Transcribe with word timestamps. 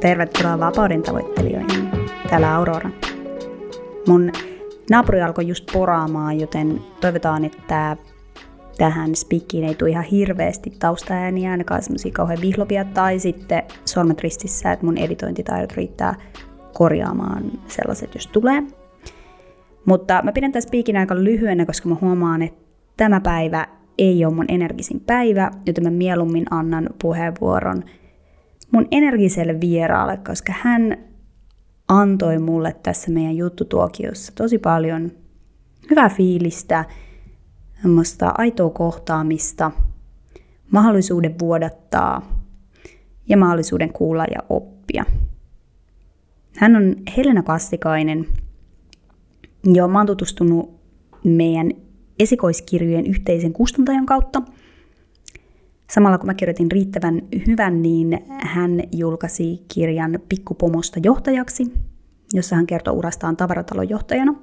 Tervetuloa 0.00 0.60
vapauden 0.60 1.02
tavoittelijoihin. 1.02 1.90
Täällä 2.30 2.54
Aurora. 2.54 2.90
Mun 4.08 4.32
naapuri 4.90 5.22
alkoi 5.22 5.48
just 5.48 5.64
poraamaan, 5.72 6.40
joten 6.40 6.80
toivotaan, 7.00 7.44
että 7.44 7.96
tähän 8.78 9.16
spikkiin 9.16 9.64
ei 9.64 9.74
tule 9.74 9.90
ihan 9.90 10.04
hirveästi 10.04 10.70
taustaääniä, 10.78 11.50
ainakaan 11.50 11.82
semmoisia 11.82 12.12
kauhean 12.12 12.40
vihlopia, 12.40 12.84
tai 12.84 13.18
sitten 13.18 13.62
sormet 13.84 14.20
ristissä, 14.20 14.72
että 14.72 14.86
mun 14.86 14.98
editointitaidot 14.98 15.72
riittää 15.72 16.14
korjaamaan 16.72 17.42
sellaiset, 17.66 18.14
jos 18.14 18.26
tulee. 18.26 18.62
Mutta 19.84 20.20
mä 20.24 20.32
pidän 20.32 20.52
tämän 20.52 20.62
spiikin 20.62 20.96
aika 20.96 21.14
lyhyenä, 21.14 21.66
koska 21.66 21.88
mä 21.88 21.96
huomaan, 22.00 22.42
että 22.42 22.60
tämä 22.96 23.20
päivä 23.20 23.66
ei 23.98 24.24
ole 24.24 24.34
mun 24.34 24.46
energisin 24.48 25.00
päivä, 25.00 25.50
joten 25.66 25.84
mä 25.84 25.90
mieluummin 25.90 26.46
annan 26.50 26.88
puheenvuoron 27.02 27.82
mun 28.72 28.88
energiselle 28.90 29.60
vieraalle, 29.60 30.16
koska 30.16 30.52
hän 30.56 30.96
antoi 31.88 32.38
mulle 32.38 32.76
tässä 32.82 33.10
meidän 33.10 33.36
juttutuokiossa 33.36 34.32
tosi 34.36 34.58
paljon 34.58 35.12
hyvää 35.90 36.08
fiilistä, 36.08 36.84
semmoista 37.82 38.34
aitoa 38.38 38.70
kohtaamista, 38.70 39.70
mahdollisuuden 40.70 41.34
vuodattaa 41.38 42.40
ja 43.28 43.36
mahdollisuuden 43.36 43.92
kuulla 43.92 44.24
ja 44.24 44.42
oppia. 44.48 45.04
Hän 46.56 46.76
on 46.76 46.96
Helena 47.16 47.42
Kastikainen. 47.42 48.26
Joo, 49.64 49.88
mä 49.88 49.98
oon 49.98 50.06
tutustunut 50.06 50.80
meidän 51.24 51.72
esikoiskirjojen 52.18 53.06
yhteisen 53.06 53.52
kustantajan 53.52 54.06
kautta. 54.06 54.42
Samalla 55.94 56.18
kun 56.18 56.26
mä 56.26 56.34
kirjoitin 56.34 56.70
riittävän 56.70 57.22
hyvän, 57.46 57.82
niin 57.82 58.18
hän 58.28 58.82
julkaisi 58.92 59.64
kirjan 59.74 60.18
Pikkupomosta 60.28 61.00
johtajaksi, 61.02 61.64
jossa 62.32 62.56
hän 62.56 62.66
kertoo 62.66 62.94
urastaan 62.94 63.36
tavaratalon 63.36 63.88
johtajana. 63.88 64.34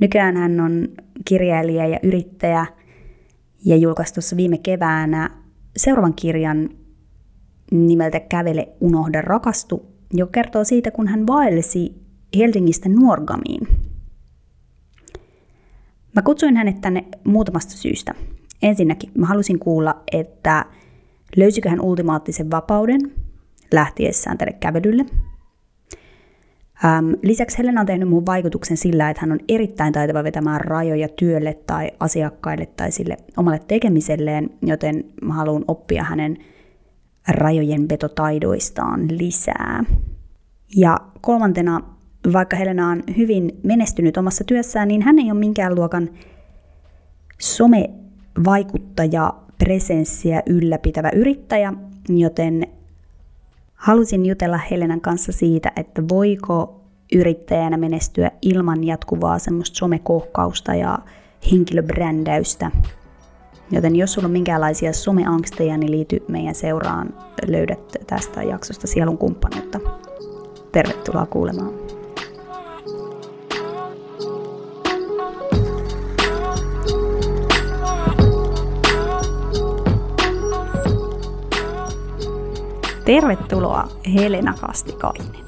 Nykyään 0.00 0.36
hän 0.36 0.60
on 0.60 0.88
kirjailija 1.24 1.86
ja 1.86 1.98
yrittäjä 2.02 2.66
ja 3.64 3.76
julkaisi 3.76 4.14
tuossa 4.14 4.36
viime 4.36 4.58
keväänä 4.58 5.30
seuraavan 5.76 6.14
kirjan 6.14 6.70
nimeltä 7.70 8.20
Kävele, 8.20 8.68
unohda, 8.80 9.22
rakastu, 9.22 9.86
joka 10.12 10.30
kertoo 10.30 10.64
siitä, 10.64 10.90
kun 10.90 11.08
hän 11.08 11.26
vaellesi 11.26 11.94
Helsingistä 12.36 12.88
Nuorgamiin. 12.88 13.68
Mä 16.14 16.22
kutsuin 16.22 16.56
hänet 16.56 16.80
tänne 16.80 17.04
muutamasta 17.24 17.72
syystä. 17.72 18.14
Ensinnäkin 18.62 19.10
mä 19.18 19.26
halusin 19.26 19.58
kuulla, 19.58 20.02
että 20.12 20.64
löysikö 21.36 21.70
hän 21.70 21.80
ultimaattisen 21.80 22.50
vapauden 22.50 23.00
lähtiessään 23.72 24.38
tälle 24.38 24.52
kävelylle. 24.52 25.06
Lisäksi 27.22 27.58
Helena 27.58 27.80
on 27.80 27.86
tehnyt 27.86 28.08
mun 28.08 28.26
vaikutuksen 28.26 28.76
sillä, 28.76 29.10
että 29.10 29.20
hän 29.20 29.32
on 29.32 29.40
erittäin 29.48 29.92
taitava 29.92 30.24
vetämään 30.24 30.60
rajoja 30.60 31.08
työlle 31.08 31.54
tai 31.66 31.90
asiakkaille 32.00 32.66
tai 32.66 32.90
sille 32.90 33.16
omalle 33.36 33.60
tekemiselleen, 33.68 34.50
joten 34.62 35.04
mä 35.22 35.34
haluan 35.34 35.64
oppia 35.68 36.04
hänen 36.04 36.36
rajojen 37.28 37.88
vetotaidoistaan 37.88 39.18
lisää. 39.18 39.84
Ja 40.76 40.98
kolmantena, 41.20 41.80
vaikka 42.32 42.56
Helena 42.56 42.88
on 42.88 43.02
hyvin 43.16 43.60
menestynyt 43.62 44.16
omassa 44.16 44.44
työssään, 44.44 44.88
niin 44.88 45.02
hän 45.02 45.18
ei 45.18 45.30
ole 45.30 45.38
minkään 45.40 45.74
luokan 45.74 46.10
somevaikuttaja, 48.36 49.34
presenssiä 49.58 50.42
ylläpitävä 50.46 51.10
yrittäjä, 51.14 51.72
joten 52.08 52.66
halusin 53.74 54.26
jutella 54.26 54.58
Helenan 54.70 55.00
kanssa 55.00 55.32
siitä, 55.32 55.72
että 55.76 56.02
voiko 56.08 56.80
yrittäjänä 57.14 57.76
menestyä 57.76 58.30
ilman 58.42 58.84
jatkuvaa 58.84 59.38
semmoista 59.38 59.76
somekohkausta 59.76 60.74
ja 60.74 60.98
henkilöbrändäystä. 61.52 62.70
Joten 63.70 63.96
jos 63.96 64.12
sulla 64.12 64.26
on 64.26 64.32
minkäänlaisia 64.32 64.92
someangsteja, 64.92 65.76
niin 65.76 65.90
liity 65.90 66.22
meidän 66.28 66.54
seuraan. 66.54 67.14
Löydät 67.46 67.96
tästä 68.06 68.42
jaksosta 68.42 68.86
sielun 68.86 69.18
kumppanuutta. 69.18 69.80
Tervetuloa 70.72 71.26
kuulemaan. 71.26 71.89
Tervetuloa 83.10 83.88
Helena 84.14 84.54
Kastikainen. 84.60 85.44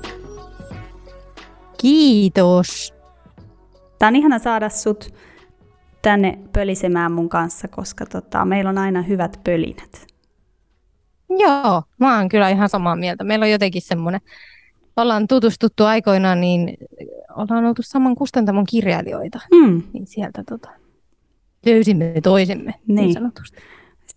Kiitos. 1.80 2.94
Tämä 3.98 4.08
on 4.08 4.16
ihana 4.16 4.38
saada 4.38 4.68
sut 4.68 5.14
tänne 6.02 6.38
pölisemään 6.52 7.12
mun 7.12 7.28
kanssa, 7.28 7.68
koska 7.68 8.06
tota, 8.06 8.44
meillä 8.44 8.70
on 8.70 8.78
aina 8.78 9.02
hyvät 9.02 9.40
pölinät. 9.44 10.06
Joo, 11.38 11.82
mä 11.98 12.18
oon 12.18 12.28
kyllä 12.28 12.48
ihan 12.48 12.68
samaa 12.68 12.96
mieltä. 12.96 13.24
Meillä 13.24 13.44
on 13.44 13.50
jotenkin 13.50 13.82
semmoinen, 13.82 14.20
ollaan 14.96 15.28
tutustuttu 15.28 15.84
aikoinaan, 15.84 16.40
niin 16.40 16.76
ollaan 17.36 17.64
oltu 17.64 17.82
saman 17.82 18.14
kustantamon 18.14 18.64
kirjailijoita. 18.66 19.40
Mm. 19.52 19.82
Niin 19.92 20.06
sieltä 20.06 20.44
tota, 20.48 20.70
löysimme 21.66 22.14
toisemme 22.22 22.74
niin, 22.86 22.96
niin 22.96 23.12
sanotusti. 23.12 23.58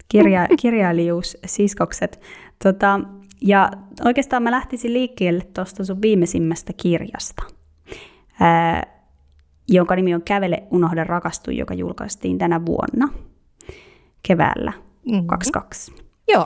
Kirja, 0.07 0.47
kirjailijuus, 0.61 1.37
siskokset. 1.45 2.21
Tota, 2.63 2.99
ja 3.41 3.71
oikeastaan 4.05 4.43
mä 4.43 4.51
lähtisin 4.51 4.93
liikkeelle 4.93 5.43
tuosta 5.53 5.85
sun 5.85 6.01
viimeisimmästä 6.01 6.73
kirjasta, 6.77 7.43
ää, 8.39 8.83
jonka 9.67 9.95
nimi 9.95 10.15
on 10.15 10.21
Kävele, 10.21 10.63
unohda, 10.71 11.03
rakastu, 11.03 11.51
joka 11.51 11.73
julkaistiin 11.73 12.37
tänä 12.37 12.65
vuonna 12.65 13.09
keväällä 14.27 14.73
mm-hmm. 15.05 15.27
22. 15.27 15.91
Joo. 16.27 16.45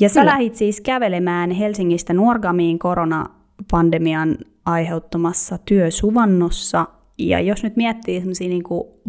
Ja 0.00 0.08
sä 0.08 0.20
Kyllä. 0.20 0.32
lähit 0.32 0.54
siis 0.54 0.80
kävelemään 0.80 1.50
Helsingistä 1.50 2.14
Nuorgamiin 2.14 2.78
koronapandemian 2.78 4.36
aiheuttamassa 4.66 5.58
työsuvannossa. 5.58 6.86
Ja 7.18 7.40
jos 7.40 7.62
nyt 7.62 7.76
miettii 7.76 8.20
semmoisia 8.20 8.48
niin 8.48 8.62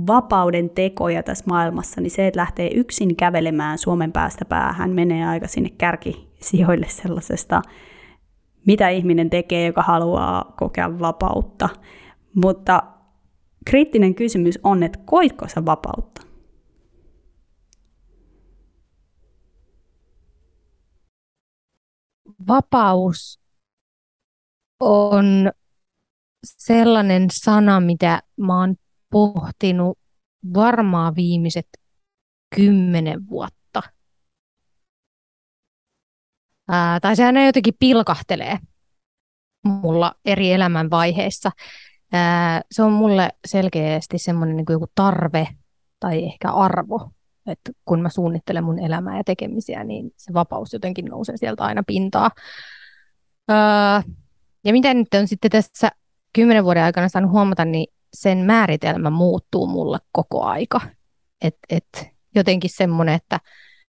vapauden 0.08 0.70
tekoja 0.70 1.24
tässä 1.24 1.46
maailmassa, 1.48 2.02
niin 2.02 2.12
se, 2.12 2.28
että 2.28 2.40
lähtee 2.40 2.70
yksin 2.74 3.16
kävelemään 3.16 3.78
Suomen 3.78 4.12
päästä 4.12 4.46
päähän, 4.46 4.92
menee 4.92 5.28
aika 5.28 5.48
sinne 5.48 5.70
kärkisijoille 6.46 6.88
sellaisesta, 6.90 7.62
mitä 8.66 8.90
ihminen 8.90 9.30
tekee, 9.30 9.66
joka 9.66 9.82
haluaa 9.82 10.54
kokea 10.58 11.00
vapautta. 11.00 11.70
Mutta 12.36 12.84
kriittinen 13.66 14.16
kysymys 14.16 14.60
on, 14.64 14.84
että 14.84 15.00
koitko 15.06 15.48
sä 15.48 15.66
vapautta? 15.66 16.22
Vapaus 22.48 23.40
on 24.80 25.52
sellainen 26.46 27.28
sana, 27.32 27.80
mitä 27.80 28.22
mä 28.38 28.60
oon 28.60 28.76
pohtinut 29.12 29.98
varmaan 30.54 31.16
viimeiset 31.16 31.68
kymmenen 32.56 33.30
vuotta. 33.30 33.65
Ää, 36.70 37.00
tai 37.00 37.16
sehän 37.16 37.46
jotenkin 37.46 37.74
pilkahtelee 37.80 38.58
mulla 39.64 40.16
eri 40.26 40.52
elämänvaiheissa. 40.52 41.52
Ää, 42.14 42.62
se 42.72 42.84
on 42.84 42.92
mulle 42.92 43.30
selkeästi 43.48 44.18
semmoinen 44.18 44.58
niin 44.58 44.66
joku 44.70 44.88
tarve 44.96 45.48
tai 46.00 46.26
ehkä 46.26 46.52
arvo, 46.52 47.12
että 47.48 47.72
kun 47.86 48.02
mä 48.02 48.10
suunnittelen 48.10 48.64
mun 48.64 48.80
elämää 48.80 49.18
ja 49.18 49.24
tekemisiä, 49.24 49.84
niin 49.84 50.12
se 50.18 50.34
vapaus 50.34 50.74
jotenkin 50.74 51.06
nousee 51.06 51.38
sieltä 51.38 51.64
aina 51.64 51.84
pintaa. 51.88 52.32
Ää, 53.50 54.04
ja 54.66 54.72
mitä 54.72 54.94
nyt 54.94 55.14
on 55.14 55.28
sitten 55.28 55.52
tässä 55.52 55.90
kymmenen 56.34 56.64
vuoden 56.64 56.84
aikana 56.84 57.10
saanut 57.10 57.32
huomata, 57.32 57.66
niin 57.66 57.88
sen 58.14 58.38
määritelmä 58.38 59.10
muuttuu 59.10 59.68
mulle 59.68 60.00
koko 60.12 60.44
aika. 60.44 60.82
Et, 61.42 61.58
et 61.70 62.10
jotenkin 62.36 62.70
semmoinen, 62.74 63.16
että 63.16 63.40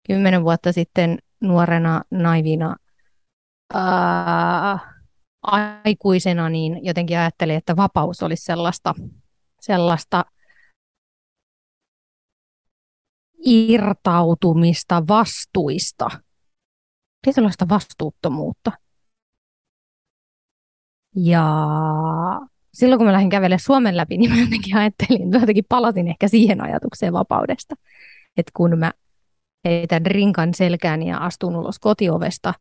kymmenen 0.06 0.44
vuotta 0.44 0.72
sitten 0.72 1.18
nuorena, 1.40 2.02
naivina, 2.10 2.76
ää, 3.74 4.78
aikuisena, 5.42 6.48
niin 6.48 6.84
jotenkin 6.84 7.18
ajattelin, 7.18 7.56
että 7.56 7.76
vapaus 7.76 8.22
olisi 8.22 8.44
sellaista, 8.44 8.94
sellaista 9.60 10.24
irtautumista 13.46 15.02
vastuista, 15.08 16.08
tietynlaista 17.22 17.68
vastuuttomuutta. 17.68 18.72
Ja 21.16 21.44
silloin 22.74 22.98
kun 22.98 23.06
mä 23.06 23.12
lähdin 23.12 23.30
kävelemään 23.30 23.60
Suomen 23.60 23.96
läpi, 23.96 24.18
niin 24.18 24.30
mä 24.30 24.40
jotenkin 24.40 24.76
ajattelin, 24.76 25.32
jotenkin 25.32 25.64
palasin 25.68 26.08
ehkä 26.08 26.28
siihen 26.28 26.60
ajatukseen 26.60 27.12
vapaudesta. 27.12 27.74
Että 28.36 28.52
kun 28.56 28.78
mä 28.78 28.92
heitän 29.68 30.06
rinkan 30.06 30.54
selkään 30.54 31.02
ja 31.02 31.18
astun 31.18 31.56
ulos 31.56 31.78
kotiovesta, 31.78 32.54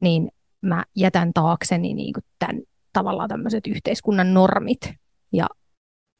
niin 0.00 0.28
mä 0.60 0.84
jätän 0.96 1.32
taakseni 1.32 1.94
niin 1.94 2.12
kuin 2.12 2.24
tämän, 2.38 2.62
tavallaan 2.92 3.28
tämmöiset 3.28 3.66
yhteiskunnan 3.66 4.34
normit 4.34 4.80
ja 5.32 5.46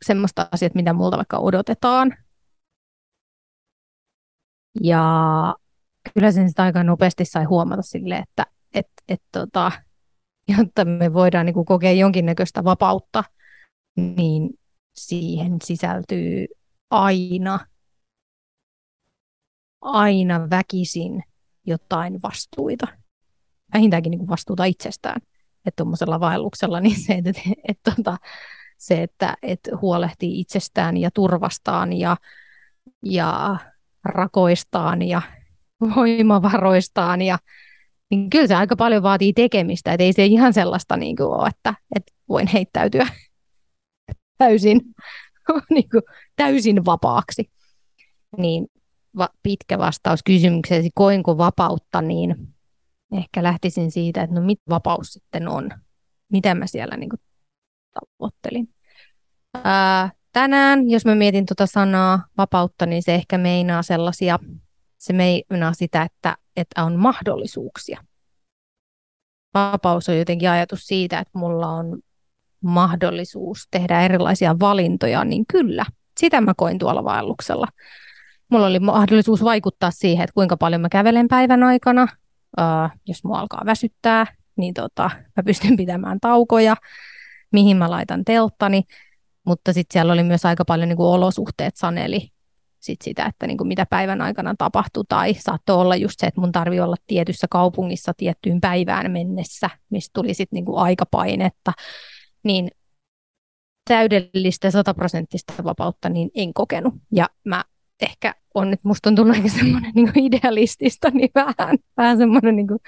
semmoista 0.04 0.48
asiat, 0.52 0.74
mitä 0.74 0.92
multa 0.92 1.16
vaikka 1.16 1.38
odotetaan. 1.38 2.14
Ja 4.82 5.04
kyllä 6.14 6.32
sen 6.32 6.48
sitä 6.48 6.62
aika 6.62 6.84
nopeasti 6.84 7.24
sai 7.24 7.44
huomata 7.44 7.82
sille, 7.82 8.16
että 8.16 8.46
et, 8.74 8.86
et, 9.08 9.22
tota, 9.32 9.72
jotta 10.58 10.84
me 10.84 11.12
voidaan 11.12 11.46
niin 11.46 11.54
kuin 11.54 11.66
kokea 11.66 11.92
jonkinnäköistä 11.92 12.64
vapautta, 12.64 13.24
niin 13.96 14.50
siihen 14.98 15.56
sisältyy 15.64 16.46
aina, 16.90 17.58
aina 19.80 20.50
väkisin 20.50 21.22
jotain 21.66 22.22
vastuita. 22.22 22.86
Vähintäänkin 23.74 24.10
niin 24.10 24.18
kuin 24.18 24.28
vastuuta 24.28 24.64
itsestään. 24.64 25.20
Että 25.66 25.76
tuommoisella 25.76 26.20
vaelluksella 26.20 26.80
niin 26.80 27.00
se, 27.00 27.12
että, 27.12 27.30
että, 27.30 27.42
että, 27.68 27.92
tota, 27.96 28.16
se, 28.78 29.02
että, 29.02 29.36
että 29.42 29.70
huolehtii 29.82 30.40
itsestään 30.40 30.96
ja 30.96 31.10
turvastaan 31.14 31.92
ja, 31.92 32.16
ja 33.02 33.56
rakoistaan 34.04 35.02
ja 35.02 35.22
voimavaroistaan 35.96 37.22
ja 37.22 37.38
niin 38.10 38.30
kyllä 38.30 38.46
se 38.46 38.54
aika 38.54 38.76
paljon 38.76 39.02
vaatii 39.02 39.32
tekemistä, 39.32 39.92
että 39.92 40.04
ei 40.04 40.12
se 40.12 40.26
ihan 40.26 40.52
sellaista 40.52 40.96
niin 40.96 41.16
kuin 41.16 41.26
ole, 41.26 41.48
että, 41.48 41.74
että 41.96 42.12
voin 42.28 42.46
heittäytyä 42.46 43.06
täysin, 44.38 44.80
niin 45.70 45.90
kuin, 45.90 46.02
täysin 46.36 46.84
vapaaksi. 46.84 47.50
Niin 48.36 48.66
va, 49.16 49.28
pitkä 49.42 49.78
vastaus 49.78 50.22
kysymykseesi, 50.22 50.90
koinko 50.94 51.38
vapautta, 51.38 52.02
niin 52.02 52.36
ehkä 53.12 53.42
lähtisin 53.42 53.90
siitä, 53.90 54.22
että 54.22 54.36
no 54.36 54.46
mitä 54.46 54.62
vapaus 54.68 55.12
sitten 55.12 55.48
on, 55.48 55.70
mitä 56.32 56.54
mä 56.54 56.66
siellä 56.66 56.96
niin 56.96 57.10
kuin, 57.10 57.20
tavoittelin. 57.92 58.74
Ää, 59.64 60.10
tänään, 60.32 60.90
jos 60.90 61.04
mä 61.04 61.14
mietin 61.14 61.46
tuota 61.46 61.66
sanaa 61.66 62.26
vapautta, 62.38 62.86
niin 62.86 63.02
se 63.02 63.14
ehkä 63.14 63.38
meinaa 63.38 63.82
sellaisia, 63.82 64.38
se 64.98 65.12
meinaa 65.12 65.72
sitä, 65.72 66.02
että, 66.02 66.36
että 66.56 66.84
on 66.84 66.96
mahdollisuuksia. 66.96 68.04
Vapaus 69.54 70.08
on 70.08 70.18
jotenkin 70.18 70.50
ajatus 70.50 70.86
siitä, 70.86 71.18
että 71.18 71.38
mulla 71.38 71.68
on 71.68 71.98
mahdollisuus 72.60 73.68
tehdä 73.70 74.00
erilaisia 74.00 74.56
valintoja, 74.60 75.24
niin 75.24 75.44
kyllä, 75.46 75.84
sitä 76.20 76.40
mä 76.40 76.52
koin 76.56 76.78
tuolla 76.78 77.04
vaelluksella. 77.04 77.66
Mulla 78.50 78.66
oli 78.66 78.78
mahdollisuus 78.78 79.44
vaikuttaa 79.44 79.90
siihen, 79.90 80.24
että 80.24 80.34
kuinka 80.34 80.56
paljon 80.56 80.80
mä 80.80 80.88
kävelen 80.88 81.28
päivän 81.28 81.62
aikana. 81.62 82.02
Uh, 82.58 82.98
jos 83.06 83.24
mua 83.24 83.38
alkaa 83.38 83.62
väsyttää, 83.66 84.26
niin 84.56 84.74
tota, 84.74 85.10
mä 85.36 85.42
pystyn 85.42 85.76
pitämään 85.76 86.20
taukoja, 86.20 86.76
mihin 87.52 87.76
mä 87.76 87.90
laitan 87.90 88.24
telttani. 88.24 88.82
Mutta 89.46 89.72
sitten 89.72 89.92
siellä 89.92 90.12
oli 90.12 90.22
myös 90.22 90.44
aika 90.44 90.64
paljon 90.64 90.88
niin 90.88 90.96
kuin 90.96 91.08
olosuhteet 91.08 91.76
saneli 91.76 92.30
sit 92.80 93.02
sitä, 93.02 93.26
että 93.26 93.46
niin 93.46 93.58
kuin 93.58 93.68
mitä 93.68 93.86
päivän 93.86 94.20
aikana 94.20 94.54
tapahtui. 94.58 95.04
Tai 95.08 95.34
saattoi 95.34 95.76
olla 95.76 95.96
just 95.96 96.14
se, 96.18 96.26
että 96.26 96.40
mun 96.40 96.52
tarvii 96.52 96.80
olla 96.80 96.96
tietyssä 97.06 97.46
kaupungissa 97.50 98.12
tiettyyn 98.16 98.60
päivään 98.60 99.10
mennessä, 99.10 99.70
mistä 99.90 100.10
tuli 100.14 100.34
sitten 100.34 100.56
niin 100.56 100.64
kuin 100.64 100.78
aikapainetta. 100.78 101.72
Niin 102.42 102.68
täydellistä 103.88 104.70
sataprosenttista 104.70 105.64
vapautta 105.64 106.08
niin 106.08 106.30
en 106.34 106.54
kokenut. 106.54 106.94
Ja 107.12 107.26
mä 107.44 107.64
ehkä 108.00 108.34
on 108.54 108.70
nyt, 108.70 108.84
musta 108.84 109.10
on 109.10 109.14
tullut 109.14 109.36
aika 109.36 109.48
semmoinen 109.48 109.92
niin 109.94 110.18
idealistista, 110.18 111.10
niin 111.10 111.30
vähän, 111.34 111.78
vähän 111.96 112.18
semmoinen, 112.18 112.56
niin 112.56 112.68
kuin, 112.68 112.78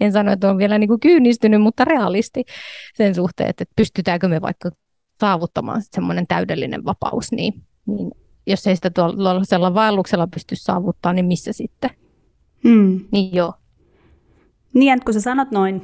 en 0.00 0.12
sano, 0.12 0.32
että 0.32 0.50
on 0.50 0.58
vielä 0.58 0.78
niin 0.78 0.88
kuin 0.88 1.00
kyynistynyt, 1.00 1.62
mutta 1.62 1.84
realisti 1.84 2.44
sen 2.94 3.14
suhteen, 3.14 3.50
että 3.50 3.64
pystytäänkö 3.76 4.28
me 4.28 4.40
vaikka 4.40 4.70
saavuttamaan 5.20 5.82
semmoinen 5.84 6.26
täydellinen 6.26 6.84
vapaus, 6.84 7.32
niin, 7.32 7.62
niin 7.86 8.10
jos 8.46 8.66
ei 8.66 8.76
sitä 8.76 8.90
tuollaisella 8.90 9.74
vaelluksella 9.74 10.26
pysty 10.26 10.56
saavuttamaan, 10.56 11.16
niin 11.16 11.26
missä 11.26 11.52
sitten? 11.52 11.90
Hmm. 12.68 13.00
Niin 13.12 13.34
joo. 13.34 13.52
Niin, 14.74 14.92
että 14.92 15.04
kun 15.04 15.14
sä 15.14 15.20
sanot 15.20 15.50
noin, 15.50 15.82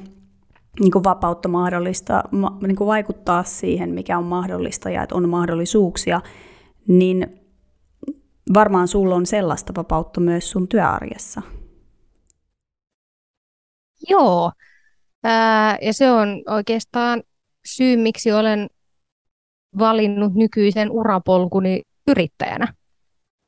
niin 0.80 0.92
kuin 0.92 1.04
vapautta 1.04 1.48
mahdollista, 1.48 2.22
ma, 2.30 2.58
niin 2.66 2.76
kuin 2.76 2.86
vaikuttaa 2.86 3.42
siihen, 3.42 3.90
mikä 3.90 4.18
on 4.18 4.24
mahdollista 4.24 4.90
ja 4.90 5.02
että 5.02 5.14
on 5.14 5.28
mahdollisuuksia, 5.28 6.20
niin 6.88 7.39
varmaan 8.54 8.88
sulla 8.88 9.14
on 9.14 9.26
sellaista 9.26 9.72
vapautta 9.76 10.20
myös 10.20 10.50
sun 10.50 10.68
työarjessa. 10.68 11.42
Joo, 14.08 14.52
Ää, 15.24 15.78
ja 15.82 15.94
se 15.94 16.10
on 16.10 16.42
oikeastaan 16.46 17.22
syy, 17.66 17.96
miksi 17.96 18.32
olen 18.32 18.68
valinnut 19.78 20.34
nykyisen 20.34 20.90
urapolkuni 20.90 21.82
yrittäjänä. 22.08 22.74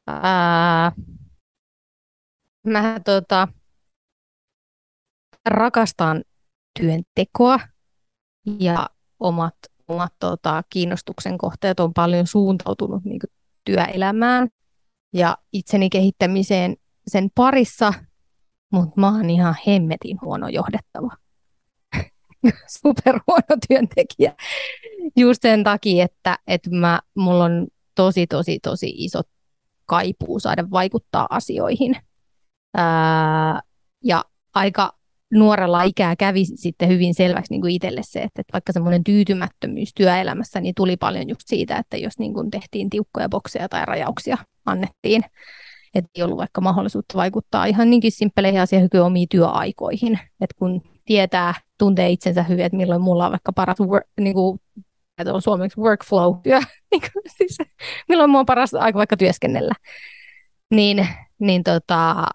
Ää, 0.06 0.92
mä 2.66 3.00
tota, 3.04 3.48
rakastan 5.48 6.22
työntekoa 6.80 7.60
ja 8.58 8.86
omat, 9.20 9.54
omat 9.88 10.12
tota, 10.18 10.62
kiinnostuksen 10.70 11.38
kohteet 11.38 11.80
on 11.80 11.94
paljon 11.94 12.26
suuntautunut 12.26 13.04
niin 13.04 13.20
työelämään 13.64 14.48
ja 15.12 15.36
itseni 15.52 15.90
kehittämiseen 15.90 16.76
sen 17.06 17.30
parissa, 17.34 17.94
mutta 18.72 19.00
mä 19.00 19.08
oon 19.08 19.30
ihan 19.30 19.56
hemmetin 19.66 20.18
huono 20.22 20.48
johdettava. 20.48 21.16
Superhuono 22.82 23.56
työntekijä. 23.68 24.34
Just 25.16 25.42
sen 25.42 25.64
takia, 25.64 26.04
että, 26.04 26.38
että 26.46 26.70
mä, 26.70 27.00
mulla 27.14 27.44
on 27.44 27.66
tosi, 27.94 28.26
tosi, 28.26 28.58
tosi 28.62 28.94
iso 28.96 29.20
kaipuu 29.86 30.40
saada 30.40 30.70
vaikuttaa 30.70 31.26
asioihin. 31.30 31.96
Ää, 32.74 33.60
ja 34.04 34.24
aika 34.54 34.98
nuorella 35.32 35.82
ikää 35.82 36.16
kävi 36.16 36.44
sitten 36.44 36.88
hyvin 36.88 37.14
selväksi 37.14 37.52
niin 37.52 37.60
kuin 37.60 37.74
itselle 37.74 38.00
se, 38.04 38.20
että, 38.20 38.40
että 38.40 38.52
vaikka 38.52 38.72
semmoinen 38.72 39.04
tyytymättömyys 39.04 39.94
työelämässä, 39.94 40.60
niin 40.60 40.74
tuli 40.74 40.96
paljon 40.96 41.28
just 41.28 41.42
siitä, 41.46 41.76
että 41.76 41.96
jos 41.96 42.18
niin 42.18 42.34
kuin 42.34 42.50
tehtiin 42.50 42.90
tiukkoja 42.90 43.28
bokseja 43.28 43.68
tai 43.68 43.86
rajauksia 43.86 44.36
annettiin, 44.66 45.22
että 45.94 46.10
ei 46.14 46.22
ollut 46.22 46.38
vaikka 46.38 46.60
mahdollisuutta 46.60 47.18
vaikuttaa 47.18 47.66
ihan 47.66 47.90
niinkin 47.90 48.12
simppeleihin 48.12 48.60
asioihin 48.60 48.90
kuin 48.90 49.02
omiin 49.02 49.28
työaikoihin. 49.28 50.18
Että 50.40 50.54
kun 50.58 50.82
tietää, 51.04 51.54
tuntee 51.78 52.10
itsensä 52.10 52.42
hyvin, 52.42 52.64
että 52.64 52.76
milloin 52.76 53.02
mulla 53.02 53.24
on 53.24 53.30
vaikka 53.32 53.52
paras 53.52 53.80
work, 53.80 54.06
niin 54.20 54.34
kuin, 54.34 54.60
että 55.18 55.34
on 55.34 55.42
suomeksi 55.42 55.80
workflow, 55.80 56.34
työ, 56.42 56.60
niin 56.90 57.02
kuin, 57.12 57.22
siis, 57.36 57.58
milloin 58.08 58.30
mulla 58.30 58.40
on 58.40 58.46
paras 58.46 58.74
aika 58.74 58.98
vaikka 58.98 59.16
työskennellä, 59.16 59.74
niin, 60.70 61.08
niin 61.38 61.62
tota, 61.62 62.26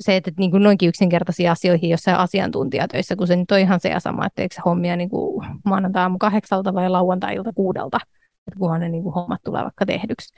se, 0.00 0.16
että 0.16 0.30
niin 0.38 0.50
kuin 0.50 0.62
noinkin 0.62 0.88
yksinkertaisia 0.88 1.52
asioihin 1.52 1.90
jossain 1.90 2.16
asiantuntijatöissä, 2.16 3.16
kun 3.16 3.26
se 3.26 3.36
nyt 3.36 3.50
on 3.50 3.58
ihan 3.58 3.80
se 3.80 3.88
ja 3.88 4.00
sama, 4.00 4.26
että 4.26 4.42
eikö 4.42 4.54
se 4.54 4.60
hommia 4.64 4.96
niin 4.96 5.08
kuin 5.10 5.46
maanantai 5.64 6.02
aamu 6.02 6.18
kahdeksalta 6.18 6.74
vai 6.74 6.90
lauantai-ilta 6.90 7.52
kuudelta, 7.52 7.98
että 8.46 8.58
kunhan 8.58 8.80
ne 8.80 8.88
niin 8.88 9.02
kuin 9.02 9.14
hommat 9.14 9.40
tulee 9.44 9.62
vaikka 9.62 9.86
tehdyksi. 9.86 10.34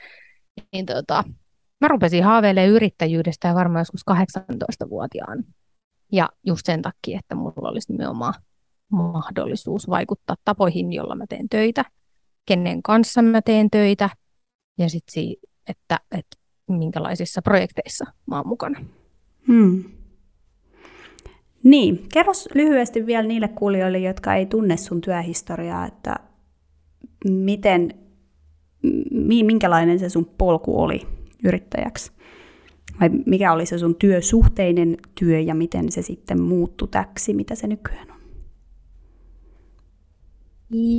Niin 0.72 0.86
tota, 0.86 1.24
mä 1.80 1.88
rupesin 1.88 2.24
haaveilemaan 2.24 2.70
yrittäjyydestä 2.70 3.48
ja 3.48 3.54
varmaan 3.54 3.80
joskus 3.80 4.02
18-vuotiaan. 4.10 5.44
Ja 6.12 6.28
just 6.46 6.66
sen 6.66 6.82
takia, 6.82 7.18
että 7.18 7.34
mulla 7.34 7.68
olisi 7.68 7.92
nimenomaan 7.92 8.34
mahdollisuus 8.92 9.88
vaikuttaa 9.88 10.36
tapoihin, 10.44 10.92
jolla 10.92 11.14
mä 11.14 11.24
teen 11.28 11.48
töitä, 11.48 11.84
kenen 12.46 12.82
kanssa 12.82 13.22
mä 13.22 13.42
teen 13.42 13.70
töitä 13.70 14.10
ja 14.78 14.88
sitten 14.88 15.24
että, 15.68 16.00
että 16.10 16.36
minkälaisissa 16.68 17.42
projekteissa 17.42 18.04
mä 18.26 18.36
oon 18.36 18.48
mukana. 18.48 18.80
Hmm. 19.48 19.84
Niin, 21.62 22.06
kerros 22.12 22.48
lyhyesti 22.54 23.06
vielä 23.06 23.28
niille 23.28 23.48
kuulijoille, 23.48 23.98
jotka 23.98 24.34
ei 24.34 24.46
tunne 24.46 24.76
sun 24.76 25.00
työhistoriaa, 25.00 25.86
että 25.86 26.16
miten, 27.24 27.94
minkälainen 29.42 29.98
se 29.98 30.08
sun 30.08 30.30
polku 30.38 30.80
oli 30.82 31.00
yrittäjäksi? 31.44 32.12
Vai 33.00 33.10
mikä 33.26 33.52
oli 33.52 33.66
se 33.66 33.78
sun 33.78 33.94
työsuhteinen 33.94 34.96
työ 35.14 35.40
ja 35.40 35.54
miten 35.54 35.92
se 35.92 36.02
sitten 36.02 36.42
muuttui 36.42 36.88
täksi, 36.88 37.34
mitä 37.34 37.54
se 37.54 37.66
nykyään 37.66 38.10
on? 38.10 38.18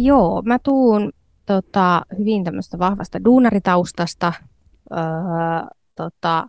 Joo, 0.03 0.41
mä 0.46 0.60
tuun 0.60 1.12
tota, 1.46 2.01
hyvin 2.20 2.44
tämmöistä 2.44 2.79
vahvasta 2.79 3.24
duunaritaustasta. 3.25 4.34
Öö, 4.91 4.98
tota, 5.96 6.48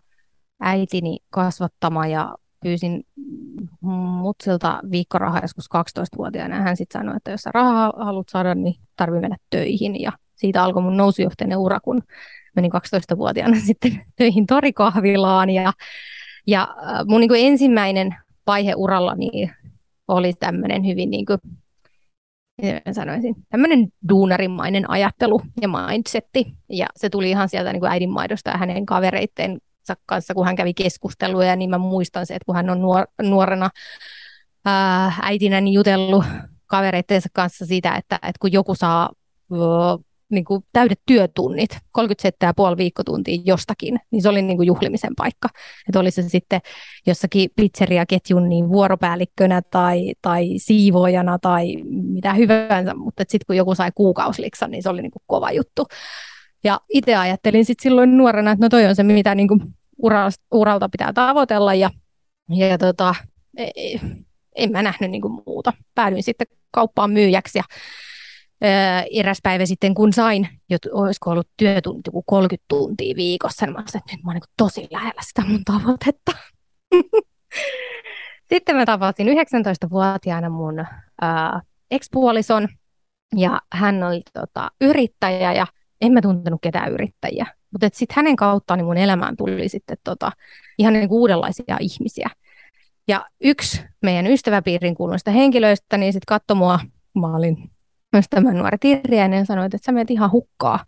äitini 0.61 1.19
kasvattama 1.31 2.07
ja 2.07 2.35
pyysin 2.63 3.05
mutsilta 4.21 4.81
viikkorahaa 4.91 5.41
joskus 5.43 5.67
12-vuotiaana. 5.77 6.63
Hän 6.63 6.77
sitten 6.77 7.01
sanoi, 7.01 7.17
että 7.17 7.31
jos 7.31 7.41
sä 7.41 7.51
rahaa 7.55 7.93
haluat 7.97 8.29
saada, 8.29 8.55
niin 8.55 8.75
tarvii 8.97 9.21
mennä 9.21 9.37
töihin. 9.51 10.01
Ja 10.01 10.13
siitä 10.37 10.63
alkoi 10.65 10.83
mun 10.83 10.97
nousujohtainen 10.97 11.59
ura, 11.59 11.81
kun 11.81 12.03
menin 12.57 12.73
12-vuotiaana 12.73 13.61
sitten 13.67 14.05
töihin 14.17 14.47
torikahvilaan. 14.47 15.51
Ja, 15.51 15.73
ja 16.47 16.63
äh, 16.63 17.07
mun 17.07 17.21
niin 17.21 17.31
ensimmäinen 17.37 18.15
vaihe 18.47 18.75
uralla 18.77 19.15
niin 19.15 19.51
oli 20.09 20.33
tämmöinen 20.33 20.87
hyvin 20.87 21.11
niin 21.11 21.27
kuin, 21.27 21.39
sanoisin, 22.93 23.35
tämmöinen 23.49 23.89
duunarimainen 24.09 24.91
ajattelu 24.91 25.43
ja 25.61 25.69
mindsetti. 25.69 26.47
Ja 26.69 26.87
se 26.97 27.11
tuli 27.11 27.31
ihan 27.31 27.49
sieltä 27.49 27.73
niin 27.73 27.81
kuin 27.81 27.91
äidinmaidosta 27.91 28.51
ja 28.51 28.57
hänen 28.57 28.87
kavereitten 28.87 29.59
kanssa, 30.07 30.35
kun 30.35 30.47
hän 30.47 30.57
kävi 30.57 30.75
keskusteluja, 30.75 31.57
niin 31.57 31.71
mä 31.71 31.79
muistan 31.79 32.27
se, 32.27 32.35
että 32.35 32.47
kun 32.47 32.57
hän 32.57 32.71
on 32.71 32.79
nuor- 32.79 33.29
nuorena 33.29 33.71
ää, 34.65 35.13
äitinä 35.23 35.61
niin 35.61 35.75
jutellut 35.75 36.25
kavereittensa 36.67 37.29
kanssa 37.33 37.67
sitä, 37.67 37.95
että, 37.95 38.15
että 38.15 38.39
kun 38.41 38.53
joku 38.53 38.75
saa 38.75 39.11
niin 40.31 40.45
kuin 40.45 40.65
täydet 40.73 41.01
työtunnit, 41.07 41.71
37,5 41.73 42.77
viikkotuntia 42.77 43.43
jostakin, 43.45 44.01
niin 44.11 44.23
se 44.23 44.29
oli 44.29 44.43
niin 44.43 44.57
kuin 44.57 44.67
juhlimisen 44.67 45.15
paikka. 45.17 45.49
Että 45.89 46.01
oli 46.01 46.11
se 46.11 46.23
sitten 46.23 46.61
jossakin 47.07 47.51
pizzeriaketjun 47.57 48.49
niin 48.49 48.69
vuoropäällikkönä 48.69 49.63
tai, 49.71 50.13
tai 50.23 50.49
siivoojana 50.57 51.39
tai 51.39 51.77
mitä 51.85 52.35
hyvänsä, 52.35 52.95
mutta 52.95 53.23
sitten 53.23 53.47
kun 53.47 53.57
joku 53.57 53.75
sai 53.75 53.91
kuukausiliksan, 53.95 54.71
niin 54.71 54.83
se 54.83 54.89
oli 54.89 55.03
niin 55.03 55.11
kuin 55.11 55.23
kova 55.27 55.53
juttu. 55.53 55.87
Ja 56.65 56.81
itse 56.89 57.17
ajattelin 57.17 57.65
sitten 57.65 57.83
silloin 57.83 58.17
nuorena, 58.17 58.51
että 58.51 58.65
no 58.65 58.69
toi 58.69 58.87
on 58.87 58.97
se, 58.97 59.03
mitä 59.03 59.35
niin 59.35 59.49
kuin 59.49 59.61
uralta 60.53 60.89
pitää 60.89 61.13
tavoitella 61.13 61.75
ja, 61.75 61.91
ja 62.57 62.79
tota, 62.79 63.15
ei, 63.57 64.01
en 64.57 64.73
mä 64.73 64.83
nähnyt 64.83 65.11
niin 65.11 65.23
kuin 65.23 65.43
muuta. 65.47 65.73
Päädyin 65.95 66.23
sitten 66.23 66.47
kauppaan 66.71 67.11
myyjäksi 67.11 67.59
ja 67.59 67.65
eräs 69.13 69.39
päivä 69.43 69.67
sitten, 69.67 69.95
kun 69.95 70.13
sain, 70.13 70.49
jo, 70.71 70.77
olisiko 70.93 71.31
ollut 71.31 71.49
työtunnit 71.57 72.07
joku 72.07 72.23
30 72.27 72.65
tuntia 72.69 73.17
viikossa, 73.17 73.67
niin 73.67 73.75
mä 73.75 73.83
sanoin, 73.87 74.03
että 74.03 74.17
nyt 74.17 74.25
mä 74.25 74.31
oon 74.31 74.35
niin 74.35 74.55
tosi 74.57 74.89
lähellä 74.91 75.23
sitä 75.23 75.43
mun 75.49 75.65
tavoitetta. 75.65 76.33
sitten 78.51 78.77
mä 78.77 78.87
tapasin 78.87 79.27
19-vuotiaana 79.27 80.49
mun 80.49 80.87
ää, 81.21 81.61
ekspuolison, 81.91 82.69
ja 83.37 83.61
hän 83.73 84.03
oli 84.03 84.23
tota, 84.33 84.71
yrittäjä, 84.81 85.53
ja 85.53 85.67
en 86.01 86.13
mä 86.13 86.23
tuntenut 86.23 86.61
ketään 86.63 86.93
yrittäjiä. 86.93 87.47
Mutta 87.71 87.89
sitten 87.93 88.17
hänen 88.17 88.37
kauttaan 88.37 88.79
niin 88.79 88.87
mun 88.87 88.97
elämään 88.97 89.37
tuli 89.37 89.69
sitten 89.69 89.97
tota, 90.05 90.33
ihan 90.79 90.93
niin 90.93 91.11
uudenlaisia 91.11 91.77
ihmisiä. 91.81 92.31
Ja 93.09 93.27
yksi 93.41 93.83
meidän 94.03 94.27
ystäväpiirin 94.27 94.95
kuuluista 94.95 95.31
henkilöistä, 95.31 95.97
niin 95.97 96.13
sitten 96.13 96.27
katsoi 96.27 96.57
mua, 96.57 96.81
mä 97.15 97.37
olin 97.37 97.71
myös 98.13 98.27
tämä 98.31 98.53
nuori 98.53 98.79
Tirjäinen 98.79 99.47
sanoi, 99.47 99.67
että 99.67 99.79
sä 99.83 99.93
menet 99.93 100.11
ihan 100.11 100.33
hukkaa. 100.33 100.85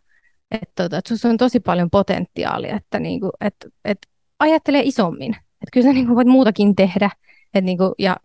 Että, 0.50 0.83
tota, 0.88 1.00
sinussa 1.07 1.28
on 1.28 1.37
tosi 1.37 1.61
paljon 1.61 1.90
potentiaalia, 1.90 2.76
että, 2.76 2.99
niinku, 2.99 3.31
että, 3.40 3.69
että 3.85 4.09
ajattele 4.38 4.81
isommin. 4.81 5.35
Että 5.35 5.71
kyllä 5.73 5.87
sä 5.87 5.92
niinku 5.92 6.16
voit 6.16 6.28
muutakin 6.28 6.76
tehdä. 6.76 7.11
Että 7.47 7.61
niinku, 7.61 7.95
ja 7.99 8.16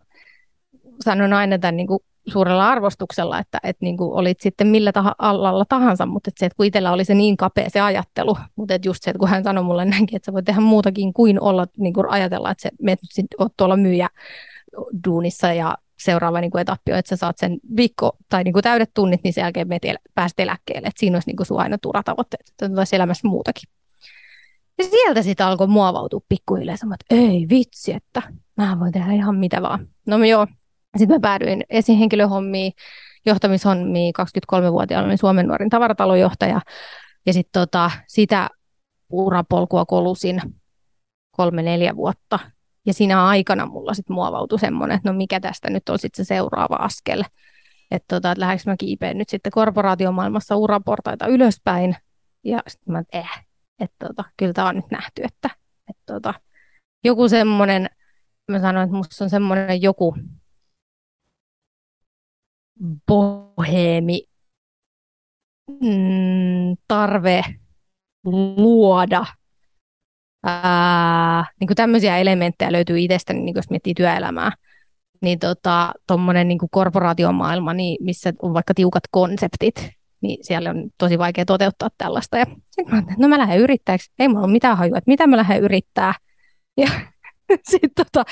sanon 1.04 1.32
aina 1.32 1.58
tämän 1.58 1.76
niinku 1.76 2.04
suurella 2.32 2.68
arvostuksella, 2.68 3.38
että, 3.38 3.58
että 3.62 3.84
niinku 3.84 4.14
olit 4.14 4.40
sitten 4.40 4.66
millä 4.66 4.92
tah- 4.98 5.14
alalla 5.18 5.64
tahansa, 5.68 6.06
mutta 6.06 6.30
että 6.30 6.38
se, 6.38 6.46
että 6.46 6.56
kun 6.56 6.66
itsellä 6.66 6.92
oli 6.92 7.04
se 7.04 7.14
niin 7.14 7.36
kapea 7.36 7.70
se 7.70 7.80
ajattelu, 7.80 8.36
mutta 8.56 8.74
että 8.74 8.88
just 8.88 9.02
se, 9.02 9.10
että 9.10 9.18
kun 9.18 9.28
hän 9.28 9.44
sanoi 9.44 9.64
mulle 9.64 9.84
näinkin, 9.84 10.16
että 10.16 10.26
sä 10.26 10.32
voit 10.32 10.44
tehdä 10.44 10.60
muutakin 10.60 11.12
kuin 11.12 11.40
olla, 11.40 11.66
niin 11.76 11.94
kuin 11.94 12.10
ajatella, 12.10 12.50
että 12.50 12.62
sä 12.62 12.68
menet 12.82 13.02
nyt 13.02 13.10
sitten, 13.12 13.50
tuolla 13.56 13.76
myyjä 13.76 14.08
duunissa 15.04 15.52
ja 15.52 15.74
seuraava 15.98 16.40
niin 16.40 16.50
kuin 16.50 16.62
etappi 16.62 16.92
on, 16.92 16.98
että 16.98 17.08
sä 17.08 17.16
saat 17.16 17.38
sen 17.38 17.58
viikko 17.76 18.16
tai 18.28 18.44
niin 18.44 18.52
kuin 18.52 18.62
täydet 18.62 18.90
tunnit, 18.94 19.20
niin 19.24 19.32
sen 19.32 19.42
jälkeen 19.42 19.68
menet 19.68 19.84
el- 19.84 19.98
pääset 20.14 20.40
eläkkeelle. 20.40 20.88
Että 20.88 21.00
siinä 21.00 21.16
olisi 21.16 21.28
niin 21.28 21.36
kuin 21.36 21.46
sun 21.46 21.60
aina 21.60 21.78
turatavoitteet, 21.78 22.48
että 22.48 22.78
olisi 22.78 22.96
elämässä 22.96 23.28
muutakin. 23.28 23.70
Ja 24.78 24.84
sieltä 24.84 25.22
sitten 25.22 25.46
alkoi 25.46 25.66
muovautua 25.66 26.20
pikkuhiljaa, 26.28 26.74
että 26.74 27.06
ei 27.10 27.46
vitsi, 27.50 27.92
että 27.92 28.22
mä 28.56 28.76
voin 28.80 28.92
tehdä 28.92 29.12
ihan 29.12 29.36
mitä 29.36 29.62
vaan. 29.62 29.88
No 30.06 30.24
joo, 30.24 30.46
sitten 30.96 31.16
mä 31.16 31.20
päädyin 31.20 31.64
esihenkilöhommiin, 31.70 32.72
johtamishommiin, 33.26 34.14
23-vuotiaana 34.54 35.06
olin 35.06 35.18
Suomen 35.18 35.46
nuorin 35.46 35.70
tavaratalonjohtaja, 35.70 36.60
ja 37.26 37.32
sitten 37.32 37.60
tota, 37.60 37.90
sitä 38.06 38.48
urapolkua 39.10 39.84
kolusin 39.84 40.40
kolme-neljä 41.36 41.96
vuotta, 41.96 42.38
ja 42.86 42.94
siinä 42.94 43.26
aikana 43.26 43.66
mulla 43.66 43.94
sitten 43.94 44.14
muovautui 44.14 44.58
semmoinen, 44.58 44.96
että 44.96 45.12
no 45.12 45.16
mikä 45.16 45.40
tästä 45.40 45.70
nyt 45.70 45.88
on 45.88 45.98
sitten 45.98 46.24
se 46.24 46.28
seuraava 46.28 46.76
askel. 46.76 47.24
Että 47.90 48.16
tota, 48.16 48.32
et 48.32 48.38
lähdekö 48.38 48.62
mä 48.66 48.76
kiipeen 48.78 49.18
nyt 49.18 49.28
sitten 49.28 49.52
korporaatiomaailmassa 49.52 50.56
uraportaita 50.56 51.26
ylöspäin. 51.26 51.96
Ja 52.44 52.62
sitten 52.68 52.92
mä, 52.92 52.98
että 52.98 53.18
eh, 53.18 53.48
että 53.80 54.06
tota, 54.06 54.24
kyllä 54.36 54.52
tämä 54.52 54.68
on 54.68 54.76
nyt 54.76 54.90
nähty, 54.90 55.22
että, 55.24 55.50
että 55.90 56.02
tota, 56.06 56.34
joku 57.04 57.28
semmoinen, 57.28 57.90
mä 58.50 58.58
sanoin, 58.58 58.84
että 58.84 58.96
musta 58.96 59.24
on 59.24 59.30
semmoinen 59.30 59.82
joku 59.82 60.16
boheemi 63.06 64.22
mm, 65.68 66.76
tarve 66.88 67.42
luoda 68.56 69.26
ää, 70.44 71.44
niin 71.60 71.68
kuin 71.68 71.76
tämmöisiä 71.76 72.18
elementtejä 72.18 72.72
löytyy 72.72 72.98
itsestäni, 72.98 73.40
niin 73.40 73.56
jos 73.56 73.70
miettii 73.70 73.94
työelämää, 73.94 74.52
niin 75.22 75.38
tuommoinen 76.06 76.46
tota, 76.46 76.48
niin 76.48 76.70
korporaatiomaailma, 76.70 77.74
niin 77.74 78.04
missä 78.04 78.32
on 78.42 78.54
vaikka 78.54 78.74
tiukat 78.74 79.02
konseptit, 79.10 79.90
niin 80.20 80.44
siellä 80.44 80.70
on 80.70 80.90
tosi 80.98 81.18
vaikea 81.18 81.44
toteuttaa 81.44 81.88
tällaista. 81.98 82.38
Ja 82.38 82.46
sitten 82.70 82.94
mä 82.94 83.02
no 83.18 83.28
mä 83.28 83.38
lähden 83.38 83.58
yrittäjäksi, 83.58 84.12
ei 84.18 84.28
mulla 84.28 84.40
ole 84.40 84.52
mitään 84.52 84.76
hajua, 84.76 84.98
että 84.98 85.10
mitä 85.10 85.26
mä 85.26 85.36
lähden 85.36 85.62
yrittää. 85.62 86.14
Ja 86.76 86.88
sitten 87.70 88.06
tota, 88.06 88.24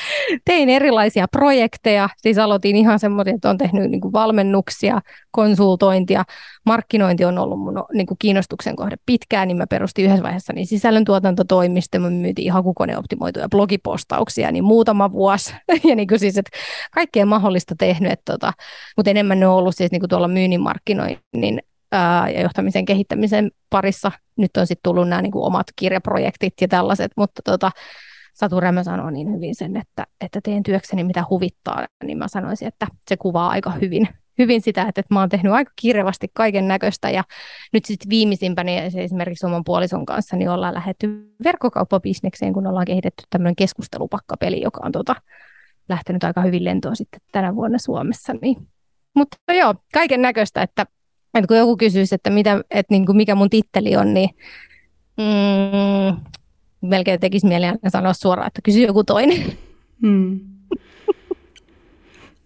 tein 0.45 0.69
erilaisia 0.69 1.29
projekteja, 1.29 2.09
siis 2.17 2.39
aloitin 2.39 2.77
ihan 2.77 2.99
semmoisia, 2.99 3.35
että 3.35 3.49
olen 3.49 3.59
tehnyt 3.59 3.91
niin 3.91 4.01
kuin 4.01 4.13
valmennuksia, 4.13 5.01
konsultointia, 5.31 6.25
markkinointi 6.67 7.25
on 7.25 7.39
ollut 7.39 7.61
mun 7.61 7.85
niin 7.93 8.07
kuin 8.07 8.19
kiinnostuksen 8.19 8.77
kohde 8.77 8.97
pitkään, 9.07 9.49
niin 9.49 9.59
mä 9.59 9.67
perustin 9.67 10.05
yhdessä 10.05 10.23
vaiheessa 10.23 10.53
niin 10.53 10.67
sisällöntuotantotoimisto, 10.67 11.99
mä 11.99 12.11
myytiin 12.11 12.53
hakukoneoptimoituja 12.53 13.49
blogipostauksia 13.49 14.53
niin 14.53 14.65
muutama 14.65 15.13
vuosi, 15.13 15.55
ja 15.89 15.95
niin 15.95 16.09
kuin 16.09 16.19
siis, 16.19 16.39
että 16.39 16.59
kaikkea 16.95 17.27
mahdollista 17.27 17.75
tehnyt, 17.79 18.13
että 18.13 18.33
tota, 18.33 18.53
mutta 18.97 19.11
enemmän 19.11 19.41
ne 19.41 19.47
on 19.47 19.55
ollut 19.55 19.77
siis 19.77 19.91
niin 19.91 20.01
kuin 20.01 20.11
tuolla 20.11 20.29
myynnin 20.29 20.61
markkinoinnin 20.61 21.61
ää, 21.93 22.31
ja 22.31 22.43
johtamisen 22.43 22.85
kehittämisen 22.85 23.51
parissa. 23.71 24.13
Nyt 24.37 24.57
on 24.57 24.67
sitten 24.67 24.83
tullut 24.83 25.09
nämä 25.09 25.23
niin 25.23 25.33
omat 25.35 25.67
kirjaprojektit 25.77 26.55
ja 26.61 26.69
tällaiset, 26.69 27.13
mutta 27.17 27.43
tota, 27.45 27.71
Satu 28.37 28.61
Rämö 28.61 28.85
sanoi 28.85 29.13
niin 29.13 29.33
hyvin 29.33 29.55
sen, 29.55 29.77
että, 29.77 30.07
että 30.21 30.41
teen 30.43 30.63
työkseni 30.63 31.05
mitä 31.05 31.25
huvittaa, 31.31 31.87
niin 32.05 32.19
mä 32.19 32.29
sanoisin, 32.29 32.69
että 32.69 32.87
se 33.09 33.17
kuvaa 33.17 33.49
aika 33.49 33.71
hyvin, 33.71 34.09
hyvin 34.39 34.63
sitä, 34.63 34.83
että, 34.83 35.01
että 35.01 35.15
mä 35.15 35.21
oon 35.21 35.29
tehnyt 35.29 35.53
aika 35.53 35.73
kirjavasti 35.77 36.31
kaiken 36.35 36.69
näköistä 36.69 37.11
ja 37.11 37.25
nyt 37.73 37.85
sitten 37.85 38.11
viimeisimpäni 38.11 38.77
esimerkiksi 38.77 39.47
oman 39.47 39.65
puolison 39.65 40.07
kanssa 40.07 40.37
niin 40.37 40.51
ollaan 40.51 40.75
lähdetty 40.75 41.35
verkkokauppabisnekseen, 41.45 42.53
kun 42.53 42.67
ollaan 42.67 42.87
kehitetty 42.87 43.25
tämmöinen 43.31 43.57
keskustelupakkapeli, 43.57 44.63
joka 44.63 44.81
on 44.85 44.93
tota, 44.93 45.15
lähtenyt 45.89 46.25
aika 46.25 46.41
hyvin 46.41 46.65
lentoon 46.65 46.97
sitten 46.97 47.21
tänä 47.33 47.55
vuonna 47.55 47.79
Suomessa. 47.79 48.35
Niin. 48.43 48.69
Mutta 49.15 49.37
joo, 49.53 49.75
kaiken 49.95 50.23
näköistä, 50.23 50.63
että, 50.63 50.87
että 51.35 51.49
kun 51.49 51.57
joku 51.57 51.77
kysyisi, 51.77 52.15
että, 52.15 52.31
mitä, 52.31 52.61
että 52.71 52.95
niin 52.95 53.07
kuin 53.07 53.17
mikä 53.17 53.35
mun 53.35 53.51
titteli 53.51 53.97
on, 53.97 54.15
niin 54.15 54.31
mm, 55.17 56.17
melkein 56.89 57.21
tekisi 57.21 57.47
mieleen 57.47 57.79
sanoa 57.89 58.13
suoraan, 58.13 58.47
että 58.47 58.63
kysy 58.63 58.81
joku 58.81 59.05
toinen. 59.05 59.43
Hmm. 60.03 60.41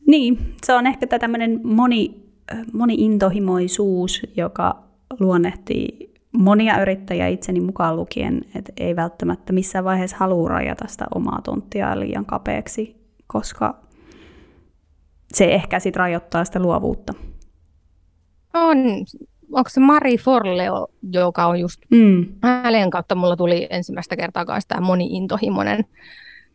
niin, 0.06 0.54
se 0.66 0.72
on 0.74 0.86
ehkä 0.86 1.06
tämmöinen 1.06 1.60
moni, 1.64 2.22
moni-intohimoisuus, 2.72 4.22
joka 4.36 4.82
luonnehtii 5.20 6.10
monia 6.32 6.82
yrittäjiä 6.82 7.28
itseni 7.28 7.60
mukaan 7.60 7.96
lukien, 7.96 8.44
että 8.54 8.72
ei 8.76 8.96
välttämättä 8.96 9.52
missään 9.52 9.84
vaiheessa 9.84 10.16
halua 10.16 10.48
rajata 10.48 10.88
sitä 10.88 11.06
omaa 11.14 11.40
tonttia 11.44 12.00
liian 12.00 12.26
kapeaksi, 12.26 12.96
koska 13.26 13.80
se 15.34 15.44
ehkä 15.44 15.80
sitten 15.80 16.00
rajoittaa 16.00 16.44
sitä 16.44 16.58
luovuutta. 16.58 17.14
On, 18.54 18.76
onko 19.52 19.70
se 19.70 19.80
Mari 19.80 20.18
Forleo, 20.18 20.86
joka 21.12 21.46
on 21.46 21.60
just 21.60 21.80
mm. 21.90 22.26
hänen 22.42 22.90
kautta 22.90 23.14
mulla 23.14 23.36
tuli 23.36 23.66
ensimmäistä 23.70 24.16
kertaa 24.16 24.44
kanssa 24.44 24.68
tämä 24.68 24.80
moni-intohimoinen 24.80 25.84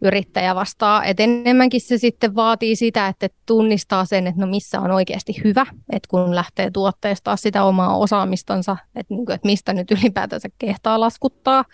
yrittäjä 0.02 0.56
vastaa. 0.56 1.04
Et 1.04 1.20
enemmänkin 1.20 1.82
se 1.82 1.98
sitten 1.98 2.36
vaatii 2.36 2.76
sitä, 2.76 3.08
että 3.08 3.30
tunnistaa 3.46 4.06
sen, 4.06 4.28
että 4.28 4.42
no 4.42 4.48
missä 4.48 4.80
on 4.80 4.92
oikeasti 4.92 5.34
hyvä, 5.44 5.66
että 5.90 6.08
kun 6.10 6.36
lähtee 6.36 6.72
tuotteestaan 6.72 7.38
sitä 7.38 7.64
omaa 7.64 7.98
osaamistansa, 7.98 8.78
että, 8.96 9.14
niin 9.14 9.26
kuin, 9.26 9.36
että 9.36 9.48
mistä 9.48 9.74
nyt 9.74 9.92
ylipäätänsä 9.92 10.50
kehtaa 10.58 11.00
laskuttaa, 11.00 11.66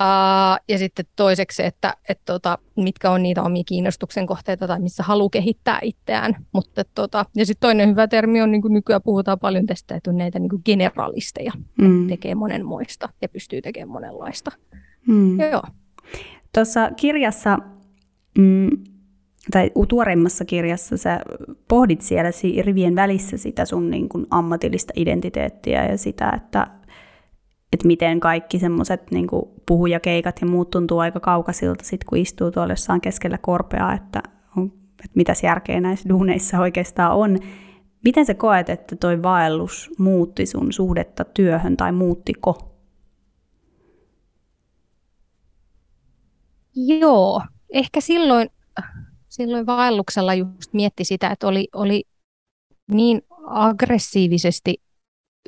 Uh, 0.00 0.64
ja 0.68 0.78
sitten 0.78 1.04
toiseksi, 1.16 1.64
että, 1.64 1.94
että 2.08 2.32
tota, 2.32 2.58
mitkä 2.76 3.10
on 3.10 3.22
niitä 3.22 3.42
omia 3.42 3.62
kiinnostuksen 3.66 4.26
kohteita 4.26 4.66
tai 4.66 4.80
missä 4.80 5.02
haluaa 5.02 5.30
kehittää 5.30 5.78
itseään. 5.82 6.36
Mutta, 6.52 6.84
tota, 6.94 7.24
ja 7.36 7.46
sitten 7.46 7.68
toinen 7.68 7.88
hyvä 7.88 8.08
termi 8.08 8.42
on, 8.42 8.50
niin 8.50 8.62
kuin 8.62 8.74
nykyään 8.74 9.02
puhutaan 9.04 9.38
paljon 9.38 9.66
tästä, 9.66 9.94
että 9.94 10.10
on 10.10 10.16
näitä 10.18 10.38
niin 10.38 10.50
kuin 10.50 10.62
generalisteja. 10.64 11.52
Mm. 11.80 12.06
Tekee 12.06 12.34
monenmoista 12.34 13.08
ja 13.22 13.28
pystyy 13.28 13.62
tekemään 13.62 13.88
monenlaista. 13.88 14.50
Mm. 15.06 15.40
Joo. 15.40 15.62
Tuossa 16.54 16.90
kirjassa 16.96 17.58
mm, 18.38 18.70
tai 19.50 19.70
tuoreimmassa 19.88 20.44
kirjassa 20.44 20.96
sä 20.96 21.20
pohdit 21.68 22.00
siellä 22.00 22.30
rivien 22.62 22.96
välissä 22.96 23.36
sitä 23.36 23.64
sun 23.64 23.90
niin 23.90 24.08
kuin 24.08 24.26
ammatillista 24.30 24.92
identiteettiä 24.96 25.86
ja 25.86 25.98
sitä, 25.98 26.32
että, 26.36 26.66
että 27.74 27.86
miten 27.86 28.20
kaikki 28.20 28.58
semmoiset 28.58 29.10
niin 29.10 29.26
puhujakeikat 29.66 30.40
ja 30.40 30.46
muut 30.46 30.70
tuntuu 30.70 30.98
aika 30.98 31.20
kaukaisilta 31.20 31.84
sit, 31.84 32.04
kun 32.04 32.18
istuu 32.18 32.50
tuolla 32.50 32.72
jossain 32.72 33.00
keskellä 33.00 33.38
korpeaa, 33.38 33.94
että, 33.94 34.22
että 35.04 35.14
mitäs 35.14 35.42
järkeä 35.42 35.80
näissä 35.80 36.08
duuneissa 36.08 36.60
oikeastaan 36.60 37.16
on. 37.16 37.38
Miten 38.04 38.26
sä 38.26 38.34
koet, 38.34 38.68
että 38.68 38.96
toi 38.96 39.22
vaellus 39.22 39.90
muutti 39.98 40.46
sun 40.46 40.72
suhdetta 40.72 41.24
työhön 41.24 41.76
tai 41.76 41.92
muuttiko? 41.92 42.76
Joo, 46.76 47.42
ehkä 47.72 48.00
silloin, 48.00 48.48
silloin 49.28 49.66
vaelluksella 49.66 50.34
just 50.34 50.72
mietti 50.72 51.04
sitä, 51.04 51.30
että 51.30 51.46
oli, 51.46 51.68
oli 51.74 52.04
niin 52.92 53.22
aggressiivisesti 53.46 54.82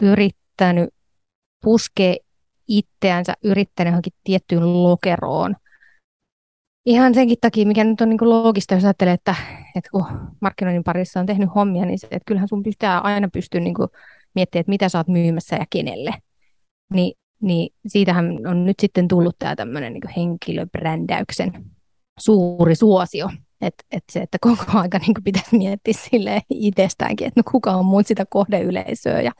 yrittänyt 0.02 0.95
puskea 1.66 2.16
itseänsä, 2.68 3.34
yrittänyt 3.44 3.90
johonkin 3.90 4.12
tiettyyn 4.24 4.82
lokeroon. 4.82 5.56
Ihan 6.86 7.14
senkin 7.14 7.36
takia, 7.40 7.66
mikä 7.66 7.84
nyt 7.84 8.00
on 8.00 8.08
niin 8.08 8.30
loogista, 8.30 8.74
jos 8.74 8.84
ajattelee, 8.84 9.14
että, 9.14 9.34
että 9.76 9.90
kun 9.90 10.04
markkinoinnin 10.40 10.84
parissa 10.84 11.20
on 11.20 11.26
tehnyt 11.26 11.54
hommia, 11.54 11.84
niin 11.86 11.98
se, 11.98 12.06
että 12.06 12.26
kyllähän 12.26 12.48
sun 12.48 12.62
pitää 12.62 13.00
aina 13.00 13.28
pystyä 13.32 13.60
niin 13.60 13.74
miettimään, 14.34 14.60
että 14.60 14.70
mitä 14.70 14.88
sä 14.88 14.98
oot 14.98 15.08
myymässä 15.08 15.56
ja 15.56 15.64
kenelle. 15.70 16.10
Niin 16.92 17.14
niin 17.42 17.74
siitähän 17.86 18.46
on 18.46 18.64
nyt 18.64 18.76
sitten 18.80 19.08
tullut 19.08 19.36
tämä 19.38 19.56
tämmöinen 19.56 19.92
niin 19.92 20.14
henkilöbrändäyksen 20.16 21.64
suuri 22.18 22.74
suosio. 22.74 23.30
Että 23.60 23.84
et 23.90 24.04
se, 24.12 24.20
että 24.20 24.38
koko 24.40 24.64
aika 24.74 24.98
niin 24.98 25.24
pitäisi 25.24 25.58
miettiä 25.58 25.94
sille 26.10 26.40
itsestäänkin, 26.50 27.26
että 27.26 27.40
no 27.40 27.50
kuka 27.50 27.70
on 27.70 27.84
mun 27.84 28.04
sitä 28.04 28.24
kohdeyleisöä 28.30 29.20
ja 29.20 29.32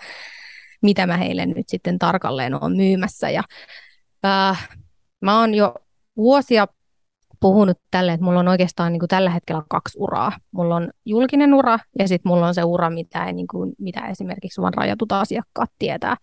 mitä 0.87 1.07
mä 1.07 1.17
heille 1.17 1.47
nyt 1.47 1.69
sitten 1.69 1.99
tarkalleen 1.99 2.65
on 2.65 2.77
myymässä. 2.77 3.31
Ja, 3.31 3.43
äh, 4.25 4.69
mä 5.21 5.41
oon 5.41 5.55
jo 5.55 5.75
vuosia 6.17 6.67
puhunut 7.41 7.79
tälle, 7.91 8.13
että 8.13 8.25
mulla 8.25 8.41
on 8.41 8.49
oikeastaan 8.49 8.93
niin 8.93 9.01
kuin 9.01 9.09
tällä 9.09 9.31
hetkellä 9.31 9.63
kaksi 9.69 9.99
uraa. 9.99 10.33
Mulla 10.51 10.77
on 10.77 10.91
julkinen 11.05 11.55
ura 11.55 11.79
ja 11.99 12.09
sitten 12.09 12.31
mulla 12.31 12.47
on 12.47 12.55
se 12.55 12.65
ura, 12.65 12.91
mitä, 12.91 13.25
ei, 13.25 13.33
niin 13.33 13.47
kuin, 13.47 13.73
mitä 13.79 14.07
esimerkiksi 14.07 14.63
vain 14.63 14.75
rajatut 14.75 15.13
asiakkaat 15.13 15.71
tietää. 15.79 16.17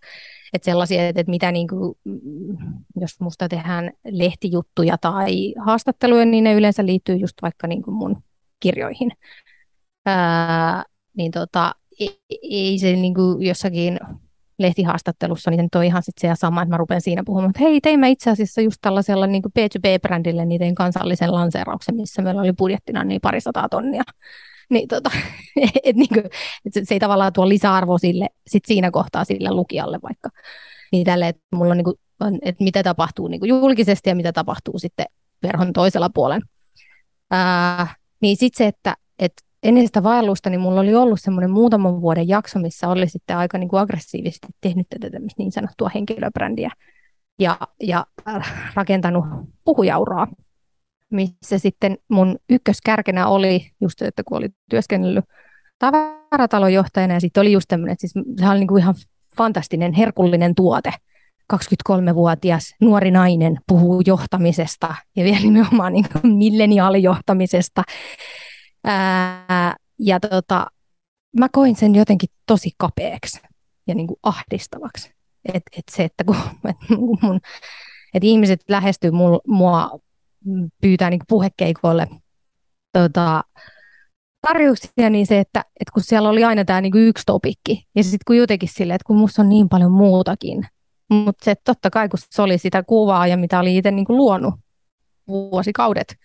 Että 0.52 0.64
sellaisia, 0.64 1.08
että 1.08 1.24
mitä 1.26 1.52
niin 1.52 1.68
kuin, 1.68 1.94
mm, 2.04 2.56
jos 3.00 3.20
musta 3.20 3.48
tehdään 3.48 3.90
lehtijuttuja 4.04 4.98
tai 4.98 5.54
haastatteluja, 5.66 6.24
niin 6.24 6.44
ne 6.44 6.54
yleensä 6.54 6.86
liittyy 6.86 7.16
just 7.16 7.42
vaikka 7.42 7.66
niin 7.66 7.82
kuin 7.82 7.94
mun 7.94 8.22
kirjoihin. 8.60 9.10
Ää, 10.06 10.84
niin 11.16 11.30
tota, 11.32 11.74
ei, 12.00 12.20
ei 12.42 12.78
se 12.78 12.92
niin 12.92 13.14
kuin 13.14 13.42
jossakin 13.42 13.98
lehtihaastattelussa, 14.58 15.50
niin 15.50 15.68
on 15.74 15.84
ihan 15.84 16.02
sit 16.02 16.14
se 16.18 16.26
ja 16.26 16.34
sama, 16.34 16.62
että 16.62 16.74
mä 16.74 16.76
rupean 16.76 17.00
siinä 17.00 17.22
puhumaan, 17.26 17.50
että 17.50 17.62
hei, 17.62 17.80
teimme 17.80 18.10
itse 18.10 18.30
asiassa 18.30 18.60
just 18.60 18.78
tällaisella 18.80 19.26
niin 19.26 19.42
B2B-brändille 19.58 20.44
niin 20.44 20.58
tein 20.58 20.74
kansallisen 20.74 21.32
lanseerauksen, 21.32 21.96
missä 21.96 22.22
meillä 22.22 22.40
oli 22.40 22.52
budjettina 22.52 23.04
niin 23.04 23.20
parisataa 23.20 23.68
tonnia. 23.68 24.02
Niin, 24.70 24.88
tota, 24.88 25.10
et, 25.84 25.96
niin 25.96 26.08
kuin, 26.08 26.24
et 26.66 26.72
se, 26.72 26.84
se 26.84 26.94
ei 26.94 27.00
tavallaan 27.00 27.32
tuo 27.32 27.48
lisäarvo 27.48 27.98
sille, 27.98 28.26
sit 28.46 28.64
siinä 28.66 28.90
kohtaa 28.90 29.24
sille 29.24 29.50
lukijalle 29.50 29.98
vaikka. 30.02 30.28
Niin 30.92 31.04
tälle, 31.04 31.28
että 31.28 31.42
mulla 31.52 31.70
on, 31.70 31.76
niin 31.76 31.84
kuin, 31.84 31.96
että 32.42 32.64
mitä 32.64 32.82
tapahtuu 32.82 33.28
niin 33.28 33.48
julkisesti 33.48 34.10
ja 34.10 34.14
mitä 34.14 34.32
tapahtuu 34.32 34.78
sitten 34.78 35.06
verhon 35.42 35.72
toisella 35.72 36.10
puolella. 36.10 36.46
Ää, 37.30 37.94
niin 38.22 38.36
sitten 38.36 38.58
se, 38.58 38.66
että, 38.66 38.94
että 39.18 39.42
ennen 39.64 39.86
sitä 39.86 40.02
vaellusta 40.02 40.50
niin 40.50 40.60
mulla 40.60 40.80
oli 40.80 40.94
ollut 40.94 41.20
semmoinen 41.20 41.50
muutaman 41.50 42.00
vuoden 42.00 42.28
jakso, 42.28 42.58
missä 42.58 42.88
oli 42.88 43.08
sitten 43.08 43.36
aika 43.36 43.58
niin 43.58 43.68
kuin 43.68 43.80
aggressiivisesti 43.80 44.46
tehnyt 44.60 44.86
tätä 44.88 45.18
niin 45.38 45.52
sanottua 45.52 45.90
henkilöbrändiä 45.94 46.70
ja, 47.38 47.58
ja 47.82 48.06
rakentanut 48.74 49.24
puhujauraa, 49.64 50.28
missä 51.10 51.58
sitten 51.58 51.98
mun 52.08 52.38
ykköskärkenä 52.50 53.26
oli 53.26 53.70
just, 53.80 54.02
että 54.02 54.22
kun 54.24 54.38
oli 54.38 54.48
työskennellyt 54.70 55.24
tavaratalonjohtajana 55.78 57.14
ja 57.14 57.20
sitten 57.20 57.40
oli 57.40 57.52
just 57.52 57.66
tämmöinen, 57.68 57.92
että 57.92 58.06
siis 58.06 58.24
se 58.40 58.48
oli 58.48 58.58
niin 58.58 58.68
kuin 58.68 58.82
ihan 58.82 58.94
fantastinen, 59.36 59.92
herkullinen 59.92 60.54
tuote. 60.54 60.92
23-vuotias 61.52 62.74
nuori 62.80 63.10
nainen 63.10 63.58
puhuu 63.66 64.02
johtamisesta 64.06 64.94
ja 65.16 65.24
vielä 65.24 65.40
nimenomaan 65.40 65.92
niin 65.92 66.06
milleniaalijohtamisesta 66.22 67.82
Ää, 68.84 69.76
ja 69.98 70.20
tota, 70.20 70.66
mä 71.38 71.48
koin 71.52 71.76
sen 71.76 71.94
jotenkin 71.94 72.28
tosi 72.46 72.70
kapeaksi 72.78 73.40
ja 73.86 73.94
niin 73.94 74.06
kuin 74.06 74.18
ahdistavaksi. 74.22 75.14
Et, 75.54 75.62
et 75.76 75.84
se, 75.90 76.04
että 76.04 76.24
kun 76.24 76.36
et 76.70 76.76
mun, 76.98 77.40
et 78.14 78.24
ihmiset 78.24 78.60
lähestyy 78.68 79.10
mul, 79.10 79.38
mua, 79.46 79.98
pyytää 80.80 81.10
niin 81.10 81.20
puhekeikoille 81.28 82.08
tota, 82.92 83.44
tarjouksia, 84.46 85.10
niin 85.10 85.26
se, 85.26 85.40
että, 85.40 85.60
että 85.60 85.92
kun 85.94 86.02
siellä 86.02 86.28
oli 86.28 86.44
aina 86.44 86.64
tämä 86.64 86.80
niin 86.80 86.96
yksi 86.96 87.22
topikki, 87.26 87.86
ja 87.94 88.02
sitten 88.02 88.24
kun 88.26 88.36
jotenkin 88.36 88.68
silleen, 88.72 88.94
että 88.94 89.06
kun 89.06 89.16
musta 89.16 89.42
on 89.42 89.48
niin 89.48 89.68
paljon 89.68 89.92
muutakin, 89.92 90.66
mutta 91.10 91.44
se, 91.44 91.54
totta 91.64 91.90
kai 91.90 92.08
kun 92.08 92.18
se 92.30 92.42
oli 92.42 92.58
sitä 92.58 92.82
kuvaa 92.82 93.26
ja 93.26 93.36
mitä 93.36 93.58
oli 93.58 93.76
itse 93.76 93.90
niin 93.90 94.06
luonut 94.08 94.54
vuosikaudet, 95.28 96.16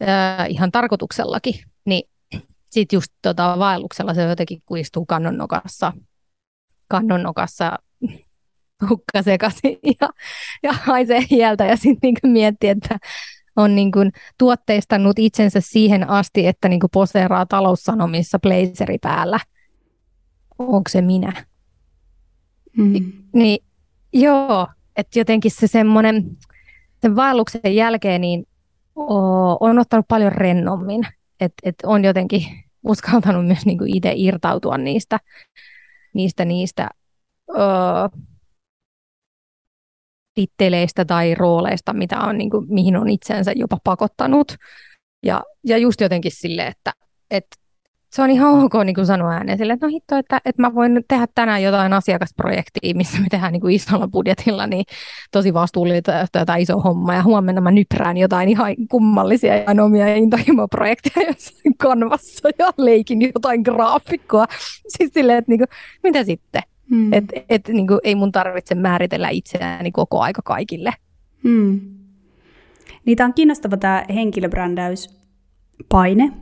ää, 0.00 0.46
ihan 0.46 0.72
tarkoituksellakin, 0.72 1.54
niin 1.84 2.08
sitten 2.70 2.96
just 2.96 3.12
tota, 3.22 3.58
vaelluksella 3.58 4.14
se 4.14 4.22
jotenkin 4.22 4.62
kuistuu 4.66 5.06
kannonnokassa, 5.06 5.92
kannonnokassa 6.88 7.78
hukka 8.88 9.22
sekaisin 9.22 9.78
ja, 10.00 10.08
ja 10.62 10.72
haisee 10.72 11.20
hieltä 11.30 11.64
ja 11.64 11.76
sitten 11.76 11.98
niinku 12.02 12.20
miettii, 12.26 12.70
että 12.70 12.98
on 13.56 13.74
niinku 13.74 13.98
tuotteistanut 14.38 15.18
itsensä 15.18 15.60
siihen 15.60 16.10
asti, 16.10 16.46
että 16.46 16.68
niinku 16.68 16.88
poseeraa 16.88 17.46
taloussanomissa 17.46 18.38
blazeri 18.38 18.98
päällä. 19.02 19.40
Onko 20.58 20.88
se 20.88 21.02
minä? 21.02 21.32
Mm. 22.76 22.92
Ni, 22.92 23.14
niin 23.32 23.64
joo, 24.12 24.68
että 24.96 25.18
jotenkin 25.18 25.50
se 25.50 25.66
semmoinen, 25.66 26.36
sen 27.02 27.16
vaelluksen 27.16 27.74
jälkeen 27.74 28.20
niin 28.20 28.46
on 29.60 29.78
ottanut 29.78 30.08
paljon 30.08 30.32
rennommin, 30.32 31.06
että 31.40 31.56
et 31.62 31.74
on 31.84 32.04
jotenkin 32.04 32.42
uskaltanut 32.88 33.46
myös 33.46 33.66
niinku 33.66 33.84
itse 33.86 34.12
irtautua 34.16 34.78
niistä, 34.78 35.18
niistä, 36.14 36.44
niistä 36.44 36.88
öö, 37.50 37.58
titteleistä 40.34 41.04
tai 41.04 41.34
rooleista, 41.34 41.92
mitä 41.92 42.20
on, 42.20 42.38
niinku, 42.38 42.64
mihin 42.68 42.96
on 42.96 43.08
itsensä 43.08 43.52
jopa 43.56 43.78
pakottanut. 43.84 44.54
Ja, 45.22 45.42
ja 45.64 45.78
just 45.78 46.00
jotenkin 46.00 46.32
sille, 46.34 46.66
että 46.66 46.92
et 47.30 47.46
se 48.16 48.22
on 48.22 48.30
ihan 48.30 48.64
ok 48.64 48.74
niin 48.84 48.94
kuin 48.94 49.06
sanoa 49.06 49.32
ääneen 49.32 49.58
sille, 49.58 49.72
että 49.72 49.86
no 49.86 49.90
hitto, 49.90 50.16
että, 50.16 50.40
että 50.44 50.62
mä 50.62 50.74
voin 50.74 51.04
tehdä 51.08 51.26
tänään 51.34 51.62
jotain 51.62 51.92
asiakasprojektia, 51.92 52.94
missä 52.94 53.20
me 53.20 53.26
tehdään 53.30 53.52
niin 53.52 53.60
kuin 53.60 53.74
isolla 53.74 54.08
budjetilla, 54.08 54.66
niin 54.66 54.84
tosi 55.32 55.54
vastuullista 55.54 56.12
jotain 56.34 56.62
iso 56.62 56.80
homma, 56.80 57.14
ja 57.14 57.22
huomenna 57.22 57.60
mä 57.60 57.70
nyprään 57.70 58.16
jotain 58.16 58.48
ihan 58.48 58.74
kummallisia 58.90 59.56
ja 59.56 59.84
omia 59.84 60.14
intohimoprojekteja 60.14 61.26
jossain 61.26 61.76
kanvassa 61.78 62.48
ja 62.58 62.70
leikin 62.76 63.22
jotain 63.22 63.62
graafikkoa. 63.62 64.46
Siis 64.88 65.10
silleen, 65.14 65.38
että 65.38 65.52
niin 65.52 65.58
kuin, 65.58 65.68
mitä 66.02 66.24
sitten? 66.24 66.62
Hmm. 66.90 67.12
Että 67.12 67.40
et, 67.48 67.68
niin 67.68 67.86
kuin, 67.86 68.00
ei 68.04 68.14
mun 68.14 68.32
tarvitse 68.32 68.74
määritellä 68.74 69.28
itseäni 69.28 69.92
koko 69.92 70.20
aika 70.20 70.42
kaikille. 70.42 70.92
Hmm. 71.42 71.80
Niitä 73.04 73.24
on 73.24 73.34
kiinnostava 73.34 73.76
tämä 73.76 74.04
henkilöbrändäyspaine, 74.14 76.32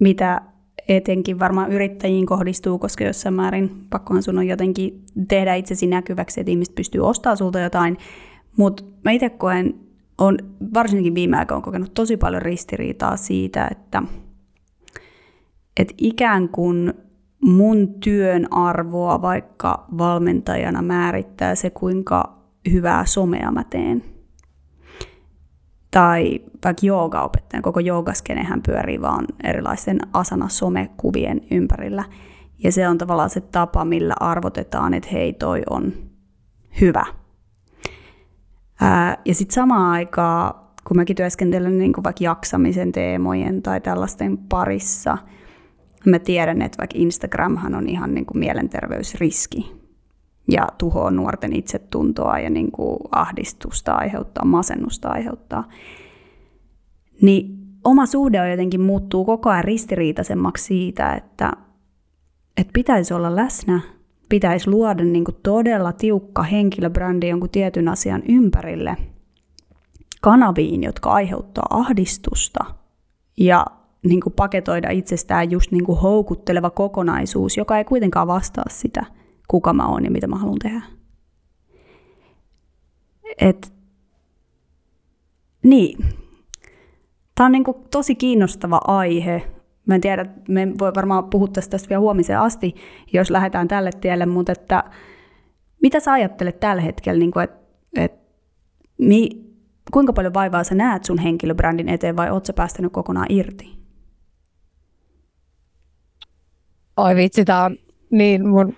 mitä 0.00 0.40
etenkin 0.88 1.38
varmaan 1.38 1.72
yrittäjiin 1.72 2.26
kohdistuu, 2.26 2.78
koska 2.78 3.04
jossain 3.04 3.34
määrin 3.34 3.86
pakkohan 3.90 4.22
sun 4.22 4.38
on 4.38 4.46
jotenkin 4.46 5.04
tehdä 5.28 5.54
itsesi 5.54 5.86
näkyväksi, 5.86 6.40
että 6.40 6.50
ihmiset 6.50 6.74
pystyy 6.74 7.00
ostamaan 7.00 7.36
sulta 7.36 7.60
jotain. 7.60 7.98
Mutta 8.56 8.84
mä 9.04 9.10
itse 9.10 9.28
koen, 9.30 9.74
on 10.18 10.38
varsinkin 10.74 11.14
viime 11.14 11.36
aikoina 11.36 11.62
kokenut 11.62 11.94
tosi 11.94 12.16
paljon 12.16 12.42
ristiriitaa 12.42 13.16
siitä, 13.16 13.68
että, 13.70 14.02
että 15.80 15.94
ikään 15.98 16.48
kuin 16.48 16.92
mun 17.40 17.94
työn 18.00 18.52
arvoa 18.52 19.22
vaikka 19.22 19.86
valmentajana 19.98 20.82
määrittää 20.82 21.54
se, 21.54 21.70
kuinka 21.70 22.38
hyvää 22.72 23.06
somea 23.06 23.50
mä 23.50 23.64
teen– 23.64 24.02
tai 25.96 26.40
vaikka 26.64 26.86
joogaopettajan, 26.86 27.62
koko 27.62 27.80
joogaskenehän 27.80 28.62
pyörii 28.62 29.00
vaan 29.00 29.26
erilaisten 29.44 29.98
asana-somekuvien 30.12 31.40
ympärillä. 31.50 32.04
Ja 32.64 32.72
se 32.72 32.88
on 32.88 32.98
tavallaan 32.98 33.30
se 33.30 33.40
tapa, 33.40 33.84
millä 33.84 34.14
arvotetaan, 34.20 34.94
että 34.94 35.08
hei, 35.12 35.32
toi 35.32 35.62
on 35.70 35.92
hyvä. 36.80 37.06
Ää, 38.80 39.16
ja 39.24 39.34
sitten 39.34 39.54
samaan 39.54 39.90
aikaan, 39.90 40.54
kun 40.84 40.96
mäkin 40.96 41.16
työskentelen 41.16 41.78
niin 41.78 41.92
kuin 41.92 42.04
vaikka 42.04 42.24
jaksamisen 42.24 42.92
teemojen 42.92 43.62
tai 43.62 43.80
tällaisten 43.80 44.38
parissa, 44.38 45.18
mä 46.06 46.18
tiedän, 46.18 46.62
että 46.62 46.78
vaikka 46.78 46.98
Instagramhan 46.98 47.74
on 47.74 47.88
ihan 47.88 48.14
niin 48.14 48.26
mielenterveysriski 48.34 49.75
ja 50.48 50.68
tuhoaa 50.78 51.10
nuorten 51.10 51.56
itsetuntoa 51.56 52.38
ja 52.38 52.50
niin 52.50 52.72
kuin 52.72 52.98
ahdistusta 53.12 53.92
aiheuttaa, 53.92 54.44
masennusta 54.44 55.08
aiheuttaa. 55.08 55.68
Niin 57.22 57.58
oma 57.84 58.06
suhde 58.06 58.40
on 58.40 58.50
jotenkin 58.50 58.80
muuttuu 58.80 59.24
koko 59.24 59.50
ajan 59.50 59.64
ristiriitaisemmaksi 59.64 60.64
siitä, 60.64 61.12
että, 61.12 61.52
että 62.56 62.72
pitäisi 62.72 63.14
olla 63.14 63.36
läsnä, 63.36 63.80
pitäisi 64.28 64.70
luoda 64.70 65.04
niin 65.04 65.24
kuin 65.24 65.36
todella 65.42 65.92
tiukka 65.92 66.42
henkilöbrändi 66.42 67.28
jonkun 67.28 67.50
tietyn 67.50 67.88
asian 67.88 68.22
ympärille, 68.28 68.96
kanaviin, 70.20 70.82
jotka 70.82 71.10
aiheuttaa 71.10 71.66
ahdistusta 71.70 72.64
ja 73.36 73.66
niin 74.04 74.20
kuin 74.20 74.32
paketoida 74.32 74.90
itsestään 74.90 75.50
just 75.50 75.72
niin 75.72 75.84
kuin 75.84 75.98
houkutteleva 75.98 76.70
kokonaisuus, 76.70 77.56
joka 77.56 77.78
ei 77.78 77.84
kuitenkaan 77.84 78.26
vastaa 78.26 78.64
sitä, 78.68 79.04
kuka 79.48 79.72
mä 79.72 79.86
oon 79.86 80.04
ja 80.04 80.10
mitä 80.10 80.26
mä 80.26 80.36
haluan 80.36 80.58
tehdä. 80.58 80.82
Et, 83.38 83.72
niin, 85.62 85.98
Tämä 87.36 87.46
on 87.46 87.52
niin 87.52 87.64
kuin 87.64 87.76
tosi 87.90 88.14
kiinnostava 88.14 88.80
aihe. 88.86 89.50
Mä 89.86 89.94
en 89.94 90.00
tiedä, 90.00 90.26
me 90.48 90.68
voi 90.78 90.92
varmaan 90.96 91.24
puhua 91.24 91.48
tästä 91.48 91.88
vielä 91.88 92.00
huomiseen 92.00 92.40
asti, 92.40 92.74
jos 93.12 93.30
lähdetään 93.30 93.68
tälle 93.68 93.90
tielle, 94.00 94.26
mutta 94.26 94.52
että, 94.52 94.84
mitä 95.82 96.00
sä 96.00 96.12
ajattelet 96.12 96.60
tällä 96.60 96.82
hetkellä, 96.82 97.18
niin 97.18 97.40
että, 97.42 97.58
että 97.96 98.18
mi, 98.98 99.30
kuinka 99.92 100.12
paljon 100.12 100.34
vaivaa 100.34 100.64
sä 100.64 100.74
näet 100.74 101.04
sun 101.04 101.18
henkilöbrändin 101.18 101.88
eteen 101.88 102.16
vai 102.16 102.30
oot 102.30 102.46
sä 102.46 102.52
päästänyt 102.52 102.92
kokonaan 102.92 103.26
irti? 103.28 103.76
Oi 106.96 107.16
vitsi, 107.16 107.44
tää 107.44 107.64
on 107.64 107.76
niin 108.10 108.48
mun 108.48 108.74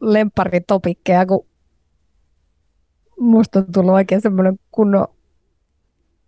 lempparitopikkeja, 0.00 1.26
kun 1.26 1.46
musta 3.20 3.58
on 3.58 3.72
tullut 3.72 3.94
oikein 3.94 4.20
semmoinen 4.20 4.58
kunnon 4.72 5.06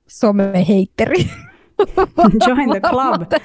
someheitteri. 0.09 1.19
Join 2.47 2.71
the 2.71 2.81
club. 2.81 3.23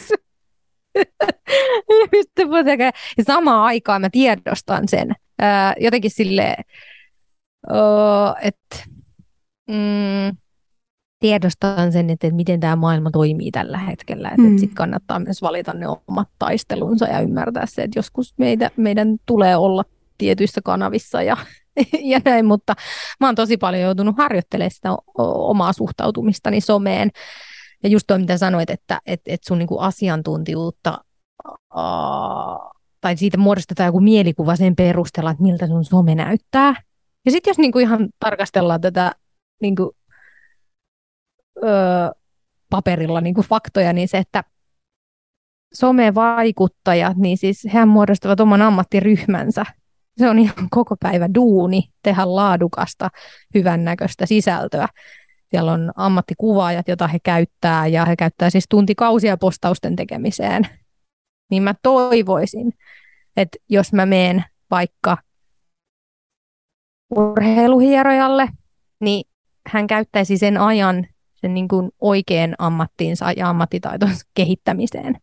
ja 3.17 3.23
samaan 3.23 3.63
aikaan 3.63 4.01
mä 4.01 4.09
tiedostan 4.09 4.87
sen. 4.87 5.15
jotenkin 5.79 6.11
silleen, 6.11 6.63
että 8.41 8.75
mm, 9.67 10.37
tiedostan 11.19 11.91
sen, 11.91 12.09
että, 12.09 12.27
että 12.27 12.35
miten 12.35 12.59
tämä 12.59 12.75
maailma 12.75 13.11
toimii 13.11 13.51
tällä 13.51 13.77
hetkellä. 13.77 14.29
Että, 14.29 14.41
mm. 14.41 14.47
että 14.47 14.59
sitten 14.59 14.75
kannattaa 14.75 15.19
myös 15.19 15.41
valita 15.41 15.73
ne 15.73 15.85
omat 16.07 16.29
taistelunsa 16.39 17.05
ja 17.05 17.19
ymmärtää 17.19 17.65
se, 17.65 17.81
että 17.81 17.99
joskus 17.99 18.33
meitä, 18.37 18.71
meidän 18.77 19.17
tulee 19.25 19.55
olla 19.55 19.83
tietyissä 20.17 20.61
kanavissa 20.63 21.21
ja, 21.21 21.37
ja 22.11 22.21
näin, 22.25 22.45
mutta 22.45 22.73
mä 23.19 23.27
oon 23.27 23.35
tosi 23.35 23.57
paljon 23.57 23.83
joutunut 23.83 24.17
harjoittelemaan 24.17 24.71
sitä 24.71 24.89
omaa 25.17 25.73
suhtautumistani 25.73 26.61
someen. 26.61 27.11
Ja 27.83 27.89
just 27.89 28.07
tuo, 28.07 28.17
mitä 28.17 28.37
sanoit, 28.37 28.69
että 28.69 29.01
et, 29.05 29.21
et 29.25 29.43
sun 29.43 29.59
niinku 29.59 29.79
asiantuntijuutta 29.79 30.97
tai 33.01 33.17
siitä 33.17 33.37
muodostetaan 33.37 33.87
joku 33.87 33.99
mielikuva 33.99 34.55
sen 34.55 34.75
perusteella, 34.75 35.31
että 35.31 35.43
miltä 35.43 35.67
sun 35.67 35.85
some 35.85 36.15
näyttää. 36.15 36.75
Ja 37.25 37.31
sitten 37.31 37.51
jos 37.51 37.57
niinku 37.57 37.79
ihan 37.79 38.09
tarkastellaan 38.19 38.81
tätä 38.81 39.11
niinku, 39.61 39.95
öö, 41.63 42.09
paperilla 42.69 43.21
niinku 43.21 43.41
faktoja, 43.41 43.93
niin 43.93 44.07
se, 44.07 44.17
että 44.17 44.43
somevaikuttajat, 45.73 47.17
niin 47.17 47.37
siis 47.37 47.67
hän 47.69 47.87
muodostavat 47.87 48.39
oman 48.39 48.61
ammattiryhmänsä. 48.61 49.65
Se 50.17 50.29
on 50.29 50.39
ihan 50.39 50.67
koko 50.71 50.95
päivä 50.99 51.29
duuni 51.35 51.83
tehdä 52.03 52.35
laadukasta, 52.35 53.09
hyvännäköistä 53.53 54.25
sisältöä. 54.25 54.87
Siellä 55.47 55.71
on 55.71 55.91
ammattikuvaajat, 55.95 56.87
joita 56.87 57.07
he 57.07 57.19
käyttää, 57.23 57.87
ja 57.87 58.05
he 58.05 58.15
käyttää 58.15 58.49
siis 58.49 58.65
tuntikausia 58.69 59.37
postausten 59.37 59.95
tekemiseen. 59.95 60.63
Niin 61.51 61.63
mä 61.63 61.75
toivoisin, 61.81 62.73
että 63.37 63.57
jos 63.69 63.93
mä 63.93 64.05
meen 64.05 64.43
vaikka 64.71 65.17
urheiluhierojalle, 67.15 68.49
niin 68.99 69.25
hän 69.67 69.87
käyttäisi 69.87 70.37
sen 70.37 70.57
ajan 70.57 71.07
sen 71.35 71.53
niin 71.53 71.67
kuin 71.67 71.91
oikean 72.01 72.55
ammattiinsa 72.57 73.31
ja 73.31 73.49
ammattitaitonsa 73.49 74.25
kehittämiseen. 74.33 75.17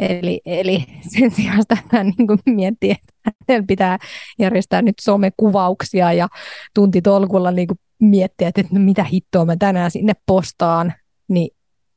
Eli, 0.00 0.40
eli 0.46 0.84
sen 1.08 1.30
sijaan 1.30 1.64
hän 1.88 2.06
niin 2.18 2.56
miettii, 2.56 2.90
että 2.90 3.32
hänellä 3.48 3.66
pitää 3.66 3.98
järjestää 4.38 4.82
nyt 4.82 4.94
somekuvauksia 5.00 6.12
ja 6.12 6.28
tuntitolkulla 6.74 7.50
niin 7.50 7.68
miettiä, 8.00 8.48
että, 8.48 8.60
että 8.60 8.74
no 8.74 8.80
mitä 8.80 9.04
hittoa 9.04 9.44
mä 9.44 9.56
tänään 9.56 9.90
sinne 9.90 10.12
postaan, 10.26 10.94
niin 11.28 11.50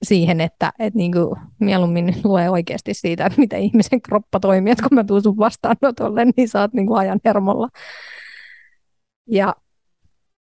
siihen, 0.04 0.42
että, 0.42 0.72
että 0.80 0.98
niin 0.98 1.12
kuin 1.12 1.36
mieluummin 1.60 2.16
lue 2.24 2.50
oikeasti 2.50 2.94
siitä, 2.94 3.26
että 3.26 3.40
miten 3.40 3.62
ihmisen 3.62 4.02
kroppa 4.02 4.40
toimii, 4.40 4.72
että 4.72 4.84
kun 4.90 4.96
mä 4.96 5.04
tuun 5.04 5.24
sun 5.24 5.38
vastaanotolle, 5.38 6.26
niin 6.26 6.48
oot 6.62 6.74
niin 6.74 6.88
kuin 6.88 7.00
ajan 7.00 7.20
hermolla. 7.26 7.70
Ja 9.30 9.56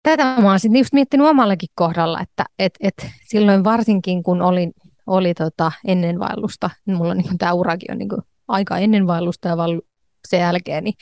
tätä 0.04 0.24
mä 0.24 0.50
oon 0.50 0.60
sitten 0.60 0.80
just 0.80 0.94
miettinyt 0.94 1.28
omallakin 1.28 1.70
kohdalla, 1.76 2.22
että 2.22 2.46
et, 2.60 2.74
et 2.80 3.10
silloin 3.28 3.64
varsinkin 3.64 4.24
kun 4.24 4.42
olin, 4.42 4.72
oli 5.10 5.34
tota 5.34 5.72
ennen 5.88 6.20
vaellusta, 6.20 6.70
mulla 6.88 7.14
niin 7.14 7.38
tämä 7.38 7.54
urakin 7.54 7.92
on 7.92 7.98
niin 7.98 8.10
kuin 8.10 8.22
aika 8.48 8.78
ennen 8.78 9.08
vaellusta 9.08 9.48
ja 9.48 9.58
vaellu 9.58 9.82
sen 10.28 10.40
jälkeen, 10.40 10.84
niin, 10.84 10.94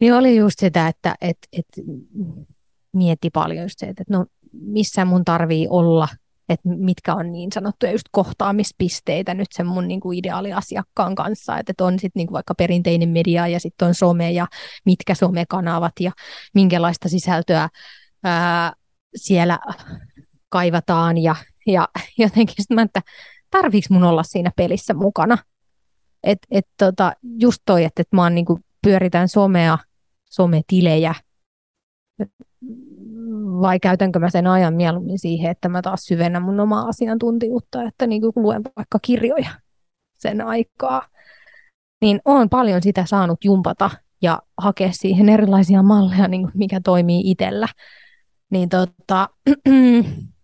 niin 0.00 0.14
oli 0.14 0.36
just 0.36 0.58
sitä, 0.58 0.88
että 0.88 1.14
et, 1.20 1.38
et 1.52 1.66
mietti 2.92 3.30
paljon 3.30 3.62
just 3.62 3.78
se, 3.78 3.86
että 3.86 4.04
no 4.10 4.26
missä 4.52 5.04
mun 5.04 5.24
tarvii 5.24 5.66
olla, 5.70 6.08
että 6.48 6.68
mitkä 6.68 7.14
on 7.14 7.32
niin 7.32 7.52
sanottuja 7.52 7.92
just 7.92 8.06
kohtaamispisteitä 8.10 9.34
nyt 9.34 9.48
sen 9.52 9.66
mun 9.66 9.88
niin 9.88 10.00
kuin 10.00 10.18
ideaaliasiakkaan 10.18 11.14
kanssa, 11.14 11.58
että 11.58 11.84
on 11.84 11.92
sitten 11.92 12.20
niin 12.20 12.26
kuin 12.26 12.34
vaikka 12.34 12.54
perinteinen 12.54 13.08
media 13.08 13.48
ja 13.48 13.60
sitten 13.60 13.88
on 13.88 13.94
some 13.94 14.32
ja 14.32 14.46
mitkä 14.84 15.14
somekanavat 15.14 15.92
ja 16.00 16.12
minkälaista 16.54 17.08
sisältöä 17.08 17.68
ää, 18.24 18.72
siellä 19.16 19.58
kaivataan 20.48 21.18
ja, 21.18 21.36
ja 21.66 21.88
jotenkin 22.18 22.54
sitten 22.58 22.74
mä, 22.74 22.82
että 22.82 23.02
tarviiko 23.50 23.86
mun 23.90 24.04
olla 24.04 24.22
siinä 24.22 24.50
pelissä 24.56 24.94
mukana. 24.94 25.38
Et, 26.22 26.38
et 26.50 26.66
tota, 26.78 27.12
just 27.22 27.62
toi, 27.64 27.84
että 27.84 28.02
et 28.02 28.12
mä 28.12 28.22
oon, 28.22 28.34
niin 28.34 28.44
kuin, 28.44 28.64
pyöritän 28.82 29.28
somea, 29.28 29.78
sometilejä, 30.30 31.14
vai 33.60 33.80
käytänkö 33.80 34.18
mä 34.18 34.30
sen 34.30 34.46
ajan 34.46 34.74
mieluummin 34.74 35.18
siihen, 35.18 35.50
että 35.50 35.68
mä 35.68 35.82
taas 35.82 36.00
syvennän 36.00 36.42
mun 36.42 36.60
omaa 36.60 36.88
asiantuntijuutta, 36.88 37.82
että 37.82 38.06
niin 38.06 38.22
kuin 38.22 38.32
luen 38.36 38.62
vaikka 38.76 38.98
kirjoja 39.02 39.50
sen 40.18 40.40
aikaa. 40.40 41.02
Niin 42.00 42.20
on 42.24 42.48
paljon 42.48 42.82
sitä 42.82 43.06
saanut 43.06 43.44
jumpata 43.44 43.90
ja 44.22 44.42
hakea 44.58 44.88
siihen 44.92 45.28
erilaisia 45.28 45.82
malleja, 45.82 46.28
niin 46.28 46.48
mikä 46.54 46.80
toimii 46.84 47.30
itsellä. 47.30 47.68
Niin 48.50 48.68
tota, 48.68 49.28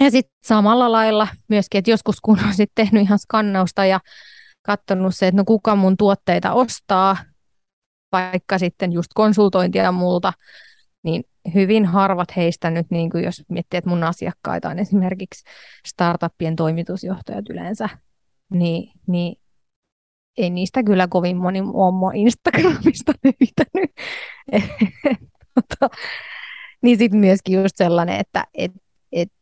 ja 0.00 0.10
sitten 0.10 0.36
samalla 0.42 0.92
lailla 0.92 1.28
myöskin, 1.48 1.78
että 1.78 1.90
joskus 1.90 2.20
kun 2.20 2.38
on 2.46 2.54
sitten 2.54 2.86
tehnyt 2.86 3.02
ihan 3.02 3.18
skannausta 3.18 3.84
ja 3.84 4.00
katsonut 4.62 5.14
se, 5.14 5.26
että 5.26 5.36
no 5.36 5.44
kuka 5.44 5.76
mun 5.76 5.96
tuotteita 5.96 6.52
ostaa, 6.52 7.16
vaikka 8.12 8.58
sitten 8.58 8.92
just 8.92 9.10
konsultointia 9.14 9.92
multa, 9.92 10.32
niin 11.02 11.24
hyvin 11.54 11.86
harvat 11.86 12.36
heistä 12.36 12.70
nyt, 12.70 12.86
niin 12.90 13.10
kuin 13.10 13.24
jos 13.24 13.42
miettii, 13.48 13.78
että 13.78 13.90
mun 13.90 14.04
asiakkaita 14.04 14.68
on 14.68 14.78
esimerkiksi 14.78 15.44
startuppien 15.86 16.56
toimitusjohtajat 16.56 17.48
yleensä, 17.50 17.88
niin, 18.50 18.92
niin 19.06 19.36
ei 20.36 20.50
niistä 20.50 20.82
kyllä 20.82 21.08
kovin 21.08 21.36
moni 21.36 21.60
ole 21.60 22.12
Instagramista 22.14 23.12
löytänyt. 23.24 23.90
tota, 25.54 25.96
niin 26.82 26.98
sitten 26.98 27.20
myöskin 27.20 27.62
just 27.62 27.76
sellainen, 27.76 28.20
että 28.20 28.44
et, 28.54 28.72
et 29.12 29.32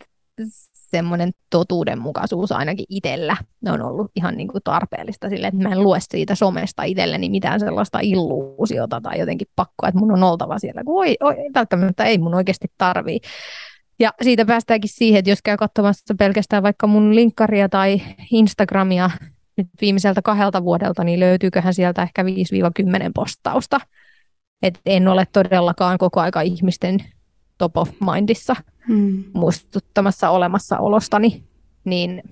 semmoinen 0.90 1.30
totuudenmukaisuus 1.50 2.52
ainakin 2.52 2.86
itsellä 2.88 3.36
ne 3.60 3.72
on 3.72 3.82
ollut 3.82 4.10
ihan 4.16 4.36
niin 4.36 4.48
kuin 4.48 4.62
tarpeellista 4.64 5.28
sille, 5.28 5.46
että 5.46 5.62
mä 5.62 5.72
en 5.72 5.82
lue 5.82 5.98
siitä 6.00 6.34
somesta 6.34 6.82
itselleni 6.82 7.30
mitään 7.30 7.60
sellaista 7.60 7.98
illuusiota 8.02 9.00
tai 9.00 9.18
jotenkin 9.18 9.48
pakkoa, 9.56 9.88
että 9.88 9.98
mun 9.98 10.12
on 10.12 10.22
oltava 10.22 10.58
siellä, 10.58 10.84
kun 10.84 10.98
oi, 10.98 11.16
oi, 11.20 11.36
välttämättä 11.54 12.04
ei 12.04 12.18
mun 12.18 12.34
oikeasti 12.34 12.66
tarvii. 12.78 13.20
Ja 14.00 14.12
siitä 14.22 14.44
päästäänkin 14.44 14.90
siihen, 14.94 15.18
että 15.18 15.30
jos 15.30 15.42
käy 15.42 15.56
katsomassa 15.56 16.14
pelkästään 16.18 16.62
vaikka 16.62 16.86
mun 16.86 17.14
linkkaria 17.14 17.68
tai 17.68 18.02
Instagramia 18.30 19.10
nyt 19.56 19.68
viimeiseltä 19.80 20.22
kahdelta 20.22 20.64
vuodelta, 20.64 21.04
niin 21.04 21.20
löytyyköhän 21.20 21.74
sieltä 21.74 22.02
ehkä 22.02 22.22
5-10 22.22 22.26
postausta. 23.14 23.80
Et 24.62 24.80
en 24.86 25.08
ole 25.08 25.26
todellakaan 25.32 25.98
koko 25.98 26.20
aika 26.20 26.40
ihmisten 26.40 26.98
top 27.58 27.76
of 27.76 27.90
mindissa 28.14 28.56
Mm. 28.88 29.24
muistuttamassa 29.34 30.30
olemassaolostani, 30.30 31.42
niin 31.84 32.22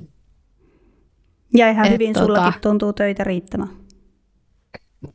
Ja 1.55 1.71
ihan 1.71 1.87
Et 1.87 1.93
hyvin 1.93 2.17
tota- 2.17 2.19
sullakin 2.19 2.61
tuntuu 2.61 2.93
töitä 2.93 3.25
riittämään. 3.25 3.71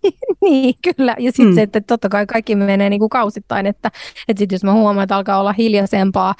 niin, 0.41 0.75
kyllä. 0.95 1.15
Ja 1.19 1.31
sitten 1.31 1.47
Mm. 1.47 1.55
se, 1.55 1.61
että 1.61 1.81
totta 1.81 2.09
kai 2.09 2.25
kaikki 2.25 2.55
menee 2.55 2.89
niin 2.89 2.99
kuin 2.99 3.09
kausittain, 3.09 3.65
että, 3.65 3.91
että 4.27 4.39
sit 4.39 4.51
jos 4.51 4.63
mä 4.63 4.73
huomaan, 4.73 5.03
että 5.03 5.15
alkaa 5.15 5.39
olla 5.39 5.53
hiljaisempaa, 5.53 6.35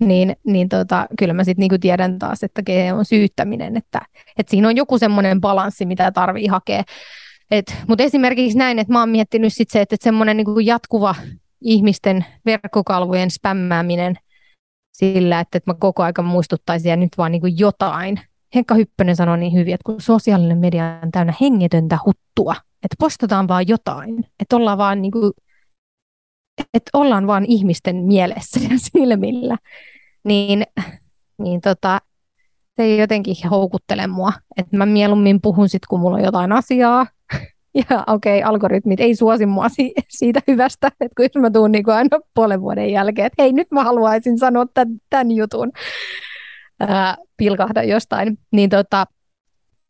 niin, 0.00 0.36
niin 0.44 0.68
tota, 0.68 1.06
kyllä 1.18 1.34
mä 1.34 1.44
sitten 1.44 1.68
niin 1.68 1.80
tiedän 1.80 2.18
taas, 2.18 2.42
että 2.42 2.62
kehen 2.62 2.94
on 2.94 3.04
syyttäminen, 3.04 3.76
että, 3.76 4.00
että 4.38 4.50
siinä 4.50 4.68
on 4.68 4.76
joku 4.76 4.98
semmoinen 4.98 5.40
balanssi, 5.40 5.86
mitä 5.86 6.12
tarvii 6.12 6.46
hakea. 6.46 6.82
Mutta 7.88 8.04
esimerkiksi 8.04 8.58
näin, 8.58 8.78
että 8.78 8.92
mä 8.92 9.00
oon 9.00 9.08
miettinyt 9.08 9.52
sit 9.52 9.70
se, 9.70 9.80
että, 9.80 9.94
että 9.94 10.04
semmoinen 10.04 10.36
niin 10.36 10.66
jatkuva 10.66 11.14
ihmisten 11.60 12.24
verkkokalvojen 12.46 13.30
spämmääminen 13.30 14.14
sillä, 14.92 15.40
että, 15.40 15.58
että 15.58 15.70
mä 15.70 15.74
koko 15.74 16.02
ajan 16.02 16.24
muistuttaisin 16.24 16.90
ja 16.90 16.96
nyt 16.96 17.18
vaan 17.18 17.32
niin 17.32 17.40
kuin 17.40 17.58
jotain. 17.58 18.20
Henkka 18.54 18.74
Hyppönen 18.74 19.16
sanoi 19.16 19.38
niin 19.38 19.52
hyvin, 19.52 19.74
että 19.74 19.84
kun 19.86 20.00
sosiaalinen 20.00 20.58
media 20.58 21.00
on 21.02 21.10
täynnä 21.10 21.34
hengetöntä 21.40 21.98
huttua, 22.06 22.54
että 22.84 22.96
postataan 22.98 23.48
vaan 23.48 23.68
jotain, 23.68 24.24
että 24.40 24.56
ollaan 24.56 24.78
vaan, 24.78 25.02
niin 25.02 25.12
kuin, 25.12 25.32
että 26.74 26.90
ollaan 26.92 27.26
vaan 27.26 27.44
ihmisten 27.44 27.96
mielessä 27.96 28.60
ja 28.60 28.70
silmillä, 28.92 29.56
niin, 30.24 30.62
niin 31.38 31.60
tota, 31.60 32.00
se 32.76 32.82
ei 32.82 32.98
jotenkin 32.98 33.36
houkuttele 33.50 34.06
mua. 34.06 34.32
Että 34.56 34.76
mä 34.76 34.86
mieluummin 34.86 35.40
puhun 35.40 35.68
sitten, 35.68 35.86
kun 35.88 36.00
mulla 36.00 36.16
on 36.16 36.24
jotain 36.24 36.52
asiaa, 36.52 37.06
ja 37.90 38.04
okei, 38.06 38.38
okay, 38.38 38.50
algoritmit 38.50 39.00
ei 39.00 39.14
suosi 39.14 39.46
mua 39.46 39.68
si- 39.68 39.94
siitä 40.08 40.40
hyvästä, 40.46 40.90
että 41.00 41.28
kun 41.32 41.42
mä 41.42 41.50
tuun 41.50 41.72
niin 41.72 41.90
aina 41.90 42.18
puolen 42.34 42.60
vuoden 42.60 42.90
jälkeen, 42.90 43.26
että 43.26 43.42
hei, 43.42 43.52
nyt 43.52 43.70
mä 43.70 43.84
haluaisin 43.84 44.38
sanoa 44.38 44.66
tämän, 44.74 44.96
tämän 45.10 45.30
jutun, 45.30 45.72
ää, 46.80 47.16
pilkahda 47.36 47.82
jostain, 47.82 48.38
niin 48.52 48.70
tota, 48.70 49.04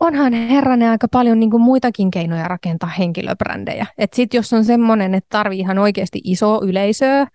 onhan 0.01 0.33
herranen 0.33 0.91
aika 0.91 1.09
paljon 1.09 1.41
niin 1.41 1.51
kuin 1.51 1.63
muitakin 1.63 2.11
keinoja 2.11 2.49
rakentaa 2.49 2.89
henkilöbrändejä. 2.89 3.87
Et 3.99 4.13
sit 4.13 4.35
jos 4.35 4.53
on 4.53 4.65
semmoinen, 4.65 5.15
että 5.15 5.29
tarvii 5.31 5.59
ihan 5.59 5.79
oikeasti 5.79 6.21
iso 6.25 6.61
yleisöä 6.65 7.27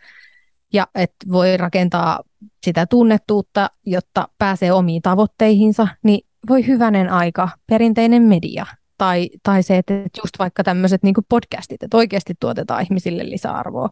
ja 0.74 0.88
että 0.96 1.26
voi 1.32 1.58
rakentaa 1.58 2.20
sitä 2.66 2.86
tunnettuutta, 2.86 3.70
jotta 3.86 4.28
pääsee 4.38 4.72
omiin 4.72 5.02
tavoitteihinsa, 5.02 5.88
niin 6.04 6.28
voi 6.50 6.68
hyvänen 6.68 7.10
aika 7.10 7.50
perinteinen 7.68 8.24
media 8.24 8.66
tai, 9.02 9.30
tai 9.44 9.64
se, 9.64 9.78
että 9.78 9.94
just 9.94 10.40
vaikka 10.40 10.64
tämmöiset 10.64 11.04
niin 11.04 11.16
podcastit, 11.30 11.84
että 11.84 11.98
oikeasti 11.98 12.34
tuotetaan 12.40 12.84
ihmisille 12.84 13.30
lisäarvoa. 13.30 13.90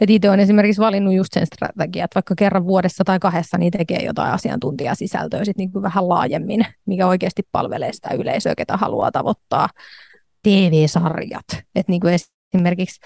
Et 0.00 0.10
itse 0.10 0.28
olen 0.28 0.40
esimerkiksi 0.40 0.80
valinnut 0.80 1.14
just 1.14 1.32
sen 1.32 1.46
strategian, 1.46 2.04
että 2.04 2.14
vaikka 2.14 2.34
kerran 2.34 2.66
vuodessa 2.66 3.04
tai 3.04 3.18
kahdessa 3.18 3.58
niin 3.58 3.72
tekee 3.72 4.04
jotain 4.04 4.32
asiantuntijasisältöä 4.32 5.44
sit 5.44 5.56
niin 5.56 5.72
kuin 5.72 5.82
vähän 5.82 6.08
laajemmin, 6.08 6.66
mikä 6.86 7.06
oikeasti 7.06 7.42
palvelee 7.52 7.92
sitä 7.92 8.14
yleisöä, 8.14 8.54
ketä 8.54 8.76
haluaa 8.76 9.10
tavoittaa. 9.10 9.68
TV-sarjat, 10.42 11.48
että 11.52 11.92
niin 11.92 12.00
kuin 12.00 12.14
esimerkiksi 12.54 13.00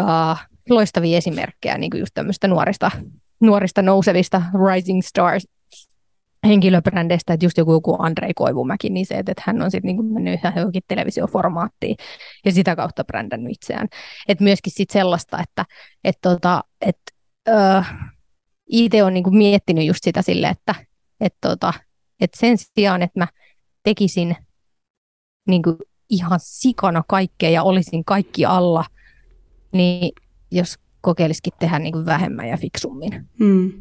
uh, 0.00 0.38
loistavia 0.70 1.18
esimerkkejä 1.18 1.78
niin 1.78 1.90
kuin 1.90 2.00
just 2.00 2.14
tämmöistä 2.14 2.48
nuorista, 2.48 2.90
nuorista 3.40 3.82
nousevista 3.82 4.42
rising 4.66 5.02
stars 5.02 5.48
henkilöbrändeistä, 6.46 7.32
että 7.32 7.46
just 7.46 7.58
joku, 7.58 7.72
joku 7.72 7.96
Andrei 7.98 8.34
Koivumäki, 8.34 8.90
niin 8.90 9.06
se, 9.06 9.14
että 9.14 9.42
hän 9.46 9.62
on 9.62 9.70
sitten 9.70 9.96
niin 9.96 10.12
mennyt 10.12 10.40
ihan 10.40 10.52
johonkin 10.56 10.82
televisioformaattiin 10.88 11.96
ja 12.44 12.52
sitä 12.52 12.76
kautta 12.76 13.04
brändännyt 13.04 13.52
itseään. 13.52 13.88
Että 14.28 14.44
myöskin 14.44 14.72
sit 14.72 14.90
sellaista, 14.90 15.38
että 15.42 15.64
et 16.04 16.18
tota, 16.22 16.64
et, 16.80 16.98
ö, 17.48 17.82
itse 18.66 19.04
on 19.04 19.14
niin 19.14 19.36
miettinyt 19.36 19.86
just 19.86 20.00
sitä 20.02 20.22
sille, 20.22 20.48
että 20.48 20.74
et 21.20 21.34
tota, 21.40 21.72
et 22.20 22.34
sen 22.34 22.56
sijaan, 22.58 23.02
että 23.02 23.20
mä 23.20 23.26
tekisin 23.82 24.36
niin 25.46 25.62
ihan 26.10 26.40
sikana 26.42 27.02
kaikkea 27.08 27.50
ja 27.50 27.62
olisin 27.62 28.04
kaikki 28.04 28.44
alla, 28.44 28.84
niin 29.72 30.12
jos 30.50 30.78
kokeilisikin 31.00 31.52
tehdä 31.58 31.78
niin 31.78 32.06
vähemmän 32.06 32.48
ja 32.48 32.56
fiksummin. 32.56 33.28
Mm. 33.38 33.72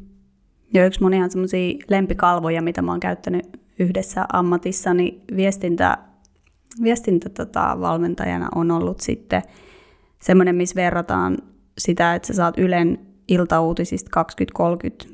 Ja 0.76 0.86
yksi 0.86 1.02
mun 1.02 1.14
ihan 1.14 1.32
semmoisia 1.32 1.74
lempikalvoja, 1.90 2.62
mitä 2.62 2.82
mä 2.82 2.92
oon 2.92 3.00
käyttänyt 3.00 3.60
yhdessä 3.80 4.26
ammatissani 4.34 5.22
viestintä, 5.36 5.98
viestintä 6.84 7.30
tota, 7.30 7.78
valmentajana 7.80 8.50
on 8.56 8.72
ollut 8.72 9.00
sitten 9.00 9.42
semmoinen, 10.22 10.56
missä 10.56 10.76
verrataan 10.76 11.38
sitä, 11.78 12.16
että 12.16 12.28
sä 12.28 12.34
saat 12.34 12.58
Ylen 12.58 13.00
iltauutisista 13.28 14.26
20-30 15.10 15.14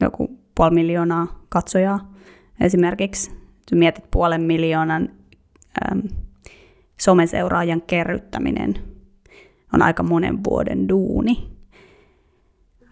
joku 0.00 0.38
puoli 0.54 0.74
miljoonaa 0.74 1.44
katsojaa 1.48 2.14
esimerkiksi. 2.60 3.30
Sä 3.70 3.76
mietit 3.76 4.10
puolen 4.10 4.42
miljoonan 4.42 5.08
äm, 5.92 6.02
someseuraajan 7.00 7.82
kerryttäminen 7.82 8.74
on 9.72 9.82
aika 9.82 10.02
monen 10.02 10.44
vuoden 10.44 10.88
duuni. 10.88 11.50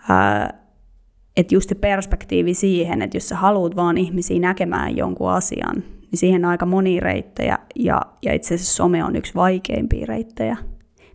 Ää, 0.09 0.62
että 1.37 1.55
just 1.55 1.69
se 1.69 1.75
perspektiivi 1.75 2.55
siihen, 2.55 3.03
että 3.03 3.17
jos 3.17 3.29
sä 3.29 3.37
haluat 3.37 3.77
vaan 3.77 3.99
ihmisiä 3.99 4.41
näkemään 4.41 4.97
jonkun 4.97 5.31
asian, 5.31 5.75
niin 6.11 6.19
siihen 6.19 6.45
on 6.45 6.51
aika 6.51 6.67
moni 6.67 7.01
reittejä, 7.01 7.59
ja, 7.77 8.01
ja 8.23 8.33
itse 8.33 8.55
asiassa 8.55 8.75
some 8.75 9.05
on 9.05 9.17
yksi 9.17 9.35
vaikeimpia 9.35 10.07
reittejä, 10.07 10.57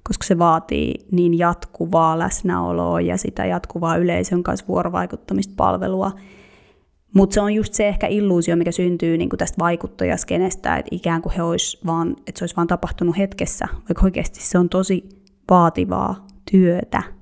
koska 0.04 0.26
se 0.26 0.38
vaatii 0.38 0.94
niin 1.12 1.38
jatkuvaa 1.38 2.20
läsnäoloa 2.20 3.02
ja 3.02 3.18
sitä 3.18 3.46
jatkuvaa 3.46 3.98
yleisön 3.98 4.44
kanssa 4.44 4.68
vuorovaikuttamista 4.68 5.54
palvelua. 5.58 6.12
Mutta 7.16 7.34
se 7.34 7.42
on 7.42 7.54
just 7.54 7.74
se 7.74 7.88
ehkä 7.88 8.08
illuusio, 8.08 8.56
mikä 8.56 8.72
syntyy 8.72 9.18
niin 9.18 9.30
tästä 9.38 9.60
vaikuttajaskenestä, 9.60 10.78
että 10.78 10.90
ikään 10.96 11.22
kuin 11.22 11.34
he 11.34 11.44
olisi 11.44 11.80
vaan, 11.86 12.16
että 12.28 12.40
se 12.40 12.44
olisi 12.44 12.56
vaan 12.56 12.68
tapahtunut 12.68 13.18
hetkessä, 13.18 13.68
vaikka 13.74 14.04
oikeasti 14.04 14.42
se 14.42 14.58
on 14.58 14.70
tosi 14.70 15.10
vaativaa 15.50 16.28
työtä. 16.52 17.17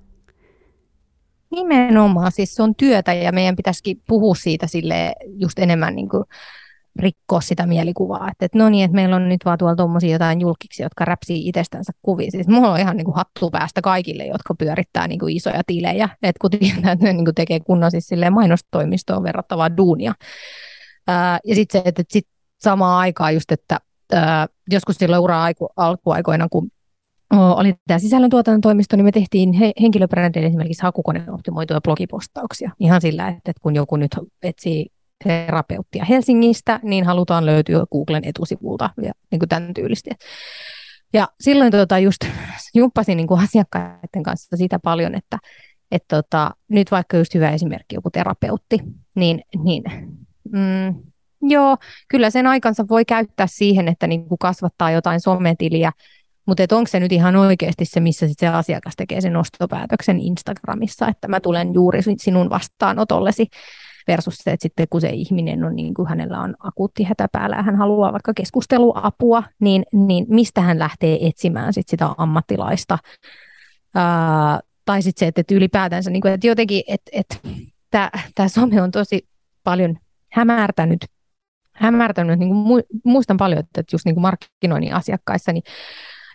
Nimenomaan, 1.51 2.31
siis 2.31 2.55
se 2.55 2.63
on 2.63 2.75
työtä 2.75 3.13
ja 3.13 3.31
meidän 3.31 3.55
pitäisikin 3.55 4.01
puhua 4.07 4.35
siitä 4.35 4.67
sille 4.67 5.13
just 5.25 5.59
enemmän 5.59 5.95
niin 5.95 6.09
kuin 6.09 6.23
rikkoa 6.99 7.41
sitä 7.41 7.65
mielikuvaa, 7.65 8.29
että, 8.31 8.45
että 8.45 8.57
no 8.57 8.69
niin, 8.69 8.85
että 8.85 8.95
meillä 8.95 9.15
on 9.15 9.29
nyt 9.29 9.45
vaan 9.45 9.57
tuolla 9.57 9.75
tuommoisia 9.75 10.11
jotain 10.11 10.41
julkiksi, 10.41 10.83
jotka 10.83 11.05
räpsii 11.05 11.47
itsestänsä 11.47 11.93
kuvia. 12.01 12.31
Siis 12.31 12.47
mulla 12.47 12.71
on 12.71 12.79
ihan 12.79 12.97
niin 12.97 13.05
kuin 13.05 13.15
hattu 13.15 13.49
päästä 13.51 13.81
kaikille, 13.81 14.25
jotka 14.25 14.55
pyörittää 14.55 15.07
niin 15.07 15.19
kuin 15.19 15.35
isoja 15.35 15.61
tilejä, 15.67 16.09
että 16.23 16.39
kun 16.41 16.51
tietää, 16.51 16.91
että 16.91 17.05
ne 17.05 17.13
niin 17.13 17.25
kuin 17.25 17.35
tekee 17.35 17.59
kunnon 17.59 17.91
siis 17.91 18.09
mainostoimistoon 18.31 19.23
verrattavaa 19.23 19.77
duunia. 19.77 20.13
Ää, 21.07 21.39
ja 21.45 21.55
sitten 21.55 21.81
se, 21.81 21.87
että 21.87 22.03
sit 22.09 22.27
samaan 22.59 22.99
aikaan 22.99 23.33
just, 23.33 23.51
että 23.51 23.79
ää, 24.13 24.47
joskus 24.71 24.95
silloin 24.95 25.21
ura 25.21 25.41
alkuaikoina, 25.75 26.47
kun 26.49 26.71
oli 27.33 27.73
tämä 27.87 27.99
sisällöntuotantotoimisto, 27.99 28.95
niin 28.95 29.05
me 29.05 29.11
tehtiin 29.11 29.53
he, 29.53 29.71
henkilöbrändeille 29.81 30.47
esimerkiksi 30.47 30.83
hakukoneoptimoituja 30.83 31.81
blogipostauksia. 31.81 32.71
Ihan 32.79 33.01
sillä, 33.01 33.27
että 33.27 33.51
kun 33.61 33.75
joku 33.75 33.95
nyt 33.95 34.11
etsii 34.43 34.87
terapeuttia 35.23 36.05
Helsingistä, 36.05 36.79
niin 36.83 37.05
halutaan 37.05 37.45
löytyä 37.45 37.85
Googlen 37.91 38.25
etusivulta 38.25 38.89
ja 39.01 39.11
niin 39.31 39.39
kuin 39.39 39.49
tämän 39.49 39.73
tyylisesti. 39.73 40.09
Ja 41.13 41.27
silloin 41.41 41.71
tota, 41.71 41.99
just 41.99 42.21
jumppasin 42.75 43.17
niin 43.17 43.27
kuin 43.27 43.41
asiakkaiden 43.43 44.23
kanssa 44.23 44.57
sitä 44.57 44.79
paljon, 44.79 45.15
että 45.15 45.37
et 45.91 46.03
tota, 46.07 46.51
nyt 46.67 46.91
vaikka 46.91 47.17
just 47.17 47.33
hyvä 47.33 47.51
esimerkki 47.51 47.95
joku 47.95 48.09
terapeutti, 48.09 48.79
niin, 49.15 49.41
niin 49.63 49.83
mm, 50.51 50.95
joo, 51.41 51.77
kyllä 52.07 52.29
sen 52.29 52.47
aikansa 52.47 52.85
voi 52.89 53.05
käyttää 53.05 53.47
siihen, 53.47 53.87
että 53.87 54.07
niin 54.07 54.27
kuin 54.27 54.39
kasvattaa 54.39 54.91
jotain 54.91 55.19
sometiliä, 55.19 55.91
mutta 56.45 56.63
onko 56.71 56.87
se 56.87 56.99
nyt 56.99 57.11
ihan 57.11 57.35
oikeasti 57.35 57.85
se, 57.85 57.99
missä 57.99 58.27
sit 58.27 58.39
se 58.39 58.47
asiakas 58.47 58.93
tekee 58.95 59.21
sen 59.21 59.35
ostopäätöksen 59.35 60.19
Instagramissa, 60.19 61.07
että 61.07 61.27
mä 61.27 61.39
tulen 61.39 61.73
juuri 61.73 62.01
sinun 62.17 62.49
vastaanotollesi 62.49 63.47
versus 64.07 64.35
se, 64.37 64.51
että 64.51 64.63
sitten 64.63 64.87
kun 64.89 65.01
se 65.01 65.09
ihminen 65.09 65.63
on 65.63 65.75
niin 65.75 65.93
kuin 65.93 66.07
hänellä 66.07 66.39
on 66.39 66.55
akuutti 66.59 67.03
hätä 67.03 67.27
päällä 67.31 67.55
ja 67.55 67.63
hän 67.63 67.75
haluaa 67.75 68.11
vaikka 68.11 68.33
keskusteluapua, 68.33 69.43
niin, 69.59 69.83
niin 69.93 70.25
mistä 70.29 70.61
hän 70.61 70.79
lähtee 70.79 71.27
etsimään 71.27 71.73
sit 71.73 71.87
sitä 71.89 72.09
ammattilaista. 72.17 72.97
Ää, 73.95 74.59
tai 74.85 75.01
sitten 75.01 75.19
se, 75.19 75.27
että, 75.27 75.41
että 75.41 75.55
ylipäätänsä, 75.55 76.09
niin 76.09 76.21
kuin, 76.21 76.33
että 76.33 76.47
jotenkin, 76.47 76.83
että, 76.87 77.11
että 77.13 77.37
tämä 78.35 78.47
some 78.47 78.81
on 78.81 78.91
tosi 78.91 79.27
paljon 79.63 79.97
hämärtänyt 80.31 81.05
hämärtänyt, 81.75 82.39
niin 82.39 82.49
kuin 82.49 82.83
muistan 83.03 83.37
paljon, 83.37 83.59
että 83.59 83.83
just 83.91 84.05
niin 84.05 84.15
kuin 84.15 84.21
markkinoinnin 84.21 84.93
asiakkaissa, 84.93 85.53
niin 85.53 85.63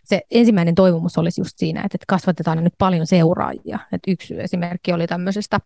se 0.04 0.20
ensimmäinen 0.30 0.74
toivomus 0.74 1.18
olisi 1.18 1.40
just 1.40 1.58
siinä, 1.58 1.80
että 1.80 1.98
kasvatetaan 2.08 2.64
nyt 2.64 2.74
paljon 2.78 3.06
seuraajia. 3.06 3.78
että 3.92 4.10
yksi 4.10 4.40
esimerkki 4.40 4.92
oli 4.92 5.06
tämmöisestä 5.06 5.60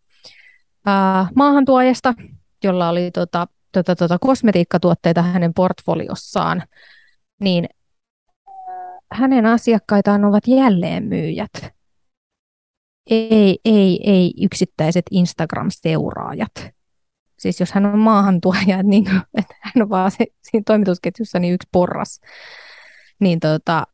ää, 0.86 1.28
maahantuojasta, 1.34 2.14
jolla 2.64 2.88
oli 2.88 3.10
tota, 3.10 3.46
tota, 3.72 3.96
tota, 3.96 4.18
kosmetiikkatuotteita 4.20 5.22
hänen 5.22 5.54
portfoliossaan, 5.54 6.62
niin 7.40 7.68
hänen 9.12 9.46
asiakkaitaan 9.46 10.24
ovat 10.24 10.46
jälleenmyyjät. 10.46 11.52
ei, 13.10 13.58
ei, 13.64 14.00
ei 14.04 14.34
yksittäiset 14.42 15.04
Instagram-seuraajat. 15.10 16.74
Siis 17.38 17.60
jos 17.60 17.72
hän 17.72 17.86
on 17.86 17.98
maahantuoja, 17.98 18.82
niin 18.92 19.06
että 19.38 19.54
hän 19.60 19.82
on 19.82 19.90
vaan 19.90 20.10
se, 20.10 20.26
siinä 20.42 20.62
toimitusketjussa 20.66 21.38
niin 21.38 21.54
yksi 21.54 21.68
porras, 21.72 22.20
niin 23.20 23.40
tota, 23.40 23.86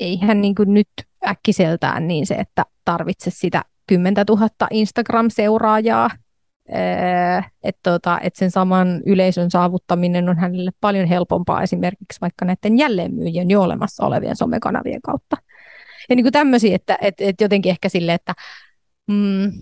ei 0.00 0.18
hän 0.22 0.40
niin 0.40 0.54
kuin 0.54 0.74
nyt 0.74 0.88
äkkiseltään 1.26 2.08
niin 2.08 2.26
se, 2.26 2.34
että 2.34 2.64
tarvitse 2.84 3.30
sitä 3.30 3.64
10 3.86 4.24
000 4.28 4.48
Instagram-seuraajaa, 4.70 6.10
että 7.64 7.90
tota, 7.90 8.18
et 8.22 8.36
sen 8.36 8.50
saman 8.50 9.02
yleisön 9.06 9.50
saavuttaminen 9.50 10.28
on 10.28 10.38
hänelle 10.38 10.70
paljon 10.80 11.08
helpompaa 11.08 11.62
esimerkiksi 11.62 12.20
vaikka 12.20 12.44
näiden 12.44 12.78
jälleenmyyjien 12.78 13.50
jo 13.50 13.62
olemassa 13.62 14.06
olevien 14.06 14.36
somekanavien 14.36 15.02
kautta. 15.02 15.36
Ja 16.08 16.16
niin 16.16 16.24
kuin 16.24 16.32
tämmöisiä, 16.32 16.74
että 16.74 16.98
et, 17.00 17.14
et 17.18 17.40
jotenkin 17.40 17.70
ehkä 17.70 17.88
sille, 17.88 18.14
että 18.14 18.34
mm, 19.06 19.52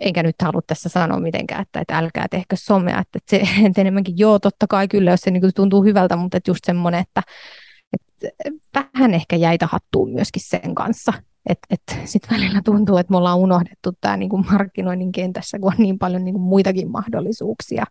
enkä 0.00 0.22
nyt 0.22 0.42
halua 0.42 0.60
tässä 0.66 0.88
sanoa 0.88 1.20
mitenkään, 1.20 1.62
että, 1.62 1.80
että 1.80 1.98
älkää 1.98 2.26
tehkö 2.30 2.56
somea, 2.56 3.00
että, 3.00 3.18
että 3.18 3.30
se 3.30 3.42
että 3.66 3.80
enemmänkin 3.80 4.18
joo, 4.18 4.38
totta 4.38 4.66
kai 4.66 4.88
kyllä, 4.88 5.10
jos 5.10 5.20
se 5.20 5.30
niin 5.30 5.40
kuin 5.40 5.54
tuntuu 5.54 5.84
hyvältä, 5.84 6.16
mutta 6.16 6.36
että 6.36 6.50
just 6.50 6.64
semmoinen, 6.64 7.00
että 7.00 7.22
vähän 8.74 9.14
ehkä 9.14 9.36
jäitä 9.36 9.66
hattuun 9.66 10.12
myöskin 10.12 10.42
sen 10.44 10.74
kanssa, 10.74 11.12
että 11.46 11.66
et 11.70 12.00
sitten 12.04 12.36
välillä 12.36 12.62
tuntuu, 12.64 12.96
että 12.96 13.10
me 13.10 13.16
ollaan 13.16 13.38
unohdettu 13.38 13.92
tämä 14.00 14.16
niinku 14.16 14.38
markkinoinnin 14.38 15.12
kentässä, 15.12 15.58
kun 15.58 15.72
on 15.72 15.78
niin 15.78 15.98
paljon 15.98 16.24
niinku 16.24 16.38
muitakin 16.38 16.90
mahdollisuuksia, 16.90 17.84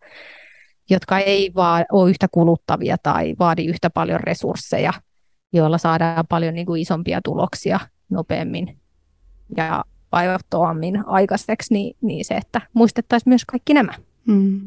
jotka 0.90 1.20
ei 1.20 1.52
vaan 1.56 1.86
ole 1.92 2.10
yhtä 2.10 2.28
kuluttavia 2.32 2.98
tai 3.04 3.36
vaadi 3.40 3.66
yhtä 3.66 3.90
paljon 3.90 4.20
resursseja, 4.20 4.94
joilla 5.54 5.78
saadaan 5.78 6.28
paljon 6.30 6.54
niinku 6.54 6.76
isompia 6.76 7.22
tuloksia 7.24 7.80
nopeammin 8.10 8.80
ja 9.58 9.84
vaivattomammin 10.12 11.04
aikaiseksi, 11.08 11.74
niin, 11.74 11.98
niin 12.02 12.26
se, 12.26 12.34
että 12.34 12.62
muistettaisiin 12.74 13.30
myös 13.32 13.46
kaikki 13.46 13.74
nämä. 13.74 13.94
Mm, 14.28 14.62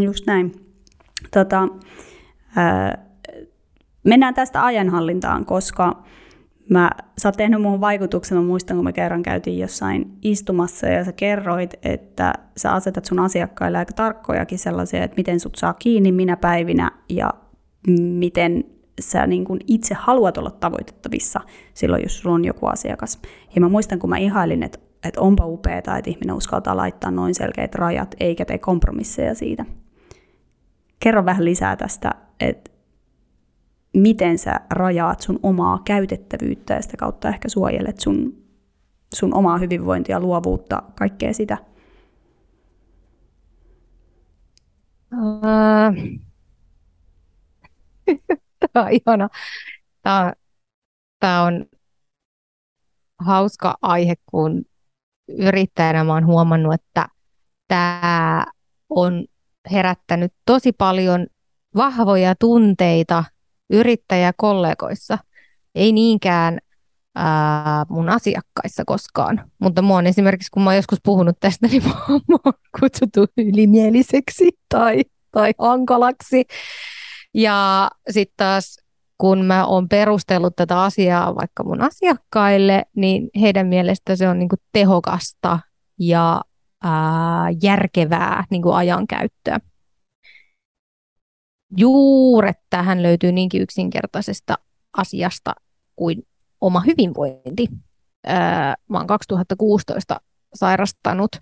just 0.00 0.26
näin. 0.26 0.52
Tota, 1.30 1.68
ää, 2.56 3.03
mennään 4.04 4.34
tästä 4.34 4.64
ajanhallintaan, 4.64 5.44
koska 5.44 6.04
Mä, 6.70 6.90
sä 7.18 7.28
oot 7.28 7.36
tehnyt 7.36 7.62
muuhun 7.62 7.80
vaikutuksen, 7.80 8.38
mä 8.38 8.44
muistan, 8.44 8.76
kun 8.76 8.84
me 8.84 8.92
kerran 8.92 9.22
käytiin 9.22 9.58
jossain 9.58 10.18
istumassa 10.22 10.86
ja 10.86 11.04
sä 11.04 11.12
kerroit, 11.12 11.74
että 11.82 12.32
sä 12.56 12.72
asetat 12.72 13.04
sun 13.04 13.18
asiakkaille 13.18 13.78
aika 13.78 13.92
tarkkojakin 13.92 14.58
sellaisia, 14.58 15.04
että 15.04 15.16
miten 15.16 15.40
sut 15.40 15.54
saa 15.54 15.74
kiinni 15.74 16.12
minä 16.12 16.36
päivinä 16.36 16.90
ja 17.08 17.30
miten 17.98 18.64
sä 19.00 19.26
niin 19.26 19.44
kun 19.44 19.58
itse 19.66 19.94
haluat 19.94 20.38
olla 20.38 20.50
tavoitettavissa 20.50 21.40
silloin, 21.74 22.02
jos 22.02 22.18
sulla 22.18 22.34
on 22.34 22.44
joku 22.44 22.66
asiakas. 22.66 23.18
Ja 23.54 23.60
mä 23.60 23.68
muistan, 23.68 23.98
kun 23.98 24.10
mä 24.10 24.18
ihailin, 24.18 24.62
että, 24.62 24.78
että 25.04 25.20
onpa 25.20 25.46
upeaa, 25.46 25.78
että 25.78 26.02
ihminen 26.06 26.36
uskaltaa 26.36 26.76
laittaa 26.76 27.10
noin 27.10 27.34
selkeät 27.34 27.74
rajat, 27.74 28.14
eikä 28.20 28.44
tee 28.44 28.58
kompromisseja 28.58 29.34
siitä. 29.34 29.64
Kerro 31.00 31.24
vähän 31.24 31.44
lisää 31.44 31.76
tästä, 31.76 32.10
että 32.40 32.70
miten 33.94 34.38
sä 34.38 34.60
rajaat 34.70 35.20
sun 35.20 35.40
omaa 35.42 35.82
käytettävyyttä 35.84 36.74
ja 36.74 36.82
sitä 36.82 36.96
kautta 36.96 37.28
ehkä 37.28 37.48
suojelet 37.48 38.00
sun, 38.00 38.44
sun 39.14 39.34
omaa 39.34 39.58
hyvinvointia, 39.58 40.20
luovuutta, 40.20 40.82
kaikkea 40.98 41.32
sitä? 41.32 41.58
Uh, 45.12 46.20
tämä 48.72 48.86
on 48.86 48.92
ihana. 48.92 49.28
Tämä, 50.02 50.32
tämä 51.20 51.42
on 51.42 51.66
hauska 53.18 53.74
aihe, 53.82 54.14
kun 54.30 54.64
yrittäjänä 55.28 56.04
mä 56.04 56.12
oon 56.12 56.26
huomannut, 56.26 56.74
että 56.74 57.08
tämä 57.68 58.46
on 58.88 59.24
herättänyt 59.72 60.32
tosi 60.46 60.72
paljon 60.72 61.26
vahvoja 61.76 62.34
tunteita 62.40 63.24
yrittäjäkollegoissa, 63.70 65.18
ei 65.74 65.92
niinkään 65.92 66.58
ää, 67.14 67.86
mun 67.88 68.08
asiakkaissa 68.08 68.82
koskaan. 68.86 69.50
Mutta 69.58 69.82
mua 69.82 69.96
on 69.96 70.06
esimerkiksi, 70.06 70.50
kun 70.50 70.62
mä 70.62 70.70
oon 70.70 70.76
joskus 70.76 70.98
puhunut 71.02 71.36
tästä, 71.40 71.68
niin 71.68 71.82
mua 72.28 72.40
on 72.44 72.52
kutsuttu 72.80 73.26
ylimieliseksi 73.36 74.50
tai, 74.68 75.02
tai 75.30 75.52
hankalaksi. 75.58 76.44
Ja 77.34 77.90
sitten 78.10 78.34
taas 78.36 78.84
kun 79.18 79.44
mä 79.44 79.66
oon 79.66 79.88
perustellut 79.88 80.56
tätä 80.56 80.82
asiaa 80.82 81.34
vaikka 81.34 81.64
mun 81.64 81.80
asiakkaille, 81.80 82.84
niin 82.96 83.30
heidän 83.40 83.66
mielestä 83.66 84.16
se 84.16 84.28
on 84.28 84.38
niinku 84.38 84.56
tehokasta 84.72 85.58
ja 85.98 86.40
ää, 86.82 87.46
järkevää 87.62 88.44
niinku 88.50 88.72
ajankäyttöä 88.72 89.58
juuret 91.76 92.58
tähän 92.70 93.02
löytyy 93.02 93.32
niinkin 93.32 93.62
yksinkertaisesta 93.62 94.54
asiasta 94.96 95.54
kuin 95.96 96.26
oma 96.60 96.80
hyvinvointi. 96.80 97.68
mä 98.88 98.98
oon 98.98 99.06
2016 99.06 100.20
sairastanut 100.54 101.36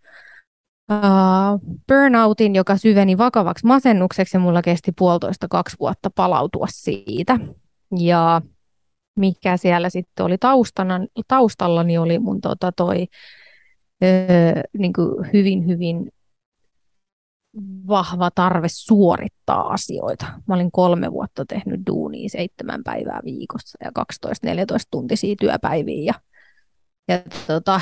burnoutin, 1.89 2.55
joka 2.55 2.77
syveni 2.77 3.19
vakavaksi 3.19 3.67
masennukseksi 3.67 4.37
ja 4.37 4.41
mulla 4.41 4.63
kesti 4.63 4.93
puolitoista 4.99 5.49
kaksi 5.49 5.77
vuotta 5.81 6.11
palautua 6.11 6.67
siitä. 6.71 7.39
Ja 7.99 8.43
mikä 9.17 9.57
siellä 9.57 9.91
sitten 9.91 10.27
oli 10.27 10.39
taustana, 10.39 11.01
taustalla, 11.29 11.83
niin 11.83 12.01
oli 12.01 12.19
mun 12.19 12.41
tota 12.41 12.73
toi, 12.73 13.07
öö, 14.05 14.63
niin 14.79 14.93
hyvin, 15.33 15.67
hyvin 15.67 16.13
vahva 17.89 18.31
tarve 18.31 18.69
suorittaa 18.69 19.73
asioita. 19.73 20.27
Mä 20.49 20.55
olin 20.55 20.73
kolme 20.73 21.13
vuotta 21.13 21.45
tehnyt 21.45 21.81
duunia 21.87 22.29
seitsemän 22.29 22.85
päivää 22.85 23.21
viikossa 23.25 23.79
ja 23.85 23.91
12-14 24.27 24.33
tuntisia 24.91 25.35
työpäiviä. 25.41 26.05
Ja, 26.05 26.15
ja 27.09 27.23
tota, 27.47 27.81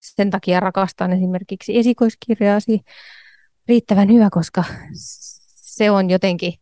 sen 0.00 0.30
takia 0.30 0.60
rakastan 0.60 1.12
esimerkiksi 1.12 1.78
esikoiskirjaasi 1.78 2.80
riittävän 3.68 4.12
hyvä, 4.12 4.28
koska 4.30 4.64
se 5.76 5.90
on 5.90 6.10
jotenkin, 6.10 6.52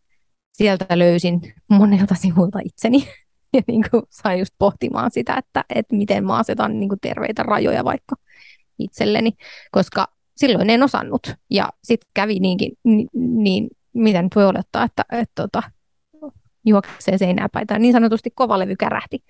sieltä 0.53 0.99
löysin 0.99 1.55
monelta 1.69 2.15
sivulta 2.15 2.59
itseni 2.65 2.99
ja 3.53 3.63
niin 3.67 3.85
kuin 3.91 4.03
sain 4.11 4.39
just 4.39 4.55
pohtimaan 4.59 5.11
sitä, 5.11 5.35
että, 5.37 5.65
että 5.75 5.97
miten 5.97 6.27
mä 6.27 6.37
asetan 6.37 6.81
niin 6.81 6.89
kuin 6.89 7.01
terveitä 7.01 7.43
rajoja 7.43 7.85
vaikka 7.85 8.17
itselleni, 8.79 9.33
koska 9.71 10.14
silloin 10.37 10.71
en 10.71 10.83
osannut. 10.83 11.35
Ja 11.51 11.69
sitten 11.85 12.11
kävi 12.15 12.39
niinkin, 12.39 12.73
niin, 12.85 13.09
niin 13.15 13.69
mitä 13.93 14.23
nyt 14.23 14.37
voi 14.37 14.45
olettaa, 14.45 14.85
että, 14.85 15.05
että 15.13 15.43
tota, 15.43 15.63
juoksee 16.67 17.19
seinää 17.19 17.49
tai 17.67 17.79
niin 17.79 17.93
sanotusti 17.93 18.31
kova 18.35 18.59
levy 18.59 18.77
kärähti. 18.77 19.25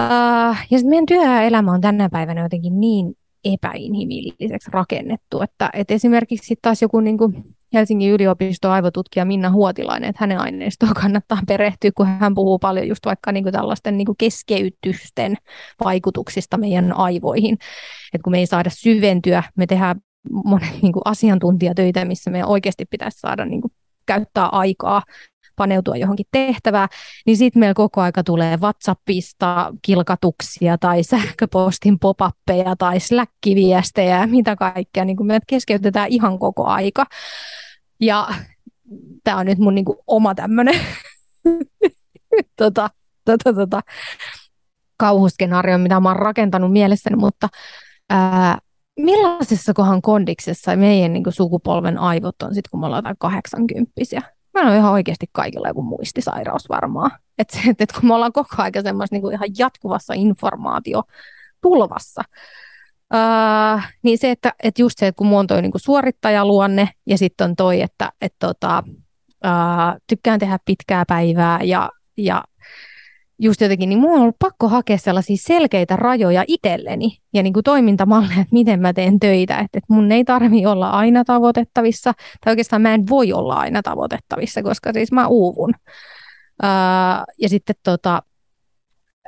Uh, 0.00 0.56
ja 0.70 0.78
sitten 0.78 0.88
meidän 0.88 1.06
työelämä 1.06 1.72
on 1.72 1.80
tänä 1.80 2.08
päivänä 2.08 2.42
jotenkin 2.42 2.80
niin 2.80 3.14
epäinhimilliseksi 3.44 4.70
rakennettu, 4.72 5.42
että, 5.42 5.70
että 5.72 5.94
esimerkiksi 5.94 6.56
taas 6.62 6.82
joku 6.82 7.00
niin 7.00 7.18
kuin 7.18 7.56
Helsingin 7.74 8.12
yliopiston 8.12 8.70
aivotutkija 8.70 9.24
Minna 9.24 9.50
Huotilainen, 9.50 10.10
että 10.10 10.22
hänen 10.22 10.38
aineistoon 10.38 10.94
kannattaa 10.94 11.38
perehtyä, 11.48 11.90
kun 11.94 12.06
hän 12.06 12.34
puhuu 12.34 12.58
paljon 12.58 12.88
just 12.88 13.06
vaikka 13.06 13.32
niin 13.32 13.44
kuin 13.44 13.52
tällaisten 13.52 13.98
niin 13.98 14.06
kuin 14.06 14.16
keskeytysten 14.18 15.36
vaikutuksista 15.84 16.58
meidän 16.58 16.92
aivoihin. 16.92 17.54
Että 18.14 18.24
kun 18.24 18.30
me 18.30 18.38
ei 18.38 18.46
saada 18.46 18.70
syventyä, 18.72 19.42
me 19.56 19.66
tehdään 19.66 19.96
monet 20.44 20.82
niin 20.82 20.92
asiantuntijatöitä, 21.04 22.04
missä 22.04 22.30
me 22.30 22.44
oikeasti 22.44 22.84
pitäisi 22.84 23.20
saada 23.20 23.44
niin 23.44 23.60
kuin 23.60 23.72
käyttää 24.06 24.46
aikaa 24.46 25.02
paneutua 25.56 25.96
johonkin 25.96 26.26
tehtävään, 26.30 26.88
niin 27.26 27.36
sitten 27.36 27.60
meillä 27.60 27.74
koko 27.74 28.00
aika 28.00 28.24
tulee 28.24 28.56
WhatsAppista 28.56 29.74
kilkatuksia 29.82 30.78
tai 30.78 31.02
sähköpostin 31.02 31.98
popappeja 31.98 32.76
tai 32.78 33.00
Slack-viestejä 33.00 34.20
ja 34.20 34.26
mitä 34.26 34.56
kaikkea. 34.56 35.04
Niin 35.04 35.26
me 35.26 35.38
keskeytetään 35.46 36.08
ihan 36.08 36.38
koko 36.38 36.64
aika. 36.64 37.04
Ja 38.00 38.28
tämä 39.24 39.36
on 39.36 39.46
nyt 39.46 39.58
mun 39.58 39.74
niin 39.74 39.84
oma 40.06 40.34
tämmöinen 40.34 40.80
tota, 42.56 42.90
tota, 43.24 43.52
tota, 43.54 43.80
kauhuskenaario, 44.96 45.78
mitä 45.78 46.00
mä 46.00 46.08
oon 46.08 46.16
rakentanut 46.16 46.72
mielessäni, 46.72 47.16
mutta 47.16 47.48
ää, 48.10 48.58
millaisessa 49.00 49.74
kohan 49.74 50.02
kondiksessa 50.02 50.76
meidän 50.76 51.12
niin 51.12 51.24
sukupolven 51.28 51.98
aivot 51.98 52.42
on 52.42 52.54
sitten, 52.54 52.70
kun 52.70 52.80
me 52.80 52.86
ollaan 52.86 52.98
jotain 53.00 53.16
80 53.18 53.92
Mä 54.54 54.70
on 54.70 54.76
ihan 54.76 54.92
oikeasti 54.92 55.26
kaikilla 55.32 55.68
joku 55.68 55.82
muistisairaus 55.82 56.68
varmaan. 56.68 57.10
Että 57.38 57.58
et, 57.68 57.80
et 57.80 57.92
kun 57.92 58.08
me 58.08 58.14
ollaan 58.14 58.32
koko 58.32 58.56
ajan 58.58 58.82
semmoisessa 58.82 59.16
niin 59.16 59.32
ihan 59.32 59.48
jatkuvassa 59.58 60.14
informaatio 60.14 61.02
tulvassa, 61.60 62.22
Uh, 63.14 63.82
niin 64.02 64.18
se, 64.18 64.30
että, 64.30 64.54
että 64.62 64.82
just 64.82 64.98
se, 64.98 65.06
että 65.06 65.18
kun 65.18 65.26
mulla 65.26 65.40
on 65.40 65.46
toi 65.46 65.62
niin 65.62 65.72
suorittajaluonne 65.76 66.88
ja 67.06 67.18
sitten 67.18 67.44
on 67.44 67.56
toi, 67.56 67.80
että 67.80 68.12
et, 68.20 68.34
tota, 68.38 68.82
uh, 69.44 70.00
tykkään 70.06 70.38
tehdä 70.38 70.58
pitkää 70.64 71.04
päivää 71.08 71.58
ja, 71.62 71.90
ja 72.16 72.44
just 73.42 73.60
jotenkin, 73.60 73.88
niin 73.88 73.98
mulla 73.98 74.14
on 74.14 74.22
ollut 74.22 74.38
pakko 74.38 74.68
hakea 74.68 74.98
sellaisia 74.98 75.36
selkeitä 75.40 75.96
rajoja 75.96 76.44
itselleni 76.48 77.18
ja 77.34 77.42
niin 77.42 77.52
kuin 77.52 77.64
toimintamalleja, 77.64 78.40
että 78.40 78.52
miten 78.52 78.80
mä 78.80 78.92
teen 78.92 79.20
töitä, 79.20 79.54
että, 79.58 79.78
että 79.78 79.94
mun 79.94 80.12
ei 80.12 80.24
tarvi 80.24 80.66
olla 80.66 80.90
aina 80.90 81.24
tavoitettavissa, 81.24 82.12
tai 82.44 82.52
oikeastaan 82.52 82.82
mä 82.82 82.94
en 82.94 83.08
voi 83.08 83.32
olla 83.32 83.54
aina 83.54 83.82
tavoitettavissa, 83.82 84.62
koska 84.62 84.92
siis 84.92 85.12
mä 85.12 85.26
uuvun. 85.26 85.74
Öö, 86.64 86.68
ja 87.38 87.48
sitten 87.48 87.76
tota, 87.82 88.22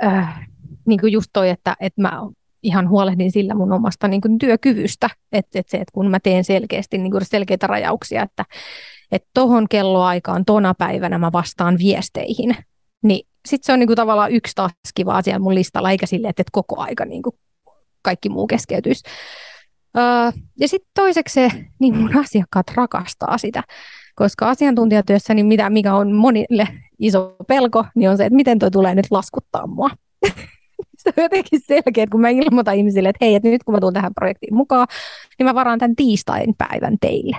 äh, 0.04 0.48
niin 0.86 1.00
kuin 1.00 1.12
just 1.12 1.30
toi, 1.32 1.50
että, 1.50 1.76
että 1.80 2.02
mä 2.02 2.20
ihan 2.62 2.88
huolehdin 2.88 3.32
sillä 3.32 3.54
mun 3.54 3.72
omasta 3.72 4.08
niin 4.08 4.20
kuin 4.20 4.38
työkyvystä, 4.38 5.10
että, 5.32 5.58
että 5.58 5.70
se, 5.70 5.76
että 5.76 5.92
kun 5.92 6.10
mä 6.10 6.20
teen 6.20 6.44
selkeästi 6.44 6.98
niin 6.98 7.10
kuin 7.10 7.24
selkeitä 7.24 7.66
rajauksia, 7.66 8.22
että, 8.22 8.44
että 9.12 9.28
tohon 9.34 9.68
kelloaikaan, 9.68 10.44
tona 10.44 10.74
päivänä 10.74 11.18
mä 11.18 11.32
vastaan 11.32 11.78
viesteihin, 11.78 12.56
niin 13.04 13.26
sitten 13.46 13.66
se 13.66 13.72
on 13.72 13.78
niinku 13.78 13.94
tavallaan 13.94 14.32
yksi 14.32 14.54
taas 14.54 14.72
kiva 14.94 15.16
asia 15.16 15.38
mun 15.38 15.54
listalla, 15.54 15.90
eikä 15.90 16.06
sille, 16.06 16.28
että, 16.28 16.42
koko 16.52 16.80
aika 16.80 17.04
niinku 17.04 17.38
kaikki 18.02 18.28
muu 18.28 18.46
keskeytyisi. 18.46 19.02
Öö, 19.96 20.04
ja 20.60 20.68
sitten 20.68 20.90
toiseksi 20.94 21.34
se, 21.34 21.48
niin 21.78 21.96
mun 21.96 22.16
asiakkaat 22.16 22.66
rakastaa 22.74 23.38
sitä, 23.38 23.62
koska 24.14 24.48
asiantuntijatyössä, 24.48 25.34
niin 25.34 25.46
mitä, 25.46 25.70
mikä 25.70 25.94
on 25.94 26.12
monille 26.12 26.68
iso 26.98 27.36
pelko, 27.48 27.84
niin 27.94 28.10
on 28.10 28.16
se, 28.16 28.24
että 28.24 28.36
miten 28.36 28.58
toi 28.58 28.70
tulee 28.70 28.94
nyt 28.94 29.06
laskuttaa 29.10 29.66
mua. 29.66 29.90
se 31.02 31.12
on 31.16 31.22
jotenkin 31.22 31.60
selkeä, 31.66 32.06
kun 32.10 32.20
mä 32.20 32.28
ilmoitan 32.28 32.74
ihmisille, 32.74 33.08
että 33.08 33.24
hei, 33.24 33.34
että 33.34 33.48
nyt 33.48 33.64
kun 33.64 33.74
mä 33.74 33.80
tuun 33.80 33.92
tähän 33.92 34.14
projektiin 34.14 34.54
mukaan, 34.54 34.86
niin 35.38 35.46
mä 35.46 35.54
varaan 35.54 35.78
tämän 35.78 35.96
tiistain 35.96 36.54
päivän 36.58 36.96
teille 37.00 37.36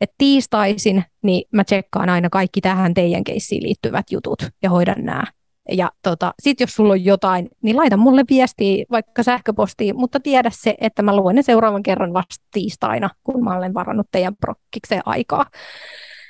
että 0.00 0.14
tiistaisin 0.18 1.04
niin 1.22 1.48
mä 1.52 1.64
tsekkaan 1.64 2.08
aina 2.08 2.30
kaikki 2.30 2.60
tähän 2.60 2.94
teidän 2.94 3.24
keissiin 3.24 3.62
liittyvät 3.62 4.06
jutut 4.10 4.42
ja 4.62 4.70
hoidan 4.70 5.04
nämä. 5.04 5.24
Ja 5.72 5.90
tota, 6.02 6.34
sit 6.42 6.60
jos 6.60 6.74
sulla 6.74 6.92
on 6.92 7.04
jotain, 7.04 7.48
niin 7.62 7.76
laita 7.76 7.96
mulle 7.96 8.24
viestiä 8.30 8.84
vaikka 8.90 9.22
sähköpostiin, 9.22 9.96
mutta 9.96 10.20
tiedä 10.20 10.50
se, 10.52 10.74
että 10.80 11.02
mä 11.02 11.16
luen 11.16 11.36
ne 11.36 11.42
seuraavan 11.42 11.82
kerran 11.82 12.12
vasta 12.12 12.44
tiistaina, 12.50 13.10
kun 13.22 13.44
mä 13.44 13.56
olen 13.56 13.74
varannut 13.74 14.06
teidän 14.12 14.36
prokkikseen 14.36 15.02
aikaa. 15.04 15.46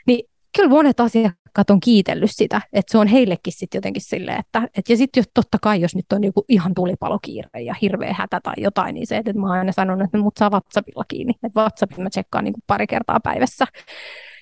Niin 0.06 0.28
kyllä 0.56 0.68
monet 0.68 1.00
asiakkaat 1.00 1.43
on 1.70 1.80
kiitellyt 1.80 2.30
sitä, 2.32 2.60
että 2.72 2.92
se 2.92 2.98
on 2.98 3.06
heillekin 3.06 3.52
sitten 3.52 3.78
jotenkin 3.78 4.02
silleen, 4.02 4.40
että 4.40 4.68
et, 4.78 4.88
ja 4.88 4.96
sitten 4.96 5.24
totta 5.34 5.58
kai, 5.62 5.80
jos 5.80 5.96
nyt 5.96 6.12
on 6.12 6.24
joku 6.24 6.44
ihan 6.48 6.74
tulipalokiire 6.74 7.60
ja 7.60 7.74
hirveä 7.82 8.14
hätä 8.18 8.40
tai 8.42 8.54
jotain, 8.56 8.94
niin 8.94 9.06
se, 9.06 9.16
että 9.16 9.32
mä 9.32 9.46
oon 9.46 9.58
aina 9.58 9.72
sanonut, 9.72 10.04
että 10.04 10.18
mut 10.18 10.36
saa 10.38 10.50
WhatsAppilla 10.50 11.04
kiinni, 11.08 11.34
että 11.42 11.60
WhatsAppin 11.60 12.02
mä 12.02 12.10
tsekkaan 12.10 12.44
niin 12.44 12.52
kuin 12.52 12.62
pari 12.66 12.86
kertaa 12.86 13.20
päivässä, 13.20 13.66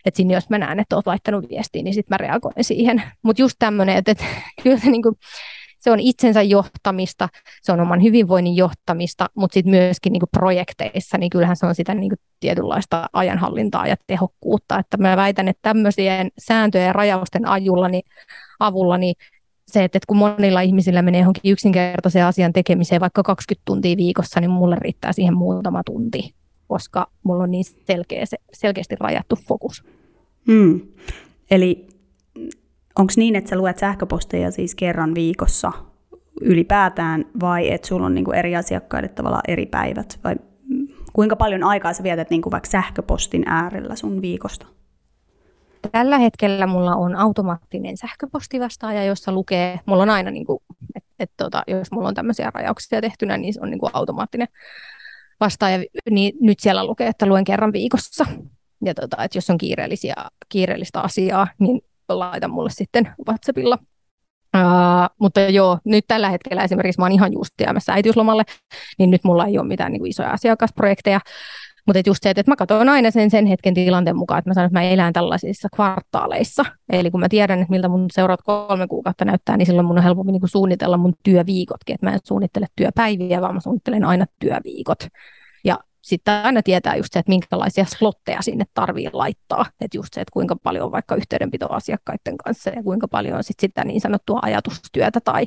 että 0.04 0.16
sinne 0.16 0.34
jos 0.34 0.50
mä 0.50 0.58
näen, 0.58 0.80
että 0.80 0.96
oot 0.96 1.06
laittanut 1.06 1.48
viestiä, 1.50 1.82
niin 1.82 1.94
sitten 1.94 2.14
mä 2.14 2.16
reagoin 2.16 2.64
siihen. 2.64 3.02
Mutta 3.22 3.42
just 3.42 3.56
tämmöinen, 3.58 3.96
että, 3.96 4.12
että 4.12 4.24
kyllä 4.62 4.78
se 4.78 4.90
niin 4.90 5.02
kuin, 5.02 5.14
se 5.78 5.90
on 5.90 6.00
itsensä 6.00 6.42
johtamista, 6.42 7.28
se 7.62 7.72
on 7.72 7.80
oman 7.80 8.02
hyvinvoinnin 8.02 8.56
johtamista, 8.56 9.26
mutta 9.34 9.54
sitten 9.54 9.70
myöskin 9.70 10.12
niin 10.12 10.22
projekteissa, 10.32 11.18
niin 11.18 11.30
kyllähän 11.30 11.56
se 11.56 11.66
on 11.66 11.74
sitä 11.74 11.94
niin 11.94 12.12
tietynlaista 12.42 13.08
ajanhallintaa 13.12 13.86
ja 13.86 13.96
tehokkuutta. 14.06 14.78
Että 14.78 14.96
mä 14.96 15.16
väitän, 15.16 15.48
että 15.48 15.62
tämmöisien 15.62 16.28
sääntöjen 16.38 16.86
ja 16.86 16.92
rajausten 16.92 17.48
ajulla, 17.48 17.88
niin, 17.88 18.02
avulla 18.60 18.98
niin 18.98 19.14
se, 19.66 19.84
että 19.84 19.98
kun 20.06 20.16
monilla 20.16 20.60
ihmisillä 20.60 21.02
menee 21.02 21.20
johonkin 21.20 21.52
yksinkertaisen 21.52 22.24
asian 22.24 22.52
tekemiseen 22.52 23.00
vaikka 23.00 23.22
20 23.22 23.62
tuntia 23.64 23.96
viikossa, 23.96 24.40
niin 24.40 24.50
mulle 24.50 24.76
riittää 24.80 25.12
siihen 25.12 25.36
muutama 25.36 25.82
tunti, 25.86 26.34
koska 26.68 27.06
mulla 27.22 27.42
on 27.42 27.50
niin 27.50 27.64
selkeä, 27.64 28.24
selkeästi 28.52 28.96
rajattu 29.00 29.36
fokus. 29.48 29.84
Hmm. 30.46 30.80
Eli 31.50 31.86
onko 32.98 33.12
niin, 33.16 33.36
että 33.36 33.50
sä 33.50 33.56
luet 33.56 33.78
sähköposteja 33.78 34.50
siis 34.50 34.74
kerran 34.74 35.14
viikossa 35.14 35.72
ylipäätään, 36.40 37.24
vai 37.40 37.72
että 37.72 37.88
sulla 37.88 38.06
on 38.06 38.14
niinku 38.14 38.32
eri 38.32 38.56
asiakkaille 38.56 39.08
tavallaan 39.08 39.42
eri 39.48 39.66
päivät, 39.66 40.20
vai 40.24 40.34
kuinka 41.12 41.36
paljon 41.36 41.64
aikaa 41.64 41.92
sä 41.92 42.02
vietät 42.02 42.30
niinku 42.30 42.50
vaikka 42.50 42.70
sähköpostin 42.70 43.42
äärellä 43.46 43.96
sun 43.96 44.22
viikosta? 44.22 44.66
Tällä 45.92 46.18
hetkellä 46.18 46.66
mulla 46.66 46.94
on 46.94 47.16
automaattinen 47.16 47.96
sähköpostivastaaja, 47.96 49.04
jossa 49.04 49.32
lukee, 49.32 49.80
mulla 49.86 50.02
on 50.02 50.10
aina, 50.10 50.30
niin 50.30 50.46
että 50.96 51.10
et, 51.18 51.30
tota, 51.36 51.62
jos 51.66 51.90
mulla 51.90 52.08
on 52.08 52.14
tämmöisiä 52.14 52.50
rajauksia 52.54 53.00
tehtynä, 53.00 53.36
niin 53.36 53.54
se 53.54 53.60
on 53.62 53.70
niin 53.70 53.80
kuin 53.80 53.90
automaattinen 53.92 54.48
vastaaja, 55.40 55.84
niin 56.10 56.32
nyt 56.40 56.60
siellä 56.60 56.86
lukee, 56.86 57.08
että 57.08 57.26
luen 57.26 57.44
kerran 57.44 57.72
viikossa. 57.72 58.24
Ja 58.84 58.94
tota, 58.94 59.24
että 59.24 59.38
jos 59.38 59.50
on 59.50 59.58
kiireellisiä, 59.58 60.14
kiireellistä 60.48 61.00
asiaa, 61.00 61.46
niin 61.58 61.80
laita 62.08 62.48
mulle 62.48 62.70
sitten 62.70 63.12
WhatsAppilla. 63.28 63.78
Uh, 64.56 65.14
mutta 65.20 65.40
joo, 65.40 65.78
nyt 65.84 66.04
tällä 66.08 66.30
hetkellä 66.30 66.64
esimerkiksi 66.64 67.00
mä 67.00 67.04
oon 67.04 67.12
ihan 67.12 67.32
just 67.32 67.52
jäämässä 67.60 67.92
äitiyslomalle, 67.92 68.42
niin 68.98 69.10
nyt 69.10 69.24
mulla 69.24 69.46
ei 69.46 69.58
ole 69.58 69.66
mitään 69.66 69.92
niin 69.92 70.00
kuin 70.00 70.10
isoja 70.10 70.30
asiakasprojekteja. 70.30 71.20
Mutta 71.86 72.02
just 72.06 72.22
se, 72.22 72.30
että 72.30 72.50
mä 72.50 72.56
katson 72.56 72.88
aina 72.88 73.10
sen, 73.10 73.30
sen 73.30 73.46
hetken 73.46 73.74
tilanteen 73.74 74.16
mukaan, 74.16 74.38
että 74.38 74.50
mä 74.50 74.54
sanon, 74.54 74.66
että 74.66 74.78
mä 74.78 74.82
elän 74.82 75.12
tällaisissa 75.12 75.68
kvartaaleissa. 75.74 76.64
Eli 76.92 77.10
kun 77.10 77.20
mä 77.20 77.28
tiedän, 77.28 77.58
että 77.58 77.70
miltä 77.70 77.88
mun 77.88 78.06
seuraavat 78.12 78.42
kolme 78.42 78.86
kuukautta 78.86 79.24
näyttää, 79.24 79.56
niin 79.56 79.66
silloin 79.66 79.86
mun 79.86 79.98
on 79.98 80.04
helpompi 80.04 80.32
niin 80.32 80.42
suunnitella 80.44 80.96
mun 80.96 81.14
työviikotkin. 81.22 81.94
Että 81.94 82.06
mä 82.06 82.12
en 82.12 82.20
suunnittele 82.24 82.66
työpäiviä, 82.76 83.40
vaan 83.40 83.54
mä 83.54 83.60
suunnittelen 83.60 84.04
aina 84.04 84.26
työviikot. 84.38 84.98
Sitten 86.02 86.34
aina 86.34 86.62
tietää 86.62 86.96
just 86.96 87.12
se, 87.12 87.18
että 87.18 87.30
minkälaisia 87.30 87.84
slotteja 87.84 88.42
sinne 88.42 88.64
tarvii 88.74 89.10
laittaa. 89.12 89.66
Että 89.80 89.96
just 89.96 90.14
se, 90.14 90.20
että 90.20 90.32
kuinka 90.32 90.56
paljon 90.56 90.84
on 90.84 90.92
vaikka 90.92 91.14
yhteydenpitoa 91.14 91.76
asiakkaiden 91.76 92.36
kanssa 92.36 92.70
ja 92.70 92.82
kuinka 92.82 93.08
paljon 93.08 93.36
on 93.36 93.44
sit 93.44 93.60
sitä 93.60 93.84
niin 93.84 94.00
sanottua 94.00 94.38
ajatustyötä 94.42 95.20
tai 95.20 95.46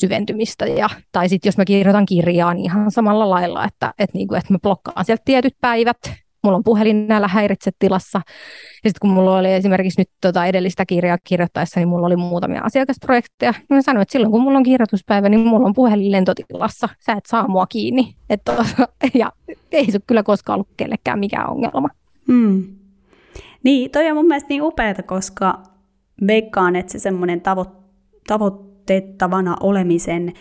syventymistä. 0.00 0.66
Ja, 0.66 0.90
tai 1.12 1.28
sitten 1.28 1.48
jos 1.48 1.56
mä 1.56 1.64
kirjoitan 1.64 2.06
kirjaa, 2.06 2.54
niin 2.54 2.64
ihan 2.64 2.90
samalla 2.90 3.30
lailla, 3.30 3.64
että, 3.64 3.94
että, 3.98 4.18
niin 4.18 4.28
kuin, 4.28 4.38
että 4.38 4.52
mä 4.52 4.58
blokkaan 4.62 5.04
sieltä 5.04 5.22
tietyt 5.24 5.56
päivät, 5.60 5.98
mulla 6.46 6.56
on 6.56 6.64
puhelin 6.64 7.08
näillä 7.08 7.28
häiritsetilassa. 7.28 8.20
Ja 8.84 8.90
sitten 8.90 9.00
kun 9.00 9.10
mulla 9.10 9.38
oli 9.38 9.52
esimerkiksi 9.52 10.00
nyt 10.00 10.08
tota 10.20 10.46
edellistä 10.46 10.86
kirjaa 10.86 11.18
kirjoittaessa, 11.24 11.80
niin 11.80 11.88
mulla 11.88 12.06
oli 12.06 12.16
muutamia 12.16 12.62
asiakasprojekteja. 12.64 13.52
Niin 13.52 13.66
mä 13.76 13.82
sanoin, 13.82 14.02
että 14.02 14.12
silloin 14.12 14.32
kun 14.32 14.42
mulla 14.42 14.58
on 14.58 14.62
kirjoituspäivä, 14.62 15.28
niin 15.28 15.40
mulla 15.40 15.66
on 15.66 15.74
puhelin 15.74 16.12
lentotilassa. 16.12 16.88
Sä 17.06 17.12
et 17.12 17.26
saa 17.26 17.48
mua 17.48 17.66
kiinni. 17.66 18.14
Et, 18.30 18.40
ja 19.14 19.32
ei 19.72 19.90
se 19.90 19.98
kyllä 20.06 20.22
koskaan 20.22 20.54
ollut 20.54 20.68
kellekään 20.76 21.18
mikään 21.18 21.50
ongelma. 21.50 21.88
Hmm. 22.26 22.64
Niin, 23.62 23.90
toi 23.90 24.10
on 24.10 24.16
mun 24.16 24.26
mielestä 24.26 24.48
niin 24.48 24.62
upeata, 24.62 25.02
koska 25.02 25.62
veikkaan, 26.26 26.76
että 26.76 26.92
se 26.92 26.98
semmoinen 26.98 27.40
tavo- 27.40 27.76
tavoitteettavana 28.26 29.56
olemisen 29.60 30.32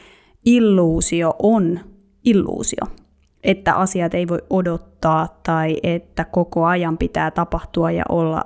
illuusio 0.45 1.35
on 1.39 1.79
illuusio 2.25 3.04
että 3.45 3.75
asiat 3.75 4.13
ei 4.13 4.27
voi 4.27 4.39
odottaa 4.49 5.39
tai 5.43 5.77
että 5.83 6.25
koko 6.25 6.65
ajan 6.65 6.97
pitää 6.97 7.31
tapahtua 7.31 7.91
ja 7.91 8.03
olla 8.09 8.41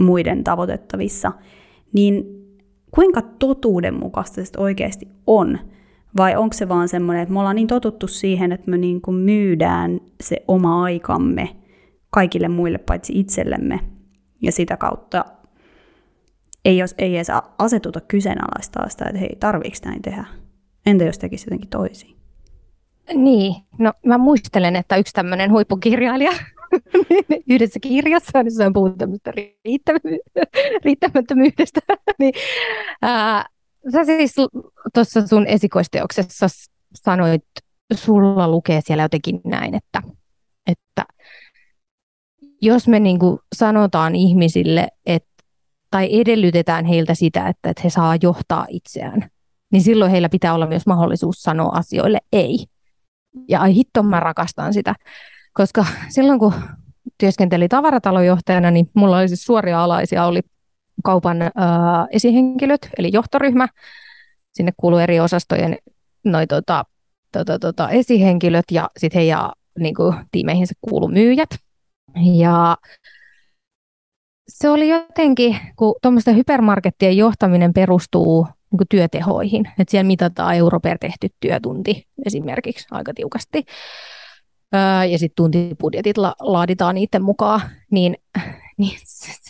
muiden 0.00 0.44
tavoitettavissa, 0.44 1.32
niin 1.92 2.24
kuinka 2.94 3.22
totuudenmukaista 3.22 4.44
se 4.44 4.52
oikeasti 4.56 5.08
on? 5.26 5.58
Vai 6.16 6.36
onko 6.36 6.52
se 6.52 6.68
vaan 6.68 6.88
semmoinen, 6.88 7.22
että 7.22 7.32
me 7.32 7.38
ollaan 7.38 7.56
niin 7.56 7.68
totuttu 7.68 8.06
siihen, 8.06 8.52
että 8.52 8.70
me 8.70 8.78
niin 8.78 9.00
kuin 9.00 9.16
myydään 9.16 10.00
se 10.22 10.36
oma 10.48 10.82
aikamme 10.82 11.56
kaikille 12.10 12.48
muille 12.48 12.78
paitsi 12.78 13.20
itsellemme, 13.20 13.80
ja 14.42 14.52
sitä 14.52 14.76
kautta 14.76 15.24
ei, 16.64 16.78
jos, 16.78 16.94
ei 16.98 17.16
edes 17.16 17.28
asetuta 17.58 18.00
kyseenalaistaa 18.00 18.88
sitä, 18.88 19.04
että 19.04 19.18
hei, 19.18 19.36
tarviiko 19.40 19.76
näin 19.84 20.02
tehdä? 20.02 20.24
Entä 20.86 21.04
jos 21.04 21.18
tekisi 21.18 21.46
jotenkin 21.46 21.68
toisin? 21.68 22.17
Niin, 23.14 23.54
no 23.78 23.92
mä 24.06 24.18
muistelen, 24.18 24.76
että 24.76 24.96
yksi 24.96 25.12
tämmöinen 25.12 25.52
huippukirjailija 25.52 26.32
yhdessä 27.50 27.80
kirjassa, 27.80 28.42
niin 28.42 28.54
se 28.54 28.66
on 28.66 28.72
puhuttu 28.72 28.98
tämmöistä 28.98 29.32
riittämättömyydestä. 30.84 31.80
niin, 32.18 32.34
ää, 33.02 33.44
sä 33.92 34.04
siis 34.04 34.34
tuossa 34.94 35.26
sun 35.26 35.46
esikoisteoksessa 35.46 36.46
sanoit, 36.94 37.44
sulla 37.94 38.48
lukee 38.48 38.80
siellä 38.84 39.02
jotenkin 39.02 39.40
näin, 39.44 39.74
että, 39.74 40.02
että 40.66 41.04
jos 42.62 42.88
me 42.88 43.00
niin 43.00 43.18
sanotaan 43.56 44.14
ihmisille, 44.14 44.88
että, 45.06 45.28
tai 45.90 46.20
edellytetään 46.20 46.84
heiltä 46.84 47.14
sitä, 47.14 47.48
että, 47.48 47.70
että 47.70 47.82
he 47.84 47.90
saa 47.90 48.16
johtaa 48.22 48.66
itseään, 48.68 49.30
niin 49.72 49.82
silloin 49.82 50.10
heillä 50.10 50.28
pitää 50.28 50.54
olla 50.54 50.66
myös 50.66 50.86
mahdollisuus 50.86 51.42
sanoa 51.42 51.68
asioille 51.68 52.18
ei. 52.32 52.58
Ja 53.48 53.60
ai 53.60 53.74
hitto, 53.74 54.02
mä 54.02 54.20
rakastan 54.20 54.72
sitä. 54.72 54.94
Koska 55.52 55.86
silloin 56.08 56.38
kun 56.38 56.54
työskenteli 57.18 57.68
tavaratalojohtajana, 57.68 58.70
niin 58.70 58.90
mulla 58.94 59.18
oli 59.18 59.28
siis 59.28 59.44
suoria 59.44 59.84
alaisia, 59.84 60.24
oli 60.24 60.40
kaupan 61.04 61.42
ää, 61.42 61.50
esihenkilöt, 62.10 62.90
eli 62.98 63.10
johtoryhmä. 63.12 63.68
Sinne 64.52 64.72
kuuluu 64.76 64.98
eri 64.98 65.20
osastojen 65.20 65.76
noi, 66.24 66.46
tota, 66.46 66.84
tota, 67.32 67.58
tota, 67.58 67.90
esihenkilöt 67.90 68.64
ja 68.70 68.90
sitten 68.96 69.20
heidän 69.20 69.50
niin 69.78 69.94
kuin, 69.94 70.14
tiimeihinsä 70.30 70.74
kuulu 70.80 71.08
myyjät. 71.08 71.50
Ja 72.34 72.76
se 74.48 74.68
oli 74.68 74.88
jotenkin, 74.88 75.56
kun 75.76 75.94
tuommoisten 76.02 76.36
hypermarkettien 76.36 77.16
johtaminen 77.16 77.72
perustuu 77.72 78.46
niin 78.70 78.78
kuin 78.78 78.88
työtehoihin. 78.88 79.68
Että 79.78 79.90
siellä 79.90 80.06
mitataan 80.06 80.56
euro 80.56 80.80
per 80.80 80.98
tehty 80.98 81.28
työtunti 81.40 82.08
esimerkiksi 82.26 82.86
aika 82.90 83.14
tiukasti. 83.14 83.64
Öö, 84.74 85.04
ja 85.04 85.18
sitten 85.18 85.36
tuntibudjetit 85.36 86.18
la- 86.18 86.34
laaditaan 86.40 86.94
niiden 86.94 87.22
mukaan, 87.22 87.60
niin, 87.90 88.16
niin 88.78 88.98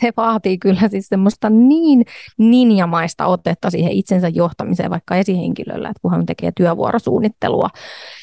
se 0.00 0.10
vaatii 0.16 0.58
kyllä 0.58 0.88
siis 0.88 1.08
semmoista 1.08 1.50
niin 1.50 2.04
ninjamaista 2.38 3.26
otetta 3.26 3.70
siihen 3.70 3.92
itsensä 3.92 4.28
johtamiseen 4.28 4.90
vaikka 4.90 5.16
esihenkilöllä, 5.16 5.88
että 5.88 6.00
kun 6.02 6.10
hän 6.10 6.26
tekee 6.26 6.52
työvuorosuunnittelua 6.56 7.68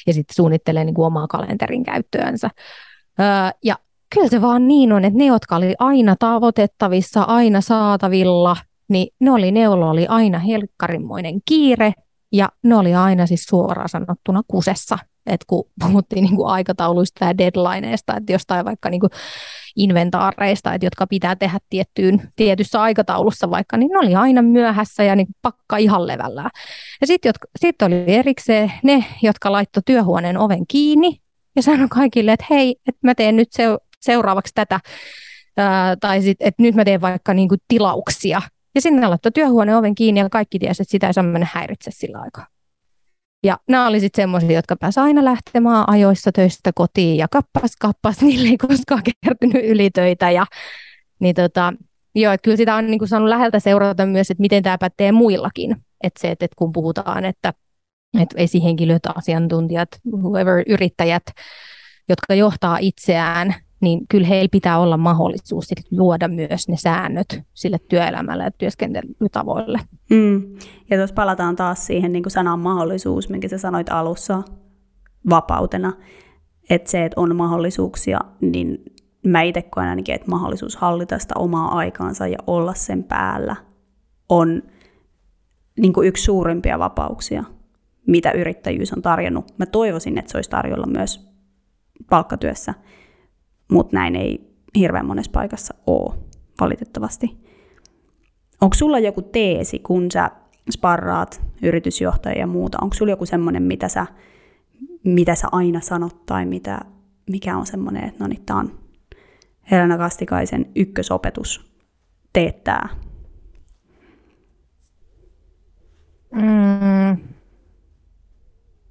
ja 0.08 0.14
sitten 0.14 0.36
suunnittelee 0.36 0.84
niin 0.84 0.96
kuin 0.96 1.06
omaa 1.06 1.28
kalenterin 1.28 1.84
käyttöönsä. 1.84 2.50
Öö, 3.20 3.26
ja 3.64 3.76
kyllä 4.14 4.28
se 4.28 4.42
vaan 4.42 4.68
niin 4.68 4.94
on, 4.94 5.06
että 5.06 5.18
ne, 5.18 5.26
jotka 5.26 5.56
oli 5.56 5.76
aina 5.80 6.16
tavoitettavissa, 6.20 7.24
aina 7.24 7.62
saatavilla, 7.62 8.58
niin 8.90 9.08
ne 9.20 9.32
oli, 9.32 10.08
aina 10.08 10.40
helkkarimmoinen 10.40 11.40
kiire 11.46 11.94
ja 12.32 12.50
ne 12.64 12.76
oli 12.76 12.96
aina 12.96 13.26
siis 13.26 13.44
suoraan 13.44 13.90
sanottuna 13.90 14.42
kusessa. 14.48 14.98
että 15.26 15.46
kun 15.48 15.64
puhuttiin 15.82 16.24
niin 16.24 16.36
kuin 16.36 16.48
aikatauluista 16.48 17.26
ja 17.26 17.38
deadlineista, 17.38 18.18
että 18.18 18.34
jostain 18.34 18.66
vaikka 18.66 18.90
niin 18.90 19.02
kuin 19.02 19.10
inventaareista, 19.76 20.74
että 20.74 20.86
jotka 20.86 21.08
pitää 21.08 21.36
tehdä 21.36 21.60
tiettyyn, 21.70 22.32
tietyssä 22.36 22.82
aikataulussa 22.82 23.50
vaikka, 23.50 23.78
niin 23.78 23.92
ne 23.92 24.00
oli 24.00 24.16
aina 24.16 24.42
myöhässä 24.42 25.04
ja 25.04 25.16
niin 25.16 25.28
pakka 25.42 25.78
ihan 25.78 26.08
levällään. 26.08 26.50
Ja 27.02 27.08
sitten 27.08 27.34
sit 27.60 27.82
oli 27.82 28.04
erikseen 28.08 28.72
ne, 28.84 29.06
jotka 29.22 29.52
laittoi 29.52 29.84
työhuoneen 29.86 30.38
oven 30.38 30.68
kiinni 30.68 31.20
ja 31.56 31.62
sanoi 31.62 31.88
kaikille, 31.90 32.34
että 32.34 32.46
hei, 32.50 32.76
että 32.88 33.00
mä 33.04 33.16
teen 33.16 33.36
nyt 33.36 33.50
seuraavaksi 34.02 34.54
tätä, 34.56 34.80
ää, 35.58 35.96
tai 35.96 36.22
sitten, 36.22 36.48
että 36.48 36.62
nyt 36.62 36.76
mä 36.76 36.86
teen 36.86 37.02
vaikka 37.02 37.34
niin 37.34 37.50
kuin 37.50 37.62
tilauksia. 37.68 38.42
Ja 38.76 38.82
sinne 38.82 39.08
laittoi 39.08 39.32
työhuoneen 39.32 39.78
oven 39.78 39.96
kiinni 39.96 40.20
ja 40.20 40.30
kaikki 40.30 40.60
tiesi, 40.60 40.82
että 40.84 40.92
sitä 40.92 41.08
ei 41.08 41.14
saa 41.14 41.24
mennä 41.24 41.48
häiritse 41.54 41.92
sillä 41.94 42.20
aikaa. 42.20 42.48
Ja 43.44 43.58
nämä 43.70 43.88
oli 43.88 44.00
sitten 44.00 44.24
semmoisia, 44.24 44.52
jotka 44.52 44.76
pääsivät 44.76 45.06
aina 45.06 45.26
lähtemään 45.26 45.84
ajoissa 45.88 46.32
töistä 46.32 46.72
kotiin 46.76 47.18
ja 47.18 47.28
kappas 47.32 47.76
kappas, 47.80 48.22
niille 48.22 48.50
ei 48.50 48.58
koskaan 48.58 49.02
kertynyt 49.24 49.66
ylitöitä. 49.66 50.32
Ja, 50.32 50.46
niin 51.20 51.36
tota, 51.36 51.74
joo, 52.16 52.34
että 52.34 52.44
kyllä 52.44 52.58
sitä 52.58 52.76
on 52.76 52.88
niin 52.88 53.00
kuin 53.00 53.10
saanut 53.10 53.30
läheltä 53.30 53.60
seurata 53.60 54.06
myös, 54.06 54.32
että 54.32 54.42
miten 54.42 54.64
tämä 54.64 54.78
pätee 54.78 55.12
muillakin. 55.12 55.76
Että 56.04 56.22
se, 56.22 56.32
että 56.32 56.48
kun 56.56 56.72
puhutaan, 56.72 57.26
että, 57.26 57.54
että 58.22 58.36
esihenkilöt, 58.38 59.06
asiantuntijat, 59.16 59.90
whoever, 60.18 60.64
yrittäjät, 60.68 61.24
jotka 62.10 62.34
johtaa 62.34 62.78
itseään, 62.82 63.56
niin 63.86 64.08
kyllä 64.10 64.28
heillä 64.28 64.50
pitää 64.52 64.80
olla 64.80 64.98
mahdollisuus 64.98 65.66
luoda 65.92 66.28
myös 66.28 66.70
ne 66.70 66.78
säännöt 66.78 67.42
sille 67.54 67.80
työelämälle 67.80 68.44
ja 68.44 68.52
työskentelytavoille. 68.52 69.80
Mm. 70.10 70.58
Ja 70.90 70.98
tuossa 70.98 71.14
palataan 71.14 71.56
taas 71.56 71.86
siihen 71.86 72.12
niin 72.12 72.24
sanan 72.28 72.60
mahdollisuus, 72.60 73.30
minkä 73.30 73.48
sä 73.48 73.58
sanoit 73.58 73.90
alussa 73.90 74.44
vapautena, 75.30 75.94
että 76.70 76.92
se, 76.92 77.06
että 77.06 77.22
on 77.22 77.36
mahdollisuuksia, 77.36 78.20
niin 78.42 78.78
mä 79.28 79.42
itse 79.42 79.62
koen 79.62 79.88
ainakin, 79.88 80.16
että 80.16 80.32
mahdollisuus 80.32 80.76
hallita 80.76 81.20
sitä 81.20 81.34
omaa 81.38 81.78
aikaansa 81.78 82.28
ja 82.28 82.38
olla 82.48 82.74
sen 82.74 83.04
päällä 83.04 83.56
on 84.30 84.64
niin 85.80 85.94
kuin 85.94 86.08
yksi 86.08 86.24
suurimpia 86.24 86.80
vapauksia, 86.80 87.44
mitä 88.08 88.32
yrittäjyys 88.32 88.94
on 88.94 89.02
tarjonnut. 89.02 89.58
Mä 89.58 89.66
toivoisin, 89.66 90.18
että 90.18 90.32
se 90.32 90.38
olisi 90.38 90.50
tarjolla 90.50 90.88
myös 90.88 91.36
palkkatyössä 92.10 92.74
mutta 93.72 93.96
näin 93.98 94.16
ei 94.16 94.56
hirveän 94.76 95.06
monessa 95.06 95.32
paikassa 95.32 95.74
ole, 95.88 96.16
valitettavasti. 96.62 97.38
Onko 98.62 98.74
sulla 98.74 99.00
joku 99.00 99.22
teesi, 99.22 99.80
kun 99.80 100.12
sä 100.12 100.32
sparraat 100.72 101.42
yritysjohtajia 101.62 102.40
ja 102.40 102.48
muuta? 102.48 102.78
Onko 102.82 102.94
sulla 102.94 103.12
joku 103.12 103.26
semmoinen, 103.26 103.64
mitä 103.64 103.88
sä, 103.88 104.06
mitä 105.04 105.36
sä 105.36 105.48
aina 105.52 105.82
sanot 105.82 106.26
tai 106.26 106.46
mitä, 106.46 106.80
mikä 107.30 107.58
on 107.58 107.66
semmoinen, 107.66 108.04
että 108.04 108.24
no 108.24 108.28
niin, 108.28 108.46
tämä 108.46 108.60
on 108.60 108.80
Helena 109.72 109.98
Kastikaisen 109.98 110.72
ykkösopetus 110.76 111.76
teettää? 112.34 112.90
Mm, 116.32 117.18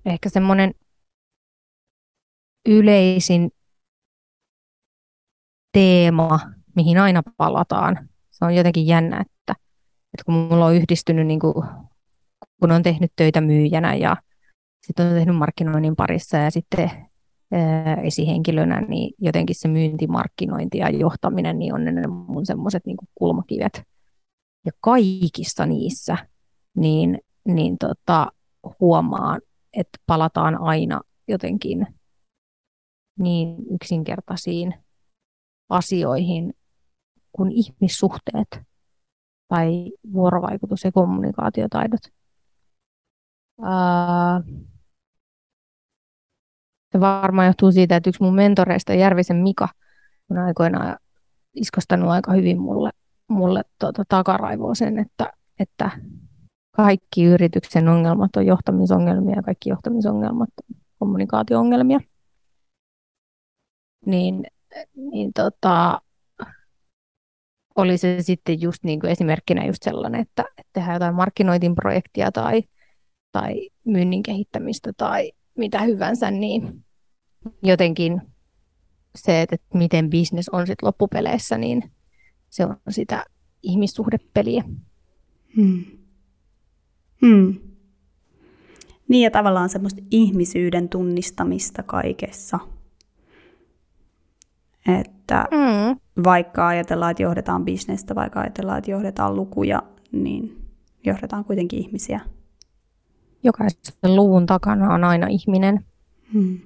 ehkä 0.07 0.29
semmoinen 0.29 0.75
yleisin 2.69 3.51
teema, 5.75 6.41
mihin 6.77 6.99
aina 6.99 7.23
palataan. 7.37 8.09
Se 8.31 8.45
on 8.45 8.55
jotenkin 8.55 8.87
jännä, 8.87 9.17
että, 9.17 9.53
että 10.15 10.25
kun 10.27 10.35
mulla 10.35 10.67
on 10.67 10.75
yhdistynyt, 10.75 11.27
niin 11.27 11.41
kuin, 11.41 11.55
kun 12.61 12.73
on 12.73 12.83
tehnyt 12.83 13.13
töitä 13.17 13.41
myyjänä 13.41 13.95
ja 13.95 14.17
sitten 14.87 15.07
on 15.07 15.15
tehnyt 15.15 15.37
markkinoinnin 15.37 15.97
parissa 15.97 16.37
ja 16.37 16.51
sitten 16.51 16.91
ää, 17.53 17.95
esihenkilönä, 17.95 18.81
niin 18.81 19.15
jotenkin 19.19 19.57
se 19.57 19.69
myynti, 19.69 20.07
markkinointi 20.07 20.79
ja 20.79 20.91
johtaminen 20.91 21.59
niin 21.59 21.75
on 21.75 21.85
ne 21.85 22.07
mun 22.07 22.47
semmoiset 22.47 22.87
niin 22.87 22.97
kulmakivet. 23.15 23.83
Ja 24.67 24.73
kaikissa 24.81 25.67
niissä 25.67 26.17
niin, 26.77 27.19
niin 27.49 27.77
tota, 27.79 28.33
huomaan, 28.81 29.41
että 29.73 29.99
palataan 30.07 30.61
aina 30.61 31.01
jotenkin 31.29 31.87
niin 33.19 33.57
yksinkertaisiin 33.71 34.75
asioihin 35.69 36.55
kuin 37.33 37.53
ihmissuhteet 37.53 38.61
tai 39.49 39.93
vuorovaikutus- 40.13 40.85
ja 40.85 40.93
kommunikaatiotaidot. 40.93 42.01
se 46.93 47.01
varmaan 47.01 47.47
johtuu 47.47 47.73
siitä, 47.73 47.97
että 47.97 48.11
yksi 48.11 48.23
mun 48.23 48.35
mentoreista, 48.35 48.95
Järvisen 48.95 49.37
Mika, 49.37 49.69
on 50.31 50.39
aikoinaan 50.39 50.97
iskostanut 51.55 52.11
aika 52.11 52.33
hyvin 52.33 52.61
mulle, 52.61 52.91
mulle 53.29 53.63
tuota, 53.81 54.05
takaraivoa 54.09 54.75
sen, 54.75 54.99
että, 54.99 55.33
että 55.59 55.91
kaikki 56.71 57.25
yrityksen 57.25 57.89
ongelmat 57.89 58.37
on 58.37 58.47
johtamisongelmia 58.47 59.37
ja 59.37 59.43
kaikki 59.43 59.71
johtamisongelmat 59.71 60.49
on 60.71 60.77
kommunikaatio-ongelmia. 60.99 62.01
Niin 64.07 64.45
niin 64.97 65.33
tota, 65.33 66.01
oli 67.77 67.99
se 67.99 68.17
sitten 68.21 68.61
just 68.61 68.85
niin 68.85 69.01
kuin 69.01 69.11
esimerkkinä 69.11 69.67
just 69.67 69.83
sellainen, 69.83 70.21
että, 70.21 70.45
että 70.59 70.71
tehdään 70.73 70.95
jotain 70.95 71.15
markkinointiprojektia 71.15 72.33
tai, 72.33 72.63
tai 73.33 73.71
myynnin 73.85 74.23
kehittämistä 74.23 74.93
tai 74.97 75.33
mitä 75.59 75.83
hyvänsä, 75.83 76.31
niin 76.31 76.85
jotenkin 77.63 78.23
se, 79.17 79.43
että 79.43 79.57
miten 79.75 80.11
business 80.11 80.49
on 80.49 80.67
sitten 80.67 80.87
loppupeleissä, 80.87 81.59
niin 81.59 81.91
se 82.51 82.65
on 82.65 82.77
sitä 82.89 83.25
ihmissuhdepeliä. 83.63 84.65
Hmm. 85.57 85.85
Hmm. 87.27 87.55
Niin 89.09 89.25
ja 89.25 89.31
tavallaan 89.31 89.69
semmoista 89.69 90.03
ihmisyyden 90.11 90.89
tunnistamista 90.89 91.83
kaikessa– 91.83 92.59
että 94.89 95.45
mm. 95.51 95.97
vaikka 96.25 96.69
ajatellaan, 96.69 97.11
että 97.11 97.23
johdetaan 97.23 97.65
bisnestä, 97.65 98.15
vaikka 98.15 98.41
ajatellaan, 98.41 98.79
että 98.79 98.91
johdetaan 98.91 99.37
lukuja, 99.37 99.83
niin 100.13 100.65
johdetaan 101.05 101.45
kuitenkin 101.45 101.79
ihmisiä. 101.79 102.21
Jokaisen 103.43 104.17
luvun 104.17 104.47
takana 104.47 104.95
on 104.95 105.05
aina 105.05 105.27
ihminen. 105.27 105.85
Hmm. 106.33 106.59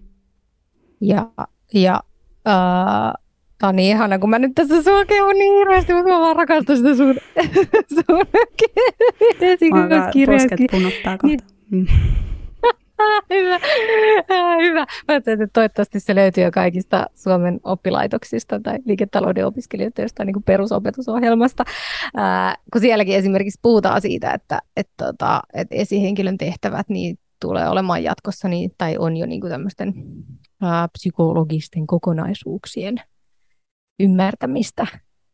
Ja, 1.01 1.31
ja 1.75 2.01
äh, 2.49 3.13
Tämä 3.59 3.69
on 3.69 3.77
niin 3.77 3.97
ihana, 3.97 4.19
kun 4.19 4.31
mä 4.31 4.39
nyt 4.39 4.55
tässä 4.55 4.83
sua 4.83 5.05
kehun 5.05 5.35
niin 5.35 5.59
hirveästi, 5.59 5.95
mutta 5.95 6.13
mä 6.13 6.21
vaan 6.21 6.37
rakastan 6.37 6.77
sitä 6.77 6.95
sun, 6.97 7.15
sun 7.95 8.21
kirjaa. 10.13 10.39
Posket 10.39 10.61
punottaa 10.71 11.19
kohta. 11.19 11.27
Niin. 11.27 11.41
Mm. 11.71 11.87
hyvä, 13.31 13.59
hyvä. 14.67 14.87
Mä 15.09 15.17
että 15.17 15.49
toivottavasti 15.53 16.01
se 16.01 16.15
löytyy 16.15 16.45
jo 16.45 16.51
kaikista 16.51 17.07
Suomen 17.15 17.61
oppilaitoksista 17.65 18.61
tai 18.61 18.79
liiketalouden 18.85 19.47
opiskelijoista 19.47 20.03
jostain 20.03 20.27
niin 20.27 20.35
kuin 20.35 20.43
perusopetusohjelmasta, 20.43 21.65
ää, 22.17 22.55
kun 22.73 22.81
sielläkin 22.81 23.17
esimerkiksi 23.17 23.59
puhutaan 23.63 24.01
siitä, 24.01 24.33
että, 24.33 24.59
että, 24.77 25.05
tota, 25.05 25.43
että 25.55 25.77
esihenkilön 25.77 26.39
tehtävät 26.39 26.89
niin 26.89 27.19
tulee 27.41 27.69
olemaan 27.69 28.05
jatkossa 28.05 28.49
niin, 28.49 28.71
tai 28.79 28.97
on 28.99 29.17
jo 29.17 29.27
niin 29.27 29.41
kuin 29.41 29.51
tämmöisten 29.51 29.95
psykologisten 30.93 31.87
kokonaisuuksien 31.87 32.97
ymmärtämistä 34.01 34.87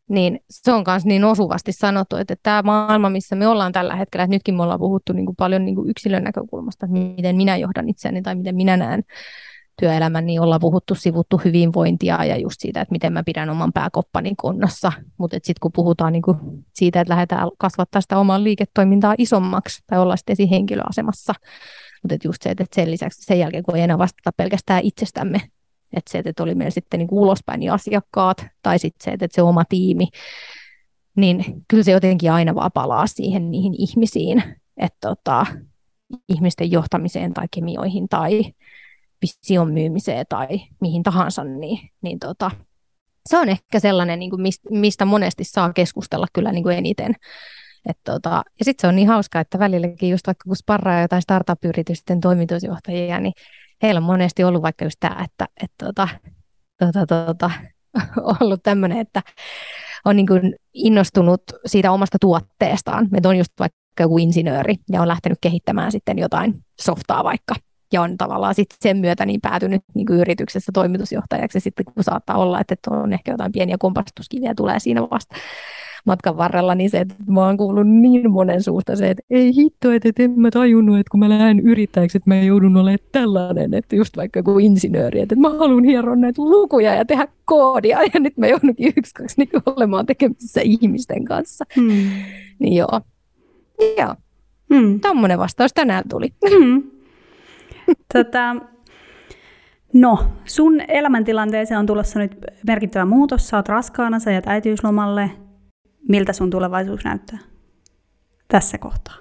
niin 0.09 0.39
se 0.49 0.71
on 0.71 0.83
myös 0.87 1.05
niin 1.05 1.23
osuvasti 1.23 1.71
sanottu, 1.71 2.15
että 2.15 2.35
tämä 2.43 2.61
maailma, 2.61 3.09
missä 3.09 3.35
me 3.35 3.47
ollaan 3.47 3.71
tällä 3.71 3.95
hetkellä, 3.95 4.23
että 4.23 4.35
nytkin 4.35 4.55
me 4.55 4.63
ollaan 4.63 4.79
puhuttu 4.79 5.13
niin 5.13 5.25
kuin 5.25 5.35
paljon 5.35 5.65
niin 5.65 5.75
kuin 5.75 5.89
yksilön 5.89 6.23
näkökulmasta, 6.23 6.85
että 6.85 6.99
miten 6.99 7.35
minä 7.35 7.57
johdan 7.57 7.89
itseäni 7.89 8.21
tai 8.21 8.35
miten 8.35 8.55
minä 8.55 8.77
näen 8.77 9.03
työelämän, 9.79 10.25
niin 10.25 10.41
ollaan 10.41 10.61
puhuttu, 10.61 10.95
sivuttu 10.95 11.41
hyvinvointia 11.45 12.25
ja 12.25 12.37
just 12.37 12.55
siitä, 12.59 12.81
että 12.81 12.91
miten 12.91 13.13
mä 13.13 13.23
pidän 13.23 13.49
oman 13.49 13.73
pääkoppani 13.73 14.33
kunnossa. 14.39 14.91
Mutta 15.17 15.35
sitten 15.35 15.59
kun 15.61 15.71
puhutaan 15.75 16.13
niinku 16.13 16.35
siitä, 16.73 17.01
että 17.01 17.13
lähdetään 17.13 17.49
kasvattaa 17.57 18.01
sitä 18.01 18.17
omaa 18.17 18.43
liiketoimintaa 18.43 19.15
isommaksi 19.17 19.83
tai 19.87 19.99
olla 19.99 20.15
sitten 20.15 20.33
esihenkilöasemassa, 20.33 21.33
mutta 22.03 22.27
just 22.27 22.41
se, 22.41 22.49
että 22.49 22.65
sen 22.75 22.91
lisäksi 22.91 23.23
sen 23.23 23.39
jälkeen, 23.39 23.63
kun 23.63 23.75
ei 23.75 23.81
enää 23.81 23.97
vastata 23.97 24.31
pelkästään 24.37 24.81
itsestämme, 24.83 25.41
että 25.95 26.11
se, 26.11 26.21
että 26.25 26.43
oli 26.43 26.55
meillä 26.55 26.71
sitten 26.71 26.97
niin 26.97 27.07
ulospäin 27.11 27.59
niin 27.59 27.71
asiakkaat 27.71 28.45
tai 28.61 28.79
sitten 28.79 29.03
se, 29.03 29.11
että 29.11 29.35
se 29.35 29.41
oma 29.41 29.65
tiimi, 29.65 30.07
niin 31.15 31.45
kyllä 31.67 31.83
se 31.83 31.91
jotenkin 31.91 32.31
aina 32.31 32.55
vaan 32.55 32.71
palaa 32.71 33.07
siihen 33.07 33.51
niihin 33.51 33.73
ihmisiin, 33.77 34.43
että 34.77 34.97
tota, 35.01 35.45
ihmisten 36.29 36.71
johtamiseen 36.71 37.33
tai 37.33 37.45
kemioihin 37.51 38.09
tai 38.09 38.41
vision 39.21 39.73
myymiseen 39.73 40.25
tai 40.29 40.47
mihin 40.81 41.03
tahansa, 41.03 41.43
niin, 41.43 41.89
niin 42.01 42.19
tota, 42.19 42.51
se 43.29 43.37
on 43.37 43.49
ehkä 43.49 43.79
sellainen, 43.79 44.19
niin 44.19 44.29
kuin 44.29 44.41
mistä 44.69 45.05
monesti 45.05 45.43
saa 45.43 45.73
keskustella 45.73 46.27
kyllä 46.33 46.51
niin 46.51 46.63
kuin 46.63 46.77
eniten. 46.77 47.15
Et 47.89 47.97
tota, 48.03 48.43
ja 48.59 48.65
sitten 48.65 48.81
se 48.81 48.87
on 48.87 48.95
niin 48.95 49.07
hauska, 49.07 49.39
että 49.39 49.59
välilläkin 49.59 50.09
just 50.09 50.27
vaikka 50.27 50.43
kun 50.43 50.55
sparraa 50.55 51.01
jotain 51.01 51.21
startup-yritysten 51.21 52.21
toimitusjohtajia, 52.21 53.19
niin 53.19 53.33
heillä 53.83 53.97
on 53.97 54.03
monesti 54.03 54.43
ollut 54.43 54.61
vaikka 54.61 54.85
just 54.85 54.97
tämä, 54.99 55.23
että 55.23 55.47
et 55.63 55.71
tota, 55.83 56.07
tota, 56.79 57.25
tota, 57.25 57.51
ollut 58.41 58.63
tämmöinen, 58.63 58.97
että 58.97 59.21
on 60.05 60.15
niin 60.15 60.27
kuin 60.27 60.55
innostunut 60.73 61.41
siitä 61.65 61.91
omasta 61.91 62.17
tuotteestaan. 62.21 63.09
Että 63.17 63.29
on 63.29 63.37
just 63.37 63.51
vaikka 63.59 63.77
joku 63.99 64.17
insinööri 64.17 64.75
ja 64.91 65.01
on 65.01 65.07
lähtenyt 65.07 65.37
kehittämään 65.41 65.91
sitten 65.91 66.19
jotain 66.19 66.65
softaa 66.81 67.23
vaikka. 67.23 67.55
Ja 67.93 68.01
on 68.01 68.17
tavallaan 68.17 68.55
sitten 68.55 68.77
sen 68.81 68.97
myötä 68.97 69.25
niin 69.25 69.41
päätynyt 69.41 69.81
niin 69.93 70.05
kuin 70.05 70.19
yrityksessä 70.19 70.71
toimitusjohtajaksi. 70.73 71.57
Ja 71.57 71.61
sitten 71.61 71.85
kun 71.85 72.03
saattaa 72.03 72.37
olla, 72.37 72.59
että 72.59 72.75
on 72.89 73.13
ehkä 73.13 73.31
jotain 73.31 73.51
pieniä 73.51 73.75
kompastuskiviä 73.79 74.55
tulee 74.55 74.79
siinä 74.79 75.01
vasta 75.01 75.35
matkan 76.05 76.37
varrella, 76.37 76.75
niin 76.75 76.89
se, 76.89 76.99
että 76.99 77.15
mä 77.27 77.45
oon 77.45 77.57
kuullut 77.57 77.87
niin 77.87 78.31
monen 78.31 78.63
suusta 78.63 78.95
se, 78.95 79.09
että 79.09 79.23
ei 79.29 79.55
hitto, 79.55 79.91
että, 79.91 80.09
että 80.09 80.23
en 80.23 80.39
mä 80.39 80.51
tajunnut, 80.51 80.99
että 80.99 81.11
kun 81.11 81.19
mä 81.19 81.29
lähden 81.29 81.59
yrittäjäksi, 81.59 82.17
että 82.17 82.29
mä 82.29 82.35
joudun 82.35 82.77
olemaan 82.77 82.99
tällainen, 83.11 83.73
että 83.73 83.95
just 83.95 84.17
vaikka 84.17 84.39
joku 84.39 84.59
insinööri, 84.59 85.19
että 85.19 85.35
mä 85.35 85.49
haluan 85.49 85.83
hieroa 85.83 86.15
näitä 86.15 86.41
lukuja 86.41 86.95
ja 86.95 87.05
tehdä 87.05 87.27
koodia, 87.45 88.03
ja 88.13 88.19
nyt 88.19 88.37
mä 88.37 88.47
joudunkin 88.47 88.93
yksi, 88.97 89.13
kaksi 89.13 89.35
niin 89.37 89.49
olemaan 89.65 90.05
tekemisissä 90.05 90.61
ihmisten 90.63 91.25
kanssa. 91.25 91.65
Hmm. 91.75 92.09
Niin 92.59 92.73
joo. 92.73 93.01
Joo. 93.97 94.15
Hmm. 94.73 94.99
Tuommoinen 94.99 95.39
vastaus 95.39 95.73
tänään 95.73 96.03
tuli. 96.09 96.33
Hmm. 96.49 96.83
Tätä, 98.13 98.55
no, 99.93 100.19
sun 100.45 100.81
elämäntilanteeseen 100.87 101.79
on 101.79 101.85
tulossa 101.85 102.19
nyt 102.19 102.37
merkittävä 102.67 103.05
muutos. 103.05 103.47
Sä 103.47 103.57
oot 103.57 103.69
raskaana, 103.69 104.19
sä 104.19 104.31
jäät 104.31 104.47
äitiyslomalle 104.47 105.31
miltä 106.09 106.33
sun 106.33 106.49
tulevaisuus 106.49 107.03
näyttää 107.03 107.39
tässä 108.47 108.77
kohtaa? 108.77 109.15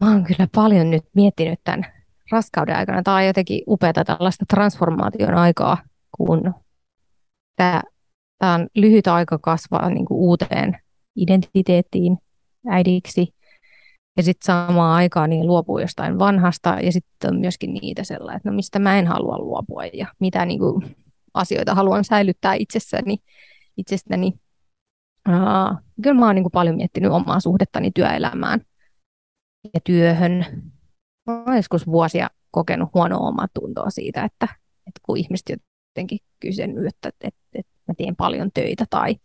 Mä 0.00 0.10
oon 0.10 0.24
kyllä 0.24 0.48
paljon 0.54 0.90
nyt 0.90 1.04
miettinyt 1.14 1.60
tämän 1.64 1.86
raskauden 2.30 2.76
aikana. 2.76 3.02
Tämä 3.02 3.16
on 3.16 3.26
jotenkin 3.26 3.62
upeata 3.68 4.04
tällaista 4.04 4.44
transformaation 4.48 5.34
aikaa, 5.34 5.78
kun 6.16 6.54
tämä, 7.56 7.82
on 8.42 8.68
lyhyt 8.74 9.06
aika 9.06 9.38
kasvaa 9.38 9.90
niin 9.90 10.04
kuin 10.04 10.18
uuteen 10.18 10.78
identiteettiin 11.16 12.18
äidiksi. 12.68 13.34
Ja 14.16 14.22
sitten 14.22 14.46
samaan 14.46 14.96
aikaan 14.96 15.30
niin 15.30 15.46
luopuu 15.46 15.78
jostain 15.78 16.18
vanhasta 16.18 16.78
ja 16.82 16.92
sitten 16.92 17.30
on 17.30 17.40
myöskin 17.40 17.74
niitä 17.74 18.04
sellaisia, 18.04 18.36
että 18.36 18.50
no 18.50 18.56
mistä 18.56 18.78
mä 18.78 18.98
en 18.98 19.06
halua 19.06 19.38
luopua 19.38 19.86
ja 19.86 20.06
mitä 20.18 20.44
niin 20.44 20.58
kuin, 20.58 20.96
asioita 21.34 21.74
haluan 21.74 22.04
säilyttää 22.04 22.54
itsessäni 22.54 23.16
itsestäni. 23.76 24.32
Uh, 25.28 25.76
kyllä 26.02 26.20
mä 26.20 26.26
oon 26.26 26.34
niin 26.34 26.44
kuin 26.44 26.52
paljon 26.52 26.76
miettinyt 26.76 27.12
omaa 27.12 27.40
suhdettani 27.40 27.90
työelämään 27.94 28.60
ja 29.74 29.80
työhön. 29.84 30.46
Mä 31.26 31.44
oon 31.46 31.56
joskus 31.56 31.86
vuosia 31.86 32.30
kokenut 32.50 32.94
huonoa 32.94 33.28
omaa 33.28 33.46
tuntoa 33.54 33.90
siitä, 33.90 34.24
että, 34.24 34.48
että 34.86 35.00
kun 35.02 35.16
ihmiset 35.16 35.60
jotenkin 35.90 36.18
kysynyt, 36.40 36.86
että, 36.86 37.08
että, 37.08 37.40
että 37.54 37.72
mä 37.88 37.94
teen 37.94 38.16
paljon 38.16 38.50
töitä 38.54 38.84
tai 38.90 39.16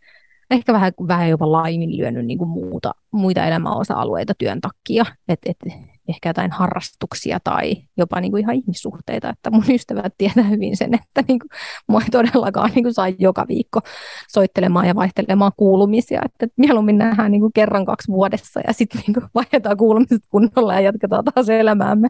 ehkä 0.50 0.72
vähän, 0.72 0.92
vähän 1.08 1.28
jopa 1.28 1.52
laiminlyönyt 1.52 2.26
niin 2.26 2.38
kuin 2.38 2.50
muuta, 2.50 2.94
muita 3.12 3.44
elämäosa-alueita 3.46 4.34
työn 4.38 4.60
takia. 4.60 5.04
että 5.28 5.50
et, 5.50 5.74
ehkä 6.08 6.28
jotain 6.28 6.52
harrastuksia 6.52 7.38
tai 7.44 7.76
jopa 7.96 8.20
niin 8.20 8.30
kuin 8.30 8.40
ihan 8.40 8.54
ihmissuhteita, 8.54 9.30
että 9.30 9.50
mun 9.50 9.64
ystävät 9.74 10.14
tietää 10.18 10.44
hyvin 10.44 10.76
sen, 10.76 10.94
että 10.94 11.24
niin 11.28 11.38
kuin, 11.38 11.48
mua 11.88 12.00
ei 12.00 12.10
todellakaan 12.10 12.70
niin 12.74 12.84
kuin 12.84 12.94
saa 12.94 13.08
joka 13.08 13.44
viikko 13.48 13.80
soittelemaan 14.28 14.86
ja 14.86 14.94
vaihtelemaan 14.94 15.52
kuulumisia, 15.56 16.20
että 16.24 16.46
mieluummin 16.56 16.98
nähdään 16.98 17.30
niin 17.30 17.40
kuin 17.40 17.52
kerran 17.52 17.84
kaksi 17.84 18.12
vuodessa 18.12 18.60
ja 18.66 18.72
sitten 18.72 19.02
niin 19.06 19.16
vaihdetaan 19.34 19.76
kuulumiset 19.76 20.22
kunnolla 20.28 20.74
ja 20.74 20.80
jatketaan 20.80 21.24
taas 21.24 21.48
elämäämme. 21.48 22.08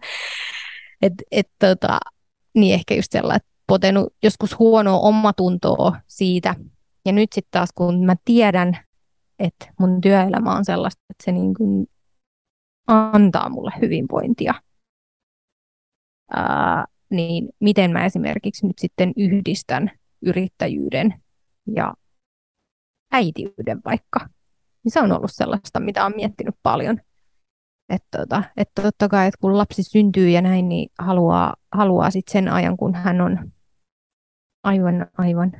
Et, 1.03 1.12
et, 1.30 1.49
tota, 1.59 1.99
niin 2.55 2.74
ehkä 2.74 2.94
just 2.94 3.12
sellainen, 3.12 3.49
potenut 3.66 4.14
joskus 4.22 4.59
huonoa 4.59 4.99
omatuntoa 4.99 5.96
siitä, 6.07 6.55
ja 7.07 7.12
nyt 7.12 7.32
sitten 7.32 7.51
taas 7.51 7.70
kun 7.74 8.05
mä 8.05 8.14
tiedän, 8.24 8.78
että 9.38 9.66
mun 9.80 10.01
työelämä 10.01 10.57
on 10.57 10.64
sellaista, 10.64 11.03
että 11.11 11.24
se 11.24 11.32
niin 11.32 11.55
kuin 11.55 11.86
antaa 12.89 13.49
mulle 13.49 13.70
hyvinvointia, 13.82 14.55
ää, 16.30 16.84
niin 17.11 17.49
miten 17.61 17.93
mä 17.93 18.05
esimerkiksi 18.05 18.66
nyt 18.66 18.78
sitten 18.78 19.12
yhdistän 19.16 19.91
yrittäjyyden 20.22 21.14
ja 21.74 21.95
äitiyden 23.12 23.80
vaikka. 23.84 24.20
Niin 24.84 24.93
se 24.93 25.01
on 25.01 25.12
ollut 25.12 25.32
sellaista, 25.32 25.80
mitä 25.80 26.03
olen 26.03 26.16
miettinyt 26.16 26.55
paljon. 26.62 27.01
Että 27.89 28.18
tota, 28.18 28.43
et 28.57 28.70
totta 28.74 29.09
kai, 29.09 29.26
että 29.26 29.39
kun 29.41 29.59
lapsi 29.59 29.82
syntyy 29.82 30.28
ja 30.28 30.43
näin, 30.43 30.68
niin 30.68 30.91
haluaa, 30.99 31.57
haluaa 31.72 32.11
sitten 32.11 32.32
sen 32.32 32.49
ajan, 32.49 32.76
kun 32.76 32.95
hän 32.95 33.20
on 33.20 33.53
aivan, 34.64 35.07
aivan 35.18 35.53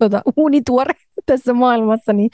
tuota, 0.00 0.22
uunituore 0.36 0.94
tässä 1.26 1.52
maailmassa, 1.52 2.12
niin 2.12 2.30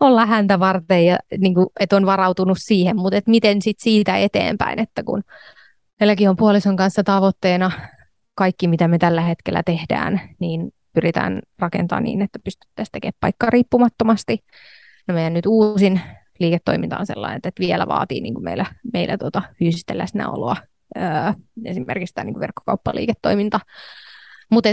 olla 0.00 0.26
häntä 0.26 0.60
varten 0.60 1.06
ja 1.06 1.18
niin 1.38 1.54
kuin, 1.54 1.66
että 1.80 1.96
on 1.96 2.06
varautunut 2.06 2.58
siihen, 2.60 2.96
mutta 2.96 3.16
että 3.16 3.30
miten 3.30 3.62
sit 3.62 3.76
siitä 3.80 4.16
eteenpäin, 4.16 4.78
että 4.78 5.02
kun 5.02 5.22
meilläkin 6.00 6.30
on 6.30 6.36
puolison 6.36 6.76
kanssa 6.76 7.04
tavoitteena 7.04 7.70
kaikki, 8.34 8.68
mitä 8.68 8.88
me 8.88 8.98
tällä 8.98 9.20
hetkellä 9.20 9.62
tehdään, 9.66 10.20
niin 10.38 10.72
pyritään 10.92 11.40
rakentamaan 11.58 12.04
niin, 12.04 12.22
että 12.22 12.38
pystyttäisiin 12.38 12.92
tekemään 12.92 13.18
paikka 13.20 13.50
riippumattomasti. 13.50 14.38
No 15.08 15.14
meidän 15.14 15.34
nyt 15.34 15.46
uusin 15.46 16.00
liiketoiminta 16.38 16.98
on 16.98 17.06
sellainen, 17.06 17.36
että 17.36 17.50
vielä 17.60 17.86
vaatii 17.88 18.20
niin 18.20 18.34
kuin 18.34 18.44
meillä, 18.44 18.66
meillä 18.92 19.18
tuota 19.18 19.42
fyysistä 19.58 19.98
läsnäoloa, 19.98 20.56
öö, 20.96 21.32
esimerkiksi 21.64 22.14
tämä 22.14 22.24
niin 22.24 22.34
kuin 22.34 22.40
verkkokauppaliiketoiminta. 22.40 23.60
Mutta 24.50 24.68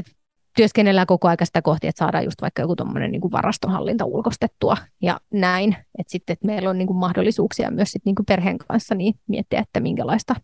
työskennellään 0.56 1.08
koko 1.08 1.28
ajan 1.28 1.38
sitä 1.44 1.62
kohti, 1.62 1.88
että 1.88 2.00
saadaan 2.00 2.24
just 2.24 2.42
vaikka 2.42 2.62
joku 2.62 2.76
tuommoinen 2.76 3.12
niin 3.12 3.32
varastohallinta 3.32 4.06
ulkostettua 4.06 4.78
ja 5.02 5.20
näin. 5.34 5.76
Että 6.00 6.12
sitten 6.12 6.34
että 6.34 6.46
meillä 6.46 6.70
on 6.70 6.78
niin 6.78 6.88
kuin 6.88 6.98
mahdollisuuksia 6.98 7.72
myös 7.72 7.92
sit 7.92 8.06
niin 8.06 8.16
kuin 8.16 8.26
perheen 8.26 8.58
kanssa 8.58 8.96
niin 8.96 9.14
miettiä, 9.28 9.60
että 9.60 9.80
minkälaista 9.80 10.36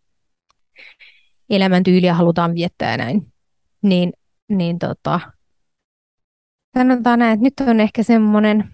elämäntyyliä 1.49 2.13
halutaan 2.13 2.55
viettää 2.55 2.91
ja 2.91 2.97
näin. 2.97 3.33
Niin, 3.81 4.13
niin 4.49 4.79
tota, 4.79 5.19
sanotaan 6.77 7.19
näin, 7.19 7.33
että 7.33 7.43
nyt 7.43 7.69
on 7.69 7.79
ehkä 7.79 8.03
semmoinen 8.03 8.69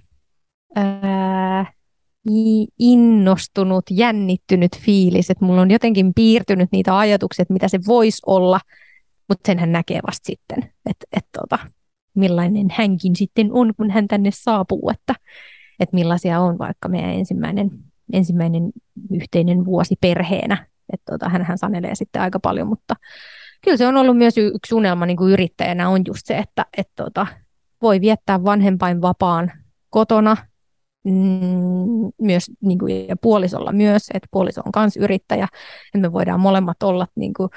innostunut, 2.80 3.84
jännittynyt 3.92 4.78
fiilis, 4.78 5.30
että 5.30 5.46
mulla 5.46 5.62
on 5.62 5.72
jotenkin 5.72 6.14
piirtynyt 6.14 6.70
niitä 6.72 6.98
ajatuksia, 6.98 7.44
että 7.44 7.54
mitä 7.54 7.68
se 7.68 7.80
voisi 7.88 8.22
olla– 8.26 8.60
mutta 9.30 9.48
sen 9.48 9.60
hän 9.60 9.72
näkee 9.72 10.00
vasta 10.08 10.26
sitten, 10.26 10.58
että 10.90 11.06
et, 11.18 11.26
tota, 11.40 11.60
millainen 12.16 12.68
hänkin 12.72 13.16
sitten 13.16 13.50
on, 13.52 13.74
kun 13.78 13.92
hän 13.92 14.08
tänne 14.08 14.30
saapuu, 14.34 14.90
että 14.90 15.16
et 15.80 15.94
millaisia 15.94 16.40
on 16.40 16.58
vaikka 16.58 16.88
meidän 16.88 17.10
ensimmäinen, 17.10 17.72
ensimmäinen 18.14 18.72
yhteinen 19.12 19.66
vuosi 19.66 19.96
perheenä. 20.02 20.68
Että 20.94 21.12
tota, 21.12 21.30
hän 21.30 21.58
sanelee 21.58 21.96
sitten 21.96 22.22
aika 22.22 22.40
paljon, 22.40 22.68
mutta 22.68 22.96
kyllä 23.64 23.78
se 23.78 23.88
on 23.88 23.98
ollut 23.98 24.18
myös 24.18 24.38
yksi 24.38 24.76
unelma 24.76 25.06
niin 25.06 25.18
kuin 25.18 25.34
yrittäjänä 25.34 25.90
on 25.90 26.02
just 26.08 26.22
se, 26.26 26.38
että 26.38 26.66
et 26.78 26.90
tota, 26.96 27.28
voi 27.82 28.02
viettää 28.02 28.44
vanhempain 28.44 29.02
vapaan 29.02 29.52
kotona, 29.90 30.38
mm, 31.04 32.12
myös 32.22 32.52
niin 32.62 32.80
kuin, 32.80 33.08
ja 33.08 33.16
puolisolla 33.22 33.72
myös, 33.72 34.10
että 34.14 34.28
puoliso 34.32 34.62
on 34.66 34.72
myös 34.76 34.98
yrittäjä, 34.98 35.48
että 35.86 35.98
me 35.98 36.14
voidaan 36.14 36.40
molemmat 36.40 36.84
olla 36.84 37.08
niin 37.16 37.34
kuin, 37.34 37.50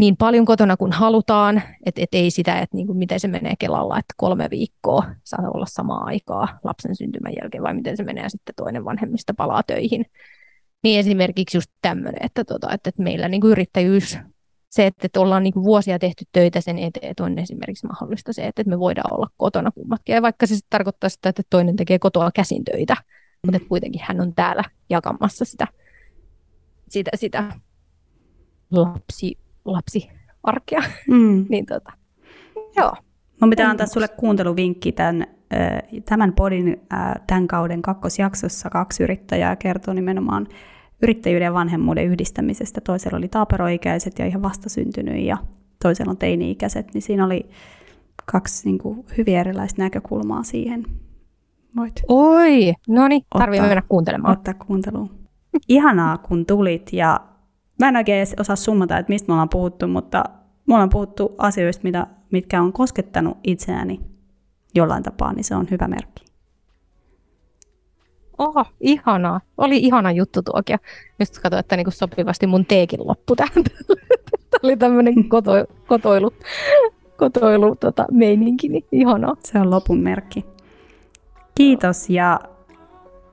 niin 0.00 0.16
paljon 0.16 0.44
kotona 0.44 0.76
kuin 0.76 0.92
halutaan, 0.92 1.62
että 1.86 2.02
et 2.02 2.14
ei 2.14 2.30
sitä, 2.30 2.58
että 2.58 2.76
niin 2.76 2.86
kuin 2.86 2.98
miten 2.98 3.20
se 3.20 3.28
menee 3.28 3.54
Kelalla, 3.58 3.98
että 3.98 4.14
kolme 4.16 4.50
viikkoa 4.50 5.04
saa 5.24 5.50
olla 5.54 5.66
samaa 5.68 6.04
aikaa 6.04 6.58
lapsen 6.64 6.96
syntymän 6.96 7.32
jälkeen, 7.42 7.62
vai 7.62 7.74
miten 7.74 7.96
se 7.96 8.04
menee, 8.04 8.22
ja 8.22 8.30
sitten 8.30 8.54
toinen 8.54 8.84
vanhemmista 8.84 9.34
palaa 9.34 9.62
töihin. 9.62 10.06
Niin 10.82 11.00
esimerkiksi 11.00 11.56
just 11.56 11.70
tämmöinen, 11.82 12.26
että, 12.26 12.44
tota, 12.44 12.72
että, 12.72 12.88
että 12.88 13.02
meillä 13.02 13.28
niin 13.28 13.40
kuin 13.40 13.50
yrittäjyys, 13.50 14.18
se, 14.70 14.86
että, 14.86 15.06
että 15.06 15.20
ollaan 15.20 15.42
niin 15.42 15.52
kuin 15.52 15.64
vuosia 15.64 15.98
tehty 15.98 16.24
töitä 16.32 16.60
sen 16.60 16.78
eteen, 16.78 17.10
että 17.10 17.24
on 17.24 17.38
esimerkiksi 17.38 17.86
mahdollista 17.86 18.32
se, 18.32 18.46
että 18.46 18.64
me 18.64 18.78
voidaan 18.78 19.14
olla 19.14 19.28
kotona 19.36 19.70
kummatkin. 19.70 20.14
Ja 20.14 20.22
vaikka 20.22 20.46
se 20.46 20.54
tarkoittaa 20.70 21.10
sitä, 21.10 21.28
että 21.28 21.42
toinen 21.50 21.76
tekee 21.76 21.98
kotoa 21.98 22.30
käsin 22.34 22.64
töitä, 22.64 22.94
mm. 22.94 23.00
mutta 23.46 23.56
että 23.56 23.68
kuitenkin 23.68 24.00
hän 24.04 24.20
on 24.20 24.34
täällä 24.34 24.64
jakamassa 24.90 25.44
sitä, 25.44 25.66
sitä, 26.88 27.10
sitä 27.14 27.52
lapsi, 28.70 29.38
lapsiarkea. 29.64 30.82
Mm. 31.08 31.46
niin 31.50 31.66
tota, 31.66 31.92
joo. 32.76 32.92
Mun 33.40 33.50
pitää 33.50 33.70
antaa 33.70 33.86
sulle 33.86 34.08
kuunteluvinkki 34.08 34.92
tämän, 34.92 35.26
tämän 36.04 36.32
podin 36.32 36.80
tämän 37.26 37.48
kauden 37.48 37.82
kakkosjaksossa. 37.82 38.70
Kaksi 38.70 39.02
yrittäjää 39.02 39.56
kertoo 39.56 39.94
nimenomaan 39.94 40.46
yrittäjyyden 41.02 41.46
ja 41.46 41.54
vanhemmuuden 41.54 42.06
yhdistämisestä. 42.06 42.80
Toisella 42.80 43.18
oli 43.18 43.28
taaperoikäiset 43.28 44.18
ja 44.18 44.26
ihan 44.26 44.42
vastasyntynyt 44.42 45.24
ja 45.24 45.36
toisella 45.82 46.10
on 46.10 46.16
teini-ikäiset. 46.16 46.94
Niin 46.94 47.02
siinä 47.02 47.24
oli 47.24 47.50
kaksi 48.26 48.68
niin 48.68 48.78
kuin, 48.78 49.04
hyvin 49.18 49.36
erilaista 49.36 49.82
näkökulmaa 49.82 50.42
siihen. 50.42 50.86
Voit 51.76 52.02
Oi, 52.08 52.72
no 52.88 53.08
niin, 53.08 53.22
tarvii 53.38 53.60
mennä 53.60 53.82
kuuntelemaan. 53.88 54.32
Ottaa 54.32 54.54
kuunteluun. 54.54 55.10
Ihanaa, 55.68 56.18
kun 56.18 56.46
tulit 56.46 56.92
ja 56.92 57.20
mä 57.80 57.88
en 57.88 57.96
oikein 57.96 58.26
osaa 58.40 58.56
summata, 58.56 58.98
että 58.98 59.12
mistä 59.12 59.26
me 59.28 59.32
ollaan 59.32 59.48
puhuttu, 59.48 59.88
mutta 59.88 60.24
me 60.66 60.74
ollaan 60.74 60.90
puhuttu 60.90 61.34
asioista, 61.38 61.82
mitä, 61.82 62.06
mitkä 62.30 62.62
on 62.62 62.72
koskettanut 62.72 63.38
itseäni 63.44 64.00
jollain 64.74 65.02
tapaa, 65.02 65.32
niin 65.32 65.44
se 65.44 65.54
on 65.54 65.66
hyvä 65.70 65.88
merkki. 65.88 66.24
Oho, 68.38 68.64
ihanaa. 68.80 69.40
Oli 69.58 69.76
ihana 69.78 70.10
juttu 70.12 70.42
tuokin. 70.42 70.78
Just 71.18 71.38
katsoin, 71.38 71.60
että 71.60 71.76
niinku 71.76 71.90
sopivasti 71.90 72.46
mun 72.46 72.66
teekin 72.66 73.00
loppu 73.06 73.36
tähän. 73.36 73.64
Tämä 74.50 74.60
oli 74.62 74.76
tämmöinen 74.76 75.28
koto, 75.28 75.52
kotoilu, 75.86 76.32
kotoilu 77.16 77.76
tota, 77.76 78.06
meininki, 78.10 78.68
niin 78.68 78.84
ihanaa. 78.92 79.36
Se 79.44 79.58
on 79.58 79.70
lopun 79.70 79.98
merkki. 80.00 80.44
Kiitos 81.54 82.10
ja, 82.10 82.40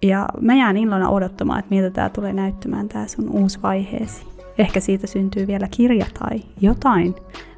ja 0.02 0.28
mä 0.41 0.56
jään 0.56 0.78
illona 0.78 1.10
odottamaan, 1.10 1.60
että 1.60 1.76
miltä 1.76 1.89
tämä 1.89 2.10
tulee 2.10 2.34
näyttämään 2.34 2.89
tämä 2.89 3.08
sun 3.08 3.30
uusi 3.30 3.62
vaiheesi. 3.62 4.37
Ehkä 4.58 4.80
siitä 4.80 5.08
syntyy 5.08 5.47
vielä 5.47 5.68
kirja 5.72 6.05
tai 6.20 6.39
jotain 6.62 7.16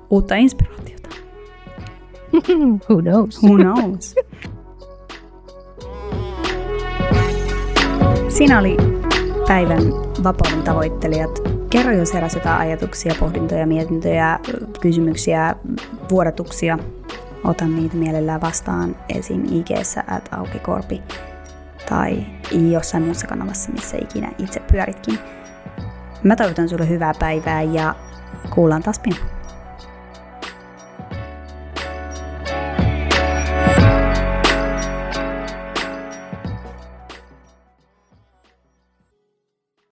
uutta 0.10 0.36
inspiraatiota. 0.36 1.10
Who 2.90 3.02
knows? 3.02 3.44
Who 3.44 3.58
knows? 3.58 4.16
Siinä 8.30 8.60
oli 8.60 8.78
päivän 9.48 9.84
vapauden 10.24 10.64
tavoittelijat. 10.64 11.40
Kerro, 11.70 11.92
jos 11.92 12.14
heräsi 12.14 12.38
jotain 12.38 12.62
ajatuksia, 12.62 13.16
pohdintoja, 13.20 13.68
mietintöjä, 13.68 14.40
kysymyksiä, 14.82 15.56
vuodatuksia. 16.10 16.78
Otan 17.44 17.76
niitä 17.76 17.98
mielellään 17.98 18.42
vastaan 18.42 18.96
esim. 19.10 19.44
ig 19.46 19.68
at 20.08 20.30
aukikorpi 20.32 21.02
tai 21.90 22.26
jossain 22.72 23.04
muussa 23.04 23.28
kanavassa, 23.28 23.72
missä 23.72 23.98
ikinä 23.98 24.32
itse 24.38 24.60
pyöritkin. 24.72 25.20
Mä 26.24 26.36
toivotan 26.36 26.70
sulle 26.70 26.90
hyvää 26.90 27.14
päivää 27.20 27.62
ja 27.62 27.96
kuullaan 28.50 28.84
taas 28.84 29.00
pian. 29.00 29.39